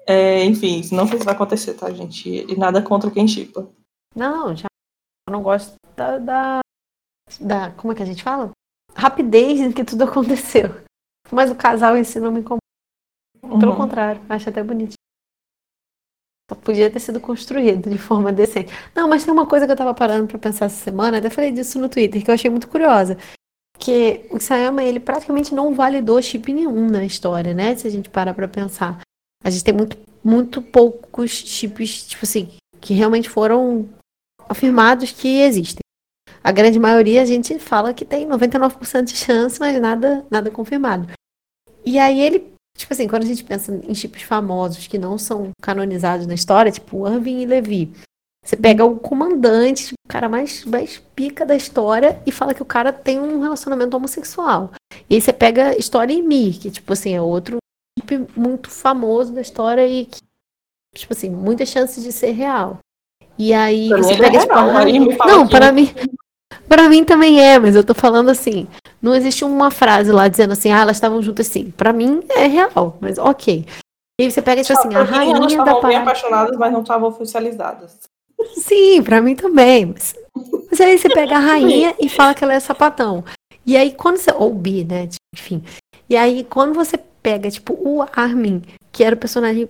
[0.05, 2.29] É, enfim, não sei se vai acontecer, tá, gente?
[2.29, 3.67] E nada contra quem chipa.
[4.15, 4.67] Não, já
[5.29, 6.59] não gosto da, da,
[7.41, 8.51] da, Como é que a gente fala?
[8.97, 10.75] Rapidez em que tudo aconteceu.
[11.31, 12.61] Mas o casal em si não me incomoda.
[13.41, 13.77] Pelo uhum.
[13.77, 14.93] contrário, acho até bonito.
[16.49, 18.73] Só podia ter sido construído de forma decente.
[18.95, 21.51] Não, mas tem uma coisa que eu tava parando para pensar essa semana, até falei
[21.51, 23.17] disso no Twitter, que eu achei muito curiosa.
[23.77, 27.75] Que o Sayama, ele praticamente não validou chip nenhum na história, né?
[27.75, 29.01] Se a gente parar pra pensar.
[29.43, 32.49] A gente tem muito, muito poucos chips, tipo assim,
[32.79, 33.87] que realmente foram
[34.49, 35.81] afirmados que existem.
[36.47, 41.09] A grande maioria a gente fala que tem 99% de chance, mas nada, nada confirmado.
[41.85, 45.49] E aí ele Tipo assim, quando a gente pensa em chips famosos que não são
[45.59, 47.91] canonizados na história, tipo Irving e Levi,
[48.45, 52.65] você pega o comandante, o cara mais, mais pica da história, e fala que o
[52.65, 54.71] cara tem um relacionamento homossexual.
[55.09, 57.57] E aí você pega História em Mi, que, tipo assim, é outro
[57.99, 60.21] chip muito famoso da história e que,
[60.95, 62.77] tipo assim, muitas chances de ser real.
[63.39, 65.91] E aí pra você pega, é tipo, real, não, para mim,
[66.67, 68.67] para mim também é, mas eu tô falando assim,
[69.01, 71.71] não existe uma frase lá dizendo assim, ah, elas estavam juntas assim.
[71.71, 73.65] Para mim é real, mas ok.
[74.19, 77.09] E aí você pega, tipo assim, a rainha elas da bem apaixonadas, mas não estavam
[77.09, 77.99] oficializadas.
[78.55, 79.85] Sim, para mim também.
[79.85, 80.15] Mas...
[80.69, 83.23] mas aí você pega a rainha e fala que ela é sapatão.
[83.65, 84.31] E aí quando você.
[84.31, 85.07] Ou bi, né?
[85.35, 85.63] Enfim.
[86.09, 89.69] E aí quando você pega, tipo, o Armin, que era o personagem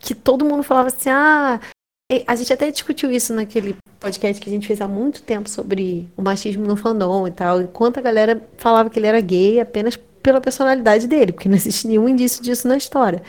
[0.00, 1.58] que todo mundo falava assim, ah,
[2.26, 6.08] a gente até discutiu isso naquele podcast que a gente fez há muito tempo sobre
[6.16, 7.60] o machismo no fandom e tal.
[7.60, 11.86] Enquanto a galera falava que ele era gay apenas pela personalidade dele, porque não existe
[11.88, 13.22] nenhum indício disso na história.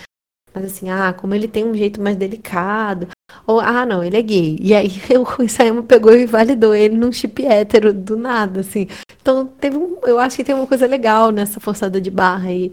[0.54, 3.08] Mas assim, ah, como ele tem um jeito mais delicado.
[3.46, 4.58] Ou, ah, não, ele é gay.
[4.60, 4.92] E aí
[5.40, 8.88] o Isayama pegou e validou ele num chip hétero do nada, assim.
[9.22, 12.72] Então, teve um, eu acho que tem uma coisa legal nessa forçada de barra aí.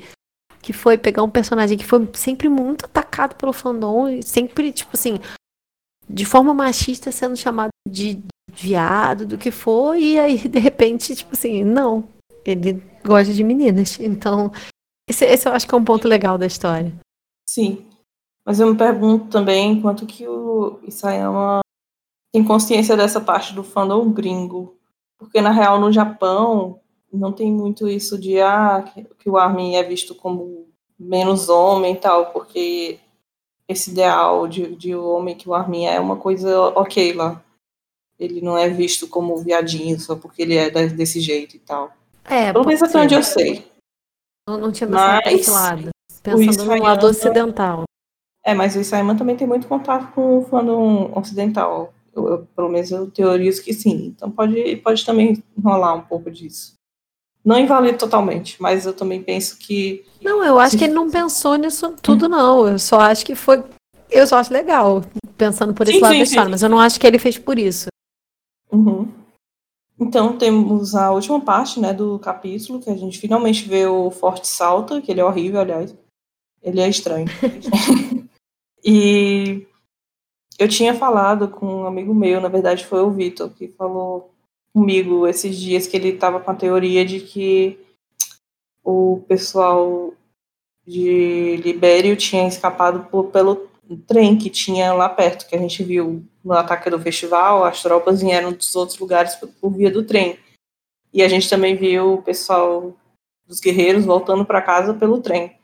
[0.62, 4.90] Que foi pegar um personagem que foi sempre muito atacado pelo fandom e sempre, tipo
[4.94, 5.18] assim,
[6.08, 11.32] de forma machista sendo chamado de viado, do que for, e aí, de repente, tipo
[11.32, 12.04] assim, não,
[12.44, 13.98] ele gosta de meninas.
[13.98, 14.52] Então,
[15.08, 16.92] esse, esse eu acho que é um ponto legal da história.
[17.48, 17.86] Sim.
[18.46, 21.60] Mas eu me pergunto também quanto que o Isayama
[22.32, 24.76] tem consciência dessa parte do fandom gringo.
[25.18, 26.80] Porque, na real, no Japão,
[27.12, 28.84] não tem muito isso de ah,
[29.18, 30.66] que o Armin é visto como
[30.98, 32.98] menos homem e tal, porque
[33.68, 37.42] esse ideal de, de homem que o Armin é uma coisa ok lá.
[38.18, 41.92] Ele não é visto como viadinho só porque ele é desse jeito e tal.
[42.24, 43.66] É, Pelo menos até onde eu sei.
[44.48, 45.90] Não, não tinha pensado mas, esse lado.
[46.22, 47.84] Pensando no lado ocidental.
[48.44, 51.92] É, mas o Isaiman também tem muito contato com o fandom ocidental.
[52.14, 54.06] Eu, eu, pelo menos eu teorizo que sim.
[54.06, 56.74] Então pode, pode também rolar um pouco disso.
[57.44, 60.04] Não invalido totalmente, mas eu também penso que.
[60.22, 62.66] Não, eu acho que ele não pensou nisso tudo, não.
[62.66, 63.62] Eu só acho que foi.
[64.10, 65.04] Eu só acho legal,
[65.36, 66.50] pensando por esse sim, lado sim, da história, sim.
[66.52, 67.88] mas eu não acho que ele fez por isso.
[68.72, 69.12] Uhum.
[70.00, 74.48] Então temos a última parte né, do capítulo, que a gente finalmente vê o Forte
[74.48, 75.94] Salta, que ele é horrível, aliás.
[76.62, 77.26] Ele é estranho.
[78.82, 79.66] e
[80.58, 84.33] eu tinha falado com um amigo meu, na verdade foi o Vitor, que falou
[84.74, 87.78] comigo esses dias que ele estava com a teoria de que
[88.82, 90.12] o pessoal
[90.84, 93.68] de Libério tinha escapado por, pelo
[94.06, 98.20] trem que tinha lá perto, que a gente viu no ataque do festival, as tropas
[98.20, 100.38] vieram dos outros lugares por, por via do trem.
[101.12, 102.94] E a gente também viu o pessoal
[103.46, 105.56] dos guerreiros voltando para casa pelo trem.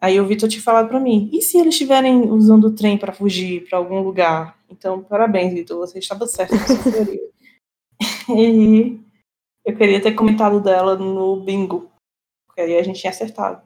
[0.00, 3.12] Aí o Vitor tinha falado para mim: e se eles estiverem usando o trem para
[3.12, 4.56] fugir para algum lugar?
[4.70, 7.35] Então, parabéns, Vitor, você estava certo nessa teoria.
[8.28, 9.00] E
[9.64, 11.90] eu queria ter comentado dela no bingo.
[12.46, 13.62] Porque aí a gente tinha acertado.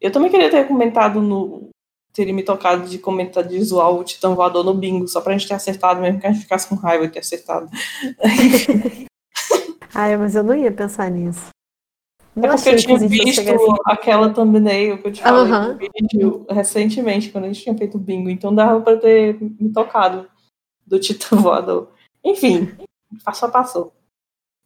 [0.00, 1.70] Eu também queria ter comentado no,
[2.12, 5.48] teria me tocado de comentar de zoar o Titã Voador no bingo, só pra gente
[5.48, 7.68] ter acertado, mesmo que a gente ficasse com raiva de ter acertado.
[9.94, 11.48] Ai, mas eu não ia pensar nisso.
[12.34, 13.74] Não é porque eu tinha visto assim.
[13.84, 18.30] aquela thumbnail que eu te falei no vídeo recentemente, quando a gente tinha feito bingo,
[18.30, 20.26] então dava pra ter me tocado
[20.86, 21.90] do Titã Voador.
[22.24, 22.72] Enfim,
[23.24, 23.92] passou a passou.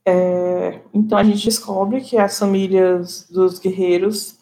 [0.06, 4.39] É, então a gente descobre que as famílias dos guerreiros,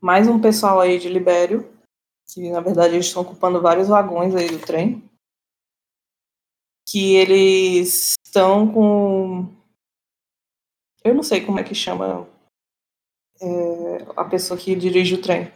[0.00, 1.72] mais um pessoal aí de Libério,
[2.32, 5.02] que na verdade eles estão ocupando vários vagões aí do trem,
[6.86, 9.48] que eles estão com.
[11.02, 12.28] Eu não sei como é que chama
[13.40, 15.50] é, a pessoa que dirige o trem.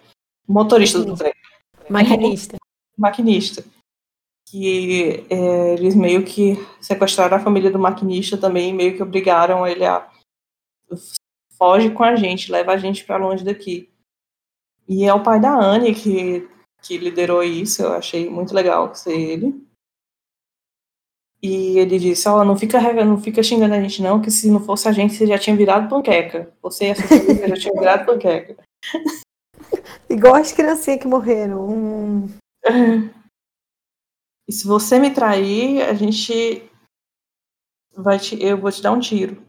[0.49, 1.33] Motorista do trem
[1.89, 2.57] Maquinista.
[2.97, 3.65] maquinista.
[4.49, 9.85] Que é, eles meio que sequestraram a família do maquinista também, meio que obrigaram ele
[9.85, 10.11] a
[11.57, 13.89] foge com a gente, leva a gente para longe daqui.
[14.89, 16.49] E é o pai da Anne que,
[16.83, 19.65] que liderou isso, eu achei muito legal ser ele.
[21.43, 24.61] E ele disse, ó, não fica não fica xingando a gente não, que se não
[24.61, 26.53] fosse a gente, você já tinha virado panqueca.
[26.63, 28.57] Você e a sua família já tinham virado panqueca.
[30.09, 31.69] Igual as criancinhas que morreram.
[31.69, 32.29] Hum,
[34.53, 36.63] E se você me trair, a gente
[37.97, 39.43] vai te, eu vou te dar um tiro.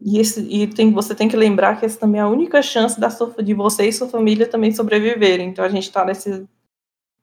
[0.00, 3.00] E, esse, e tem, você tem que lembrar que essa também é a única chance
[3.00, 5.48] da sua, de você e sua família também sobreviverem.
[5.48, 6.46] Então a gente tá nesse,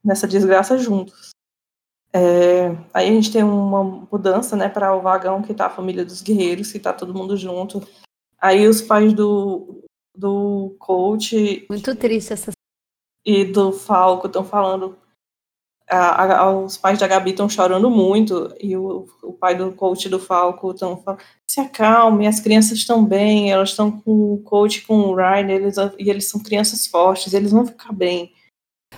[0.04, 1.30] nessa desgraça juntos.
[2.12, 6.04] É, aí a gente tem uma mudança, né, para o vagão que tá a família
[6.04, 7.88] dos guerreiros, que tá todo mundo junto.
[8.38, 9.82] Aí os pais do,
[10.14, 12.52] do coach muito triste essa
[13.26, 15.00] e do Falco estão falando.
[15.98, 20.08] A- a- os pais da Gabi estão chorando muito e o, o pai do coach
[20.08, 24.82] do Falco estão falando: se acalme, as crianças estão bem, elas estão com o coach,
[24.88, 28.32] com o Ryan, eles, e eles são crianças fortes, eles vão ficar bem.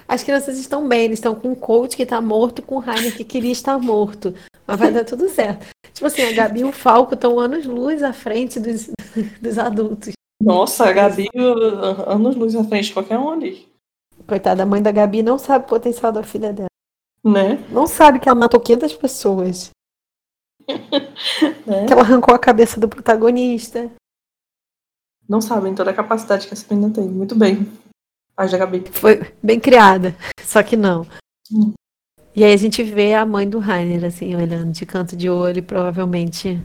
[0.08, 3.16] As crianças estão bem, eles estão com um coach que tá morto, com o Rainer
[3.16, 4.34] que queria estar morto.
[4.66, 5.68] Mas vai dar tudo certo.
[5.94, 8.90] Tipo assim, a Gabi e o Falco estão anos-luz à frente dos,
[9.42, 10.14] dos adultos.
[10.42, 13.68] Nossa, a Gabi, uh, anos luz à frente de qualquer um ali,
[14.28, 16.68] Coitada, a mãe da Gabi não sabe o potencial da filha dela.
[17.24, 17.64] Né?
[17.70, 19.70] Não sabe que ela matou 500 pessoas.
[21.66, 21.86] né?
[21.86, 23.92] Que ela arrancou a cabeça do protagonista.
[25.28, 27.08] Não sabem toda a capacidade que essa menina tem.
[27.08, 27.72] Muito bem.
[28.36, 28.84] Da Gabi.
[28.92, 31.06] Foi bem criada, só que não.
[31.52, 31.74] Hum.
[32.36, 35.60] E aí a gente vê a mãe do Rainer, assim, olhando de canto de olho,
[35.60, 36.60] e provavelmente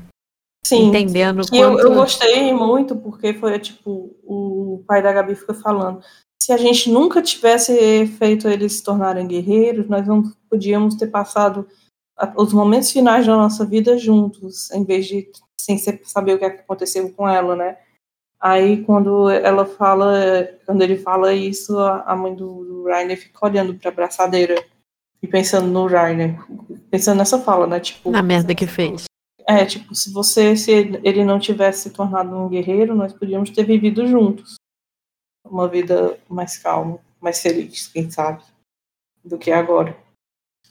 [0.65, 0.87] Sim.
[0.87, 1.87] entendendo E eu, quanto...
[1.87, 6.03] eu gostei muito porque foi tipo, o pai da Gabi fica falando.
[6.43, 11.67] Se a gente nunca tivesse feito eles se tornarem guerreiros, nós não podíamos ter passado
[12.37, 15.31] os momentos finais da nossa vida juntos, em vez de
[15.61, 17.79] sem saber o que aconteceu com ela, né?
[18.41, 23.75] Aí quando ela fala, quando ele fala isso, a mãe do, do Rainer fica olhando
[23.75, 24.65] para a braçadeira
[25.23, 26.39] e pensando no Rainer,
[26.91, 27.81] pensando nessa fala, né?
[27.81, 29.05] Tipo, Na merda que fez.
[29.47, 33.65] é, tipo, se você, se ele não tivesse se tornado um guerreiro, nós podíamos ter
[33.65, 34.55] vivido juntos.
[35.45, 38.43] Uma vida mais calma, mais feliz, quem sabe,
[39.25, 39.97] do que agora.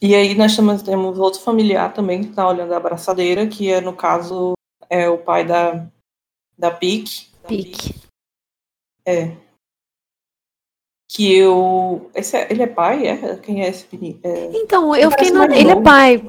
[0.02, 3.82] E aí nós temos, temos outro familiar também que está olhando a abraçadeira, que é,
[3.82, 4.54] no caso,
[4.90, 5.88] é o pai da,
[6.58, 7.28] da Pique.
[7.48, 7.96] Pique.
[9.06, 9.36] É.
[11.10, 12.12] Que eu.
[12.14, 13.08] Esse é- ele é pai?
[13.08, 13.38] É?
[13.38, 14.20] Quem é esse menino?
[14.24, 15.44] É, Então, eu fiquei no...
[15.46, 16.22] Ele é pai,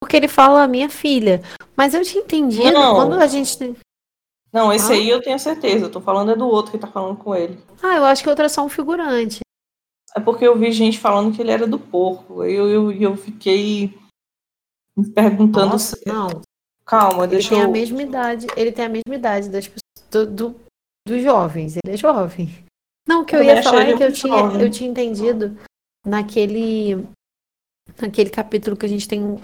[0.00, 1.42] porque ele fala minha filha.
[1.76, 2.94] Mas eu tinha entendido Não.
[2.94, 3.76] quando a gente.
[4.52, 4.96] Não, esse Ah.
[4.96, 5.84] aí eu tenho certeza.
[5.84, 7.62] Eu tô falando é do outro que tá falando com ele.
[7.82, 9.40] Ah, eu acho que outra é só um figurante.
[10.14, 12.44] É porque eu vi gente falando que ele era do porco.
[12.44, 13.98] Eu, eu, eu fiquei
[14.96, 15.70] me perguntando.
[15.72, 16.42] Nossa, se- não.
[16.84, 17.70] Calma, Ele deixa tem a eu.
[17.70, 18.46] mesma idade.
[18.56, 20.60] Ele tem a mesma idade das pessoas, do, do-
[21.06, 21.76] dos jovens.
[21.76, 22.48] Ele é jovem.
[23.08, 24.60] Não, o que eu, Eu ia falar ele é que eu tinha, jovem.
[24.60, 25.56] eu tinha entendido
[26.06, 27.06] naquele,
[28.00, 29.40] naquele capítulo que a gente tem uma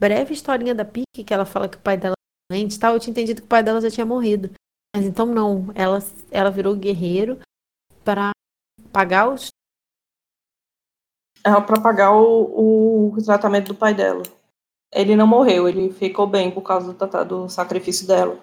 [0.00, 2.14] breve historinha da Pique, que ela fala que o pai dela
[2.50, 2.94] é doente e tal.
[2.94, 4.50] Eu tinha entendido que o pai dela já tinha morrido.
[4.96, 5.70] Mas então não.
[5.74, 5.98] Ela,
[6.30, 7.38] ela virou guerreiro
[8.02, 8.30] para
[8.90, 9.48] pagar os.
[11.44, 14.22] É pra pagar o, o tratamento do pai dela.
[14.92, 18.38] Ele não morreu, ele ficou bem por causa do, do sacrifício dela.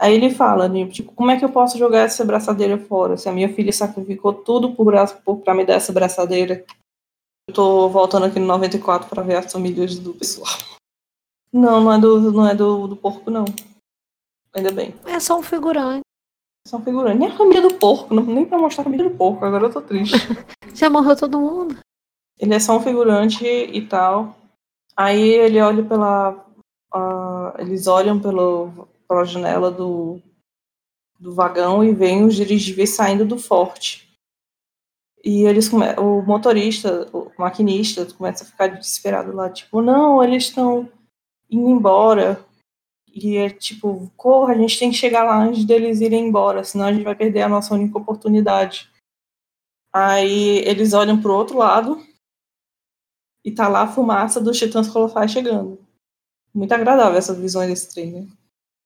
[0.00, 3.16] Aí ele fala, né, tipo, como é que eu posso jogar essa braçadeira fora?
[3.16, 4.94] Se a minha filha sacrificou tudo por,
[5.24, 6.64] por, pra me dar essa braçadeira.
[7.48, 10.48] Eu tô voltando aqui no 94 pra ver as famílias do pessoal.
[11.50, 13.46] Não, não é do, não é do, do porco, não.
[14.54, 14.94] Ainda bem.
[15.06, 16.02] É só um figurante.
[16.68, 17.18] São figurantes.
[17.18, 19.72] Nem a família do porco, não, nem pra mostrar a família do porco, agora eu
[19.72, 20.14] tô triste.
[20.74, 21.78] Já morreu todo mundo.
[22.38, 24.36] Ele é só um figurante e tal.
[24.96, 26.46] Aí ele olha pela.
[26.92, 30.20] ah, eles olham pelo, pela janela do,
[31.18, 34.08] do vagão e veem os dirigíveis saindo do forte.
[35.24, 40.88] E eles o motorista, o maquinista, começa a ficar desesperado lá, tipo, não, eles estão
[41.50, 42.44] indo embora.
[43.12, 46.86] E é tipo, corra, a gente tem que chegar lá antes deles irem embora, senão
[46.86, 48.88] a gente vai perder a nossa única oportunidade.
[49.92, 52.07] Aí eles olham pro outro lado
[53.44, 55.78] e tá lá a fumaça dos titãs colossais chegando.
[56.54, 58.26] Muito agradável essas visões desse trem, né?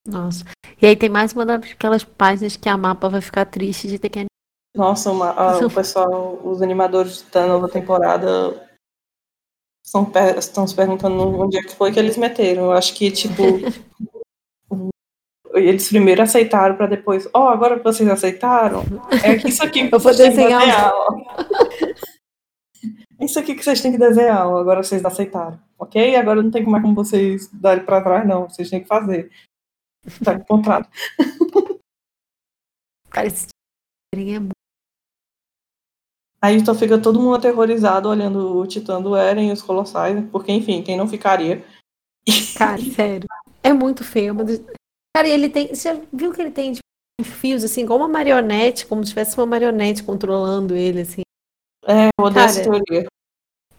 [0.07, 0.45] Nossa.
[0.81, 4.09] E aí tem mais uma daquelas páginas que a mapa vai ficar triste de ter
[4.09, 4.27] que
[4.74, 8.69] nossa, uma, a, o pessoal, os animadores da nova temporada
[9.85, 12.65] estão, estão se perguntando onde é que foi que eles meteram.
[12.65, 13.43] Eu acho que, tipo,
[15.53, 18.83] eles primeiro aceitaram para depois, ó, oh, agora que vocês aceitaram,
[19.23, 20.91] é isso aqui que Eu que desenhar.
[23.23, 26.16] É isso aqui que vocês têm que desenhar, agora vocês aceitaram, ok?
[26.16, 28.49] Agora não tem mais como vocês darem para trás, não.
[28.49, 29.31] Vocês têm que fazer.
[30.24, 30.89] Tá encontrado.
[33.11, 33.47] Cara, esse
[34.12, 34.51] é muito
[36.40, 40.51] Aí então fica todo mundo aterrorizado olhando o Titã do Eren e os Colossais, porque,
[40.51, 41.65] enfim, quem não ficaria?
[42.59, 43.28] Cara, sério.
[43.62, 44.35] É muito feio.
[44.35, 44.61] Mas...
[45.16, 45.69] Cara, ele tem.
[45.69, 46.82] Você já viu que ele tem tipo,
[47.23, 51.23] fios, assim, como uma marionete, como se tivesse uma marionete controlando ele, assim.
[51.87, 53.07] É, eu odeio essa teoria.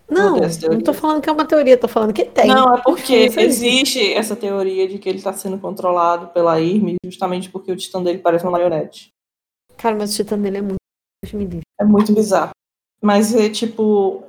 [0.09, 2.47] Não, não tô falando que é uma teoria, tô falando que tem.
[2.47, 7.49] Não, é porque existe essa teoria de que ele tá sendo controlado pela Irme, justamente
[7.49, 9.09] porque o titã dele parece uma marionete.
[9.77, 10.83] Cara, mas o titã dele é muito
[11.79, 12.51] é muito bizarro.
[13.01, 14.23] Mas é tipo.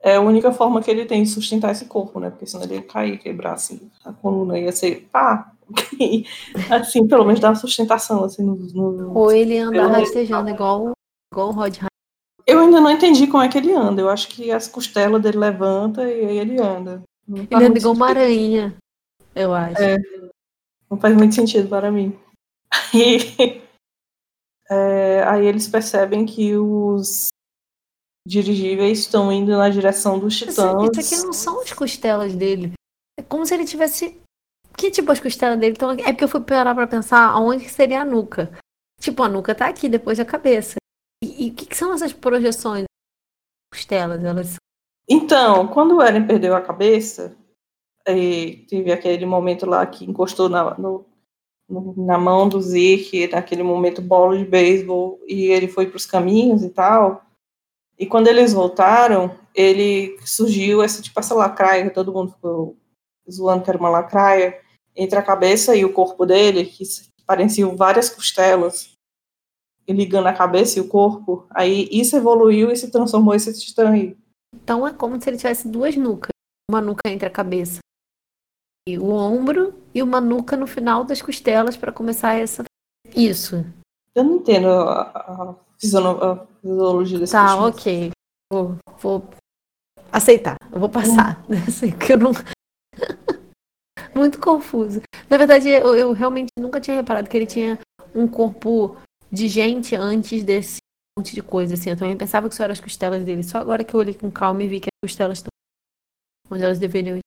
[0.00, 2.30] É a única forma que ele tem de sustentar esse corpo, né?
[2.30, 3.90] Porque senão ele ia cair, quebrar assim.
[4.04, 5.08] A coluna ia ser.
[5.10, 5.52] Pá!
[6.70, 8.54] assim, pelo menos dá uma sustentação, assim, no.
[8.54, 9.18] no...
[9.18, 10.92] Ou ele anda rastejando igual,
[11.32, 11.78] igual o Rod
[12.48, 14.00] Eu ainda não entendi como é que ele anda.
[14.00, 17.02] Eu acho que as costelas dele levanta e aí ele anda.
[17.28, 18.74] Ele anda igual uma aranha,
[19.34, 19.82] eu acho.
[19.82, 19.98] É,
[20.90, 22.18] não faz muito sentido para mim.
[22.94, 23.62] Aí,
[24.70, 27.28] é, aí eles percebem que os
[28.26, 30.98] dirigíveis estão indo na direção dos titãs.
[30.98, 32.72] Isso aqui não são as costelas dele.
[33.18, 34.20] É como se ele tivesse.
[34.76, 35.72] Que tipo as costelas dele?
[35.72, 38.52] Então, é porque eu fui parar pra pensar aonde seria a nuca.
[39.00, 40.77] Tipo, a nuca tá aqui, depois da cabeça.
[41.22, 42.84] E o que, que, são essas projeções?
[43.72, 44.56] Costelas, elas.
[45.08, 47.36] Então, quando o Eren perdeu a cabeça,
[48.04, 51.06] teve aquele momento lá que encostou na, no,
[51.96, 56.62] na mão do Zeke, naquele momento bolo de beisebol, e ele foi para os caminhos
[56.62, 57.22] e tal.
[57.98, 62.76] E quando eles voltaram, ele surgiu essa tipo essa lacraia, todo mundo ficou
[63.30, 64.58] zoando que era uma lacraia,
[64.96, 66.84] entre a cabeça e o corpo dele, que
[67.26, 68.97] pareciam várias costelas,
[69.92, 71.46] ligando a cabeça e o corpo.
[71.50, 74.16] Aí isso evoluiu e se transformou esse titã aí.
[74.54, 76.30] Então é como se ele tivesse duas nucas,
[76.70, 77.80] uma nuca entre a cabeça
[78.96, 82.62] o ombro e uma nuca no final das costelas para começar essa.
[83.14, 83.66] Isso.
[84.14, 88.10] Eu não entendo a, a, fisiologia desse Tá, ok.
[88.50, 89.28] Vou, vou,
[90.10, 90.56] aceitar.
[90.72, 91.44] Eu vou passar.
[91.48, 91.54] Hum.
[91.66, 92.30] Assim, que eu não.
[94.14, 95.02] Muito confuso.
[95.28, 97.78] Na verdade, eu, eu realmente nunca tinha reparado que ele tinha
[98.14, 98.96] um corpo
[99.30, 100.78] de gente antes desse
[101.18, 101.90] monte de coisa, assim.
[101.90, 103.42] Eu também pensava que isso eram as costelas dele.
[103.42, 105.50] Só agora que eu olhei com calma e vi que as costelas estão
[106.50, 107.18] onde elas deveriam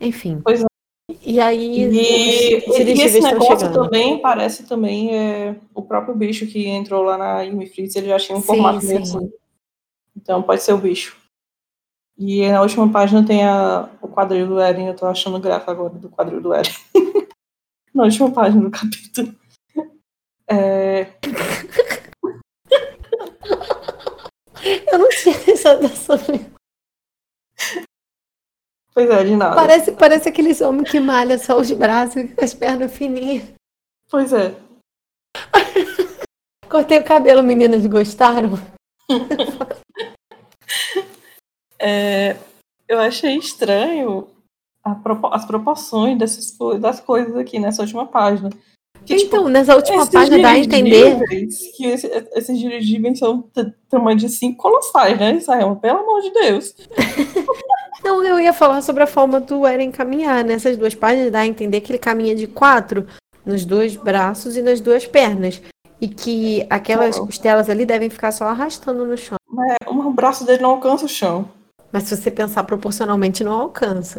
[0.00, 0.40] enfim.
[0.42, 0.66] Pois é.
[1.22, 7.02] E aí e, e esse negócio também parece também é, o próprio bicho que entrou
[7.02, 9.30] lá na Yumi Fritz, ele já tinha um sim, formato meio assim.
[10.16, 11.18] Então pode ser o bicho.
[12.16, 15.94] E na última página tem a, o quadril do Eren, eu tô achando graça agora
[15.94, 16.72] do quadril do Eren.
[17.92, 19.34] na última página do capítulo.
[20.50, 21.06] É...
[24.92, 26.18] eu não tinha pensado nessa
[28.92, 29.54] Pois é, de nada.
[29.54, 33.48] Parece, parece aqueles homens que malham só os braços com as pernas fininhas.
[34.10, 34.54] Pois é.
[36.68, 38.54] Cortei o cabelo, meninas, gostaram?
[41.80, 42.36] é,
[42.88, 44.28] eu achei estranho
[44.82, 48.50] as proporções dessas, das coisas aqui nessa última página.
[49.10, 51.18] Que, tipo, então, tipo, nessa última página dá a entender.
[51.76, 53.44] Que esse, esses dirigíveis são
[53.88, 55.74] tamanho de cinco colossais, né, Israel?
[55.82, 56.74] Pelo amor de Deus.
[58.04, 60.44] Não, eu ia falar sobre a forma do Eren caminhar.
[60.44, 63.04] Nessas duas páginas dá a entender que ele caminha de quatro
[63.44, 65.60] nos dois braços e nas duas pernas.
[66.00, 67.26] E que aquelas oh.
[67.26, 69.36] costelas ali devem ficar só arrastando no chão.
[69.48, 71.50] Mas o braço dele não alcança o chão.
[71.92, 74.18] Mas se você pensar proporcionalmente, não alcança.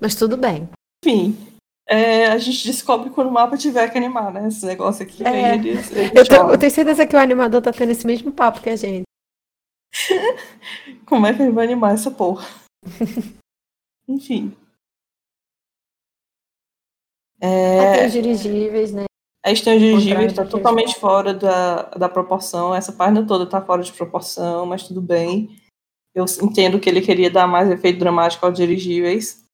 [0.00, 0.68] Mas tudo bem.
[1.04, 1.36] Enfim,
[1.92, 4.48] é, a gente descobre quando o mapa tiver que animar, né?
[4.48, 5.22] Esse negócio aqui.
[5.22, 5.56] É.
[5.56, 8.62] Eles, eles eu, tô, eu, tenho certeza que o animador tá tendo esse mesmo papo
[8.62, 9.02] que a gente.
[11.04, 12.48] Como é que ele vai animar essa porra?
[14.08, 14.56] Enfim.
[17.38, 17.80] É...
[17.80, 19.04] Até os dirigíveis, né?
[19.44, 22.74] Aí tem o dirigível está totalmente fora da, da proporção.
[22.74, 25.60] Essa página toda está fora de proporção, mas tudo bem.
[26.14, 29.44] Eu entendo que ele queria dar mais efeito dramático aos dirigíveis.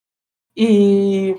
[0.56, 1.36] E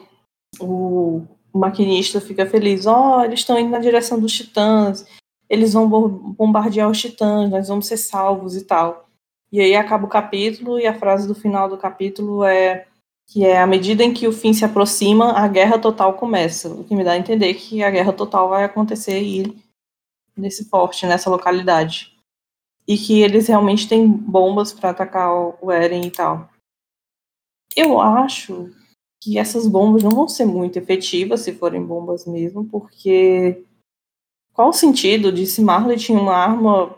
[0.60, 2.86] o, maquinista fica feliz.
[2.86, 5.06] Ó, oh, eles estão indo na direção dos titãs.
[5.50, 9.10] Eles vão bombardear os titãs, nós vamos ser salvos e tal.
[9.52, 12.86] E aí acaba o capítulo e a frase do final do capítulo é
[13.26, 16.84] que é à medida em que o fim se aproxima, a guerra total começa, o
[16.84, 19.56] que me dá a entender que a guerra total vai acontecer aí
[20.36, 22.16] nesse porte, nessa localidade.
[22.88, 25.32] E que eles realmente têm bombas para atacar
[25.62, 26.50] o Eren e tal.
[27.76, 28.72] Eu acho
[29.22, 33.64] que essas bombas não vão ser muito efetivas se forem bombas mesmo, porque
[34.54, 36.96] qual o sentido de se Marley tinha uma arma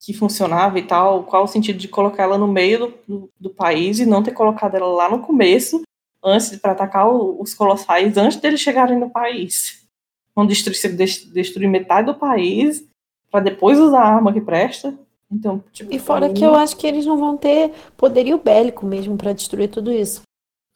[0.00, 3.50] que funcionava e tal, qual o sentido de colocar ela no meio do, do, do
[3.50, 5.82] país e não ter colocado ela lá no começo,
[6.22, 9.86] antes para atacar o, os colossais, antes deles chegarem no país.
[10.34, 10.96] Vão destruir,
[11.32, 12.86] destruir metade do país
[13.30, 14.96] para depois usar a arma que presta.
[15.30, 19.16] Então, tipo, e fora que eu acho que eles não vão ter poderio bélico mesmo
[19.16, 20.22] para destruir tudo isso.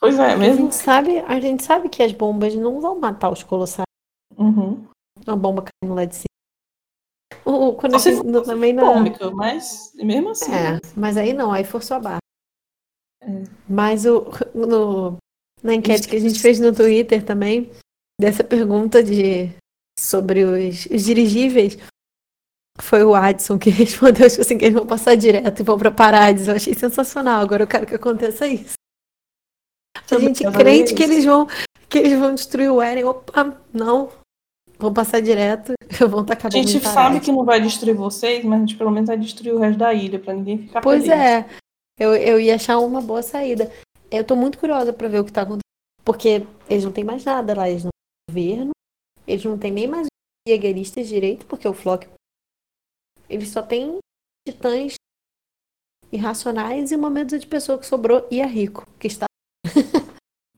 [0.02, 0.54] Pois é, mesmo.
[0.54, 3.86] A gente sabe, a gente sabe que as bombas não vão matar os colossais.
[4.36, 4.84] Uhum.
[5.24, 6.26] Uma bomba caindo lá de cima.
[7.44, 8.82] O, quando Você eu, também na...
[8.82, 10.52] cômica, mas mesmo assim.
[10.52, 12.18] É, mas aí não, aí forçou a barra.
[13.22, 13.44] É.
[13.68, 15.18] Mas o, no,
[15.62, 17.70] na enquete que a gente fez no Twitter também,
[18.20, 19.50] dessa pergunta de
[19.96, 21.78] sobre os, os dirigíveis,
[22.80, 25.92] foi o Adson que respondeu tipo assim, que eles vão passar direto e vão para
[25.92, 26.48] Parades.
[26.48, 27.40] Eu achei sensacional.
[27.40, 28.81] Agora eu quero que aconteça isso.
[30.16, 31.46] A gente crente que eles vão
[31.88, 33.04] que eles vão destruir o Eren.
[33.04, 34.10] Opa, não.
[34.78, 35.74] Vão passar direto,
[36.08, 39.08] vão tacar A gente sabe que não vai destruir vocês, mas a gente pelo menos
[39.08, 41.20] vai destruir o resto da ilha, para ninguém ficar Pois feliz.
[41.20, 41.46] é.
[41.98, 43.70] Eu, eu ia achar uma boa saída.
[44.10, 45.62] Eu tô muito curiosa para ver o que tá acontecendo.
[46.04, 48.70] Porque eles não têm mais nada lá, eles não têm governo,
[49.26, 50.06] eles não têm nem mais
[50.48, 52.08] jägeristas direito, porque o Flock.
[53.28, 53.98] Eles só têm
[54.46, 54.94] titãs
[56.10, 59.26] irracionais e uma medo de pessoa que sobrou e é rico, que está.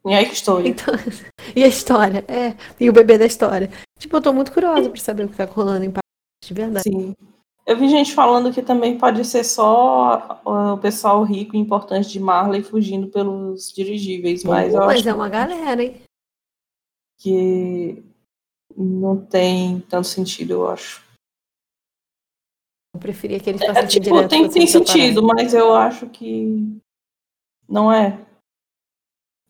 [0.07, 0.69] E que história.
[0.69, 0.95] Então,
[1.57, 2.55] e a história, é.
[2.79, 3.71] E o bebê da história.
[3.99, 6.83] Tipo, eu tô muito curiosa pra saber o que tá rolando em Paris, de verdade.
[6.83, 7.15] Sim.
[7.67, 12.21] Eu vi gente falando que também pode ser só o pessoal rico e importante de
[12.21, 16.03] Marley fugindo pelos dirigíveis, mas mas é uma galera, hein?
[17.19, 18.05] Que
[18.77, 21.03] não tem tanto sentido, eu acho.
[22.93, 24.29] Eu preferia que eles passassem é, tipo, direto.
[24.29, 26.79] Tem, tem sentido, mas eu acho que
[27.67, 28.25] não é.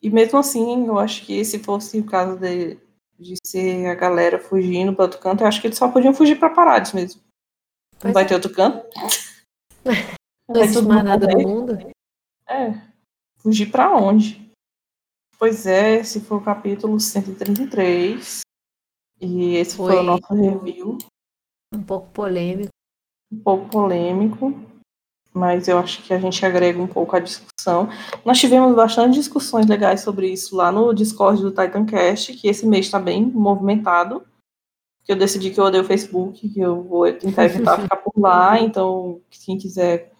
[0.04, 2.78] E mesmo assim, eu acho que se fosse o caso de,
[3.18, 6.38] de ser a galera fugindo para outro canto, eu acho que eles só podiam fugir
[6.38, 7.22] para Parades mesmo.
[7.98, 8.26] Pois não vai é.
[8.26, 8.86] ter outro canto?
[10.46, 11.78] Não existe mais nada no mundo?
[12.46, 12.78] É.
[13.38, 14.52] Fugir para onde?
[15.38, 18.42] Pois é, esse foi o capítulo 133.
[19.22, 20.98] E esse foi, foi o nosso review.
[21.72, 22.68] Um pouco polêmico.
[23.32, 24.73] Um pouco polêmico
[25.34, 27.88] mas eu acho que a gente agrega um pouco a discussão.
[28.24, 32.86] Nós tivemos bastante discussões legais sobre isso lá no Discord do Titancast, que esse mês
[32.86, 34.24] está bem movimentado,
[35.02, 38.12] que eu decidi que eu odeio o Facebook, que eu vou tentar evitar ficar por
[38.16, 40.12] lá, então quem quiser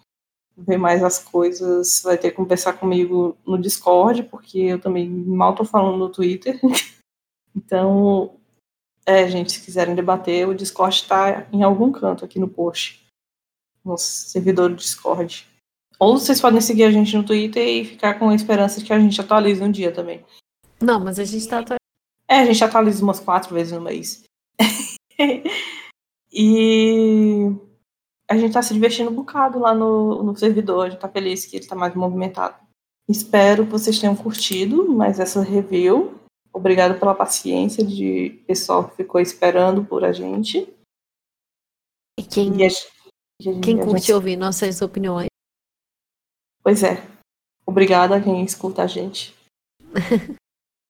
[0.57, 5.51] ver mais as coisas vai ter que conversar comigo no Discord, porque eu também mal
[5.51, 6.59] estou falando no Twitter.
[7.55, 8.35] então,
[9.05, 13.04] é, gente, se quiserem debater, o Discord está em algum canto aqui no post
[13.85, 15.47] no servidor do Discord.
[15.99, 18.93] Ou vocês podem seguir a gente no Twitter e ficar com a esperança de que
[18.93, 20.25] a gente atualize um dia também.
[20.81, 21.79] Não, mas a gente tá atualizando.
[22.27, 24.23] É, a gente atualiza umas quatro vezes no mês.
[26.33, 27.51] e
[28.29, 31.45] a gente tá se divertindo um bocado lá no, no servidor, a gente tá feliz
[31.45, 32.55] que ele tá mais movimentado.
[33.07, 36.19] Espero que vocês tenham curtido mais essa review.
[36.51, 40.67] Obrigado pela paciência de pessoal que ficou esperando por a gente.
[42.17, 42.69] E quem, e a...
[43.61, 44.13] Quem curte gente...
[44.13, 45.27] ouvir nossas opiniões.
[46.63, 47.03] Pois é.
[47.65, 49.35] Obrigada a quem escuta a gente.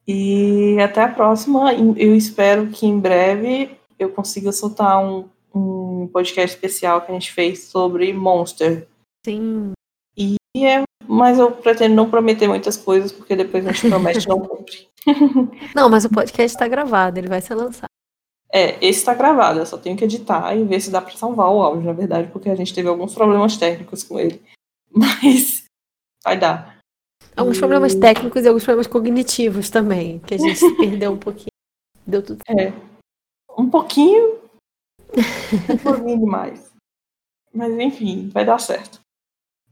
[0.08, 1.74] e até a próxima.
[1.74, 7.32] Eu espero que em breve eu consiga soltar um, um podcast especial que a gente
[7.32, 8.88] fez sobre Monster.
[9.26, 9.72] Sim.
[10.18, 14.40] E é, mas eu pretendo não prometer muitas coisas, porque depois a gente promete não
[14.40, 14.88] cumpre.
[15.76, 17.90] não, mas o podcast está gravado, ele vai ser lançado.
[18.56, 21.50] É, esse está gravado, eu só tenho que editar e ver se dá para salvar
[21.52, 24.42] o áudio, na verdade, porque a gente teve alguns problemas técnicos com ele.
[24.90, 25.66] Mas
[26.24, 26.78] vai dar.
[27.36, 31.50] Alguns problemas técnicos e alguns problemas cognitivos também, que a gente se perdeu um pouquinho.
[32.08, 32.72] Deu tudo É.
[33.58, 34.40] Um pouquinho.
[35.12, 36.72] um pouquinho demais.
[37.54, 39.02] Mas enfim, vai dar certo.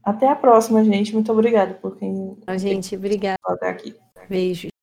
[0.02, 1.14] Até a próxima, gente.
[1.14, 2.36] Muito obrigada por quem.
[2.58, 3.38] gente, obrigada.
[3.46, 3.96] Até aqui.
[4.28, 4.68] Beijo.